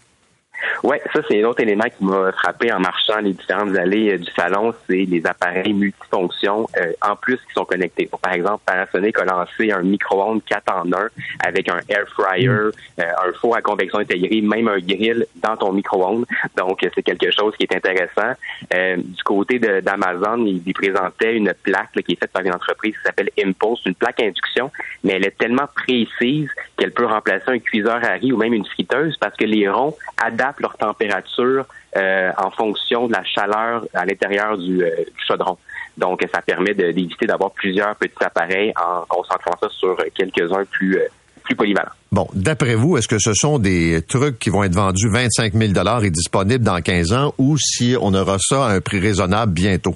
Ouais, 0.83 1.01
ça 1.13 1.21
c'est 1.27 1.41
un 1.41 1.47
autre 1.47 1.61
élément 1.61 1.85
qui 1.85 2.05
m'a 2.05 2.31
frappé 2.31 2.71
en 2.71 2.79
marchant 2.79 3.19
les 3.19 3.33
différentes 3.33 3.75
allées 3.75 4.13
euh, 4.13 4.17
du 4.17 4.29
salon, 4.31 4.73
c'est 4.87 5.05
les 5.05 5.25
appareils 5.25 5.73
multifonctions 5.73 6.67
euh, 6.77 6.91
en 7.01 7.15
plus 7.15 7.37
qui 7.37 7.53
sont 7.53 7.65
connectés. 7.65 8.09
par 8.21 8.33
exemple, 8.33 8.61
Panasonic 8.65 9.17
a 9.19 9.25
lancé 9.25 9.71
un 9.71 9.81
micro-ondes 9.81 10.41
4 10.45 10.73
en 10.73 10.91
1 10.91 11.07
avec 11.45 11.69
un 11.69 11.79
air 11.89 12.05
fryer, 12.09 12.47
mm. 12.47 12.51
euh, 12.51 12.71
un 12.99 13.33
four 13.39 13.55
à 13.55 13.61
convection 13.61 13.99
intégré, 13.99 14.41
même 14.41 14.67
un 14.67 14.79
grill 14.79 15.25
dans 15.35 15.57
ton 15.57 15.71
micro-ondes. 15.73 16.25
Donc 16.57 16.79
c'est 16.93 17.03
quelque 17.03 17.31
chose 17.31 17.55
qui 17.57 17.63
est 17.63 17.75
intéressant. 17.75 18.33
du 18.71 19.23
côté 19.23 19.59
d'Amazon, 19.59 20.45
il, 20.45 20.61
il, 20.65 20.73
présentait 20.73 21.35
une 21.35 21.53
plaque 21.63 21.91
qui 22.05 22.13
est 22.13 22.19
faite 22.19 22.31
par 22.31 22.43
une 22.43 22.53
entreprise 22.53 22.95
qui 22.95 23.03
s'appelle 23.03 23.29
Impulse, 23.39 23.81
une 23.85 23.95
plaque 23.95 24.21
induction, 24.21 24.71
mais 25.03 25.13
elle 25.13 25.25
est 25.25 25.37
tellement 25.37 25.67
précise 25.75 26.49
qu'elle 26.77 26.91
peut 26.91 27.05
remplacer 27.05 27.49
un 27.51 27.59
cuiseur 27.59 28.03
à 28.03 28.13
riz 28.13 28.31
ou 28.31 28.37
même 28.37 28.53
une 28.53 28.65
friteuse 28.65 29.17
parce 29.17 29.35
que 29.35 29.45
les 29.45 29.67
ronds 29.69 29.95
adaptent 30.17 30.56
leur 30.61 30.75
température 30.77 31.65
euh, 31.95 32.31
en 32.37 32.51
fonction 32.51 33.07
de 33.07 33.13
la 33.13 33.23
chaleur 33.23 33.85
à 33.93 34.05
l'intérieur 34.05 34.57
du, 34.57 34.83
euh, 34.83 34.89
chaudron. 35.27 35.57
Donc, 35.97 36.23
ça 36.31 36.41
permet 36.41 36.73
d'éviter 36.73 37.25
d'avoir 37.25 37.51
plusieurs 37.51 37.95
petits 37.95 38.23
appareils 38.23 38.71
en 38.79 39.03
concentrant 39.07 39.55
ça 39.59 39.67
sur 39.69 39.97
quelques-uns 40.13 40.65
plus, 40.65 40.97
euh, 40.97 41.07
plus 41.43 41.55
polyvalents. 41.55 41.91
Bon, 42.11 42.27
d'après 42.33 42.75
vous, 42.75 42.97
est-ce 42.97 43.07
que 43.07 43.19
ce 43.19 43.33
sont 43.33 43.57
des 43.57 44.01
trucs 44.07 44.37
qui 44.37 44.49
vont 44.49 44.63
être 44.63 44.75
vendus 44.75 45.09
25 45.09 45.53
000 45.53 45.73
et 46.03 46.11
disponibles 46.11 46.63
dans 46.63 46.81
15 46.81 47.13
ans 47.13 47.33
ou 47.37 47.57
si 47.57 47.95
on 47.99 48.13
aura 48.13 48.37
ça 48.39 48.67
à 48.67 48.71
un 48.73 48.81
prix 48.81 48.99
raisonnable 48.99 49.51
bientôt? 49.51 49.95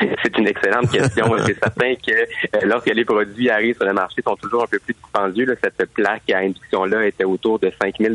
C'est 0.22 0.38
une 0.38 0.48
excellente 0.48 0.90
question. 0.90 1.26
C'est 1.44 1.58
certain 1.58 1.94
que 1.94 2.12
euh, 2.12 2.60
lorsque 2.64 2.86
les 2.86 3.04
produits 3.04 3.50
arrivent 3.50 3.76
sur 3.76 3.84
le 3.84 3.92
marché, 3.92 4.22
sont 4.22 4.36
toujours 4.36 4.62
un 4.62 4.66
peu 4.66 4.78
plus 4.78 4.94
dispendieux. 4.94 5.56
Cette 5.62 5.92
plaque 5.92 6.30
à 6.30 6.38
induction-là 6.38 7.06
était 7.06 7.24
autour 7.24 7.58
de 7.58 7.70
5 7.80 7.96
000 7.98 8.14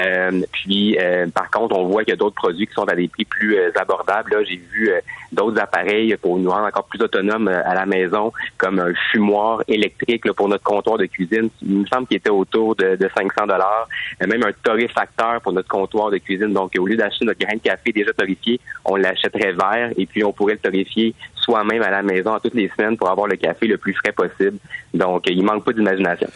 euh, 0.00 0.42
Puis, 0.52 0.96
euh, 0.98 1.26
par 1.28 1.50
contre, 1.50 1.76
on 1.76 1.86
voit 1.86 2.04
qu'il 2.04 2.12
y 2.12 2.14
a 2.14 2.16
d'autres 2.16 2.36
produits 2.36 2.66
qui 2.66 2.74
sont 2.74 2.88
à 2.88 2.94
des 2.94 3.08
prix 3.08 3.24
plus 3.24 3.56
euh, 3.56 3.70
abordables. 3.76 4.44
J'ai 4.46 4.60
vu 4.72 4.90
d'autres 5.32 5.60
appareils 5.60 6.16
pour 6.16 6.38
nous 6.38 6.50
rendre 6.50 6.66
encore 6.66 6.84
plus 6.84 7.00
autonomes 7.00 7.48
à 7.48 7.74
la 7.74 7.86
maison, 7.86 8.32
comme 8.58 8.78
un 8.78 8.92
fumoir 9.10 9.62
électrique 9.68 10.30
pour 10.32 10.48
notre 10.48 10.64
comptoir 10.64 10.98
de 10.98 11.06
cuisine. 11.06 11.50
Il 11.62 11.78
me 11.78 11.86
semble 11.86 12.06
qu'il 12.06 12.16
était 12.16 12.30
autour 12.30 12.76
de, 12.76 12.96
500 13.14 13.46
dollars. 13.46 13.88
Même 14.20 14.42
un 14.42 14.52
torréfacteur 14.62 15.40
pour 15.40 15.52
notre 15.52 15.68
comptoir 15.68 16.10
de 16.10 16.18
cuisine. 16.18 16.52
Donc, 16.52 16.72
au 16.78 16.86
lieu 16.86 16.96
d'acheter 16.96 17.24
notre 17.24 17.40
grain 17.40 17.56
de 17.56 17.62
café 17.62 17.92
déjà 17.92 18.12
torréfié, 18.12 18.60
on 18.84 18.96
l'achèterait 18.96 19.52
vert 19.52 19.90
et 19.96 20.06
puis 20.06 20.24
on 20.24 20.32
pourrait 20.32 20.54
le 20.54 20.58
torréfier 20.60 20.99
soi-même 21.34 21.82
à 21.82 21.90
la 21.90 22.02
maison 22.02 22.38
toutes 22.42 22.54
les 22.54 22.70
semaines 22.76 22.96
pour 22.96 23.10
avoir 23.10 23.26
le 23.26 23.36
café 23.36 23.66
le 23.66 23.76
plus 23.76 23.94
frais 23.94 24.12
possible. 24.12 24.58
Donc, 24.94 25.24
il 25.26 25.42
manque 25.42 25.64
pas 25.64 25.72
d'imagination. 25.72 26.28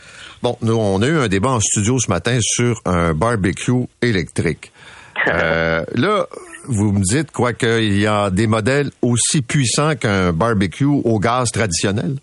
Bon, 0.42 0.56
nous, 0.62 0.74
on 0.74 1.00
a 1.02 1.06
eu 1.06 1.18
un 1.18 1.28
débat 1.28 1.50
en 1.50 1.60
studio 1.60 1.98
ce 1.98 2.10
matin 2.10 2.38
sur 2.40 2.80
un 2.84 3.14
barbecue 3.14 3.86
électrique. 4.02 4.72
Euh, 5.28 5.84
là, 5.94 6.26
vous 6.66 6.92
me 6.92 7.00
dites 7.00 7.30
quoi 7.30 7.52
qu'il 7.52 7.98
y 7.98 8.06
a 8.06 8.30
des 8.30 8.48
modèles 8.48 8.90
aussi 9.00 9.42
puissants 9.42 9.94
qu'un 9.94 10.32
barbecue 10.32 10.84
au 10.84 11.18
gaz 11.20 11.50
traditionnel? 11.52 12.16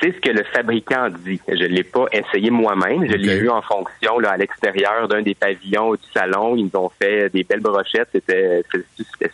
C'est 0.00 0.12
ce 0.12 0.20
que 0.20 0.30
le 0.30 0.44
fabricant 0.44 1.08
dit. 1.24 1.40
Je 1.48 1.54
ne 1.54 1.66
l'ai 1.66 1.84
pas 1.84 2.06
essayé 2.12 2.50
moi-même. 2.50 3.06
Je 3.06 3.16
l'ai 3.16 3.38
vu 3.38 3.48
en 3.48 3.62
fonction 3.62 4.18
là, 4.18 4.32
à 4.32 4.36
l'extérieur 4.36 5.08
d'un 5.08 5.22
des 5.22 5.34
pavillons 5.34 5.94
du 5.94 6.10
salon. 6.12 6.56
Ils 6.56 6.64
nous 6.64 6.80
ont 6.80 6.90
fait 7.00 7.30
des 7.30 7.44
belles 7.44 7.60
brochettes. 7.60 8.08
C'était 8.12 8.62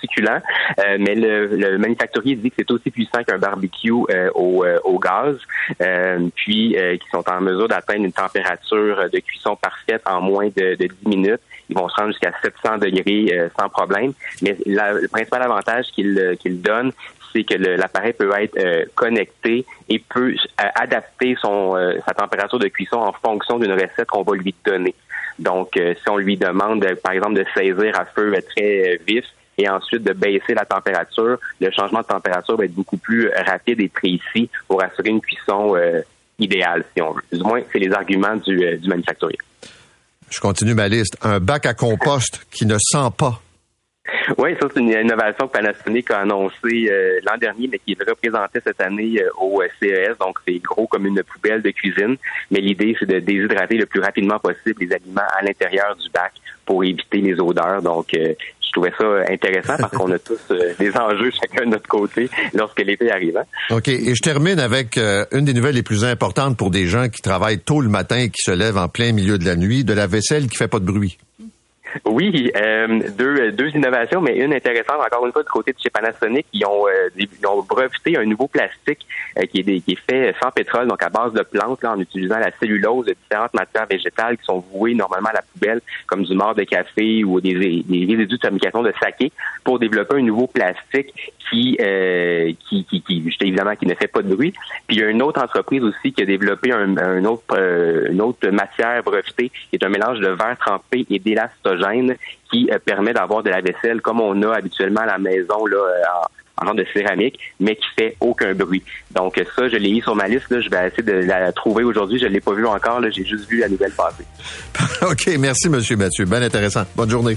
succulent. 0.01 0.41
Euh, 0.79 0.97
mais 0.99 1.15
le, 1.15 1.79
manufacturier 1.79 2.37
dit 2.37 2.51
que 2.51 2.57
c'est 2.59 2.71
aussi 2.71 2.91
puissant 2.91 3.23
qu'un 3.25 3.39
barbecue 3.39 3.93
euh, 4.11 4.31
au, 4.35 4.65
euh, 4.65 4.79
au, 4.85 4.99
gaz. 4.99 5.37
puis, 6.35 6.77
qui 7.01 7.09
sont 7.11 7.25
en 7.29 7.41
mesure 7.41 7.69
d'atteindre 7.69 8.05
une 8.05 8.13
température 8.13 9.09
de 9.13 9.19
cuisson 9.19 9.57
parfaite 9.57 10.03
en 10.07 10.21
moins 10.21 10.47
de, 10.49 10.77
de 10.77 10.87
10 10.87 11.09
minutes. 11.09 11.41
Ils 11.69 11.77
vont 11.77 11.89
se 11.89 11.95
rendre 11.97 12.09
jusqu'à 12.09 12.33
700 12.43 12.79
degrés 12.79 13.51
sans 13.59 13.69
problème. 13.69 14.13
Mais 14.43 14.57
le 14.67 15.09
principal 15.09 15.43
avantage 15.43 15.87
qu'il 15.93 16.37
qu'il 16.41 16.61
donne, 16.61 16.93
c'est 17.33 17.45
que 17.45 17.55
l'appareil 17.55 18.13
peut 18.13 18.31
être 18.39 18.57
euh, 18.59 18.85
connecté 18.95 19.65
et 19.89 19.99
peut 19.99 20.35
euh, 20.35 20.65
adapter 20.75 21.37
son 21.41 21.77
euh, 21.77 21.99
sa 22.07 22.15
température 22.15 22.59
de 22.59 22.69
cuisson 22.69 22.97
en 22.97 23.13
fonction 23.13 23.59
d'une 23.59 23.73
recette 23.73 24.07
qu'on 24.09 24.23
va 24.23 24.37
lui 24.37 24.55
donner. 24.65 24.95
Donc, 25.39 25.71
si 25.75 26.09
on 26.11 26.19
lui 26.19 26.37
demande, 26.37 26.87
par 27.03 27.13
exemple, 27.13 27.35
de 27.35 27.45
saisir 27.55 27.99
à 27.99 28.05
feu 28.05 28.35
très 28.55 29.01
vif 29.07 29.25
et 29.57 29.69
ensuite 29.69 30.03
de 30.03 30.13
baisser 30.13 30.53
la 30.55 30.67
température, 30.67 31.39
le 31.59 31.71
changement 31.71 32.01
de 32.01 32.07
température 32.07 32.57
va 32.57 32.67
être 32.67 32.75
beaucoup 32.75 32.99
plus 32.99 33.31
rapide 33.47 33.81
et 33.81 33.89
précis 33.89 34.51
pour 34.69 34.83
assurer 34.83 35.09
une 35.09 35.23
cuisson 35.23 35.75
idéale, 36.39 36.85
si 36.95 37.03
on 37.03 37.13
veut. 37.13 37.23
Du 37.33 37.43
moins, 37.43 37.61
c'est 37.73 37.79
les 37.79 37.91
arguments 37.93 38.37
du, 38.37 38.77
du 38.77 38.89
manufacturier. 38.89 39.39
Je 40.29 40.39
continue 40.39 40.75
ma 40.75 40.87
liste. 40.87 41.17
Un 41.23 41.41
bac 41.41 41.65
à 41.65 41.73
compost 41.73 42.47
qui 42.53 42.67
ne 42.67 42.77
sent 42.79 43.09
pas 43.17 43.41
oui, 44.39 44.55
ça 44.61 44.69
c'est 44.73 44.81
une 44.81 44.91
innovation 44.91 45.49
que 45.49 45.53
Panasonic 45.53 46.11
a 46.11 46.21
annoncée 46.21 46.89
euh, 46.91 47.21
l'an 47.25 47.37
dernier, 47.39 47.69
mais 47.71 47.79
qui 47.79 47.93
est 47.93 48.09
représentée 48.09 48.61
cette 48.65 48.81
année 48.81 49.21
euh, 49.21 49.29
au 49.39 49.63
CES. 49.81 50.19
Donc 50.21 50.39
c'est 50.47 50.59
gros 50.59 50.87
comme 50.87 51.07
une 51.07 51.23
poubelle 51.23 51.63
de 51.63 51.71
cuisine, 51.71 52.17
mais 52.51 52.61
l'idée 52.61 52.97
c'est 52.99 53.09
de 53.09 53.19
déshydrater 53.19 53.77
le 53.77 53.87
plus 53.87 54.01
rapidement 54.01 54.39
possible 54.39 54.81
les 54.81 54.93
aliments 54.93 55.23
à 55.39 55.43
l'intérieur 55.43 55.97
du 55.97 56.09
bac 56.11 56.33
pour 56.65 56.85
éviter 56.85 57.19
les 57.19 57.41
odeurs. 57.41 57.83
Donc 57.83 58.15
euh, 58.15 58.35
je 58.61 58.73
trouvais 58.73 58.93
ça 58.99 59.33
intéressant 59.33 59.77
parce 59.79 59.95
qu'on 59.95 60.11
a 60.13 60.19
tous 60.19 60.53
des 60.79 60.97
enjeux 60.97 61.31
chacun 61.31 61.67
de 61.67 61.71
notre 61.71 61.89
côté 61.89 62.29
lorsque 62.55 62.81
l'été 62.81 63.11
arrive. 63.11 63.37
Hein. 63.37 63.77
OK. 63.77 63.89
Et 63.89 64.15
je 64.15 64.21
termine 64.23 64.59
avec 64.59 64.97
une 64.97 65.45
des 65.45 65.53
nouvelles 65.53 65.75
les 65.75 65.83
plus 65.83 66.05
importantes 66.05 66.57
pour 66.57 66.71
des 66.71 66.87
gens 66.87 67.09
qui 67.09 67.21
travaillent 67.21 67.61
tôt 67.61 67.81
le 67.81 67.91
matin 67.91 68.17
et 68.17 68.31
qui 68.31 68.43
se 68.43 68.53
lèvent 68.53 68.79
en 68.79 68.89
plein 68.89 69.13
milieu 69.13 69.37
de 69.37 69.45
la 69.45 69.57
nuit, 69.57 69.85
de 69.85 69.93
la 69.93 70.07
vaisselle 70.07 70.49
qui 70.49 70.57
fait 70.57 70.69
pas 70.69 70.79
de 70.79 70.87
bruit. 70.87 71.19
Oui, 72.05 72.51
euh, 72.57 73.01
deux, 73.17 73.53
deux 73.53 73.69
innovations, 73.69 74.21
mais 74.21 74.39
une 74.39 74.55
intéressante 74.55 74.97
encore 75.05 75.27
une 75.27 75.33
fois 75.33 75.43
du 75.43 75.49
côté 75.49 75.73
de 75.73 75.79
chez 75.79 75.91
Panasonic, 75.91 76.47
ils 76.53 76.65
ont, 76.65 76.87
euh, 76.87 77.09
ils 77.17 77.47
ont 77.47 77.63
breveté 77.63 78.17
un 78.17 78.25
nouveau 78.25 78.49
plastique 78.49 79.07
euh, 79.39 79.43
qui, 79.43 79.61
est 79.61 79.81
qui 79.81 79.93
est 79.93 80.11
fait 80.11 80.35
sans 80.43 80.51
pétrole, 80.51 80.89
donc 80.89 81.03
à 81.03 81.11
base 81.11 81.33
de 81.33 81.43
plantes, 81.43 81.83
là, 81.83 81.93
en 81.93 82.01
utilisant 82.01 82.39
la 82.39 82.51
cellulose 82.59 83.07
de 83.07 83.15
différentes 83.23 83.55
matières 83.55 83.87
végétales 83.87 84.37
qui 84.39 84.45
sont 84.45 84.65
vouées 84.73 84.95
normalement 84.95 85.29
à 85.31 85.35
la 85.35 85.43
poubelle, 85.43 85.81
comme 86.07 86.25
du 86.25 86.35
mort 86.35 86.55
de 86.55 86.65
café 86.65 87.25
ou 87.25 87.41
des, 87.41 87.55
des 87.55 88.07
résidus 88.07 88.37
de 88.37 88.43
fabrication 88.43 88.83
de 88.83 88.93
saké, 89.01 89.33
pour 89.65 89.79
développer 89.79 90.17
un 90.17 90.23
nouveau 90.23 90.47
plastique 90.47 91.33
qui, 91.51 91.77
euh, 91.81 92.53
qui, 92.69 92.85
qui, 92.85 93.03
qui, 93.03 93.23
évidemment, 93.41 93.77
qui 93.77 93.87
ne 93.87 93.95
fait 93.95 94.09
pas 94.09 94.23
de 94.23 94.35
bruit. 94.35 94.53
Puis 94.87 94.97
il 94.97 95.01
y 95.01 95.05
a 95.05 95.09
une 95.09 95.23
autre 95.23 95.43
entreprise 95.43 95.83
aussi 95.83 96.13
qui 96.13 96.23
a 96.23 96.27
développé 96.27 96.73
un, 96.73 96.97
un 96.97 97.25
autre, 97.25 97.59
une 98.11 98.21
autre 98.23 98.49
matière 98.49 99.03
brevetée, 99.03 99.51
qui 99.51 99.77
est 99.77 99.85
un 99.85 99.91
mélange 99.91 100.21
de 100.21 100.29
verre 100.29 100.57
trempé 100.59 101.07
et 101.11 101.19
qui 102.51 102.69
euh, 102.71 102.79
permet 102.85 103.13
d'avoir 103.13 103.43
de 103.43 103.51
la 103.51 103.61
vaisselle 103.61 104.01
comme 104.01 104.21
on 104.21 104.41
a 104.43 104.57
habituellement 104.57 105.01
à 105.03 105.07
la 105.07 105.19
maison 105.19 105.67
là, 105.67 105.77
euh, 105.77 106.03
en, 106.63 106.69
en 106.69 106.75
de 106.75 106.85
céramique, 106.93 107.39
mais 107.61 107.77
qui 107.77 107.87
fait 107.97 108.17
aucun 108.21 108.55
bruit. 108.55 108.83
Donc 109.13 109.41
ça, 109.57 109.69
je 109.69 109.77
l'ai 109.77 109.91
mis 109.91 110.03
sur 110.03 110.15
ma 110.15 110.29
liste. 110.29 110.47
Je 110.49 110.69
vais 110.69 110.89
essayer 110.89 111.03
de 111.03 111.27
la 111.27 111.53
trouver 111.53 111.85
aujourd'hui. 111.85 112.19
Je 112.19 112.27
ne 112.27 112.31
l'ai 112.31 112.41
pas 112.41 112.53
vu 112.53 112.67
encore. 112.67 113.01
J'ai 113.11 113.25
juste 113.25 113.49
vu 113.49 113.59
la 113.59 113.69
nouvelle 113.69 113.93
passer. 113.93 114.25
OK. 115.03 115.37
Merci, 115.39 115.69
Monsieur 115.69 115.97
Mathieu. 115.97 116.25
Bien 116.25 116.43
intéressant. 116.43 116.85
Bonne 116.95 117.11
journée. 117.11 117.37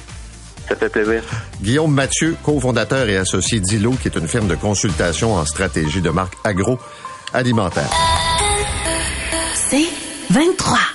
Ça 0.67 0.75
fait 0.75 0.89
plaisir. 0.89 1.21
Guillaume 1.61 1.93
Mathieu, 1.93 2.35
cofondateur 2.43 3.07
et 3.07 3.17
associé 3.17 3.59
d'ILO, 3.59 3.91
qui 3.91 4.07
est 4.07 4.15
une 4.15 4.27
firme 4.27 4.47
de 4.47 4.55
consultation 4.55 5.35
en 5.35 5.45
stratégie 5.45 6.01
de 6.01 6.09
marque 6.09 6.33
agroalimentaire. 6.43 7.89
C'est 9.53 9.87
23. 10.31 10.94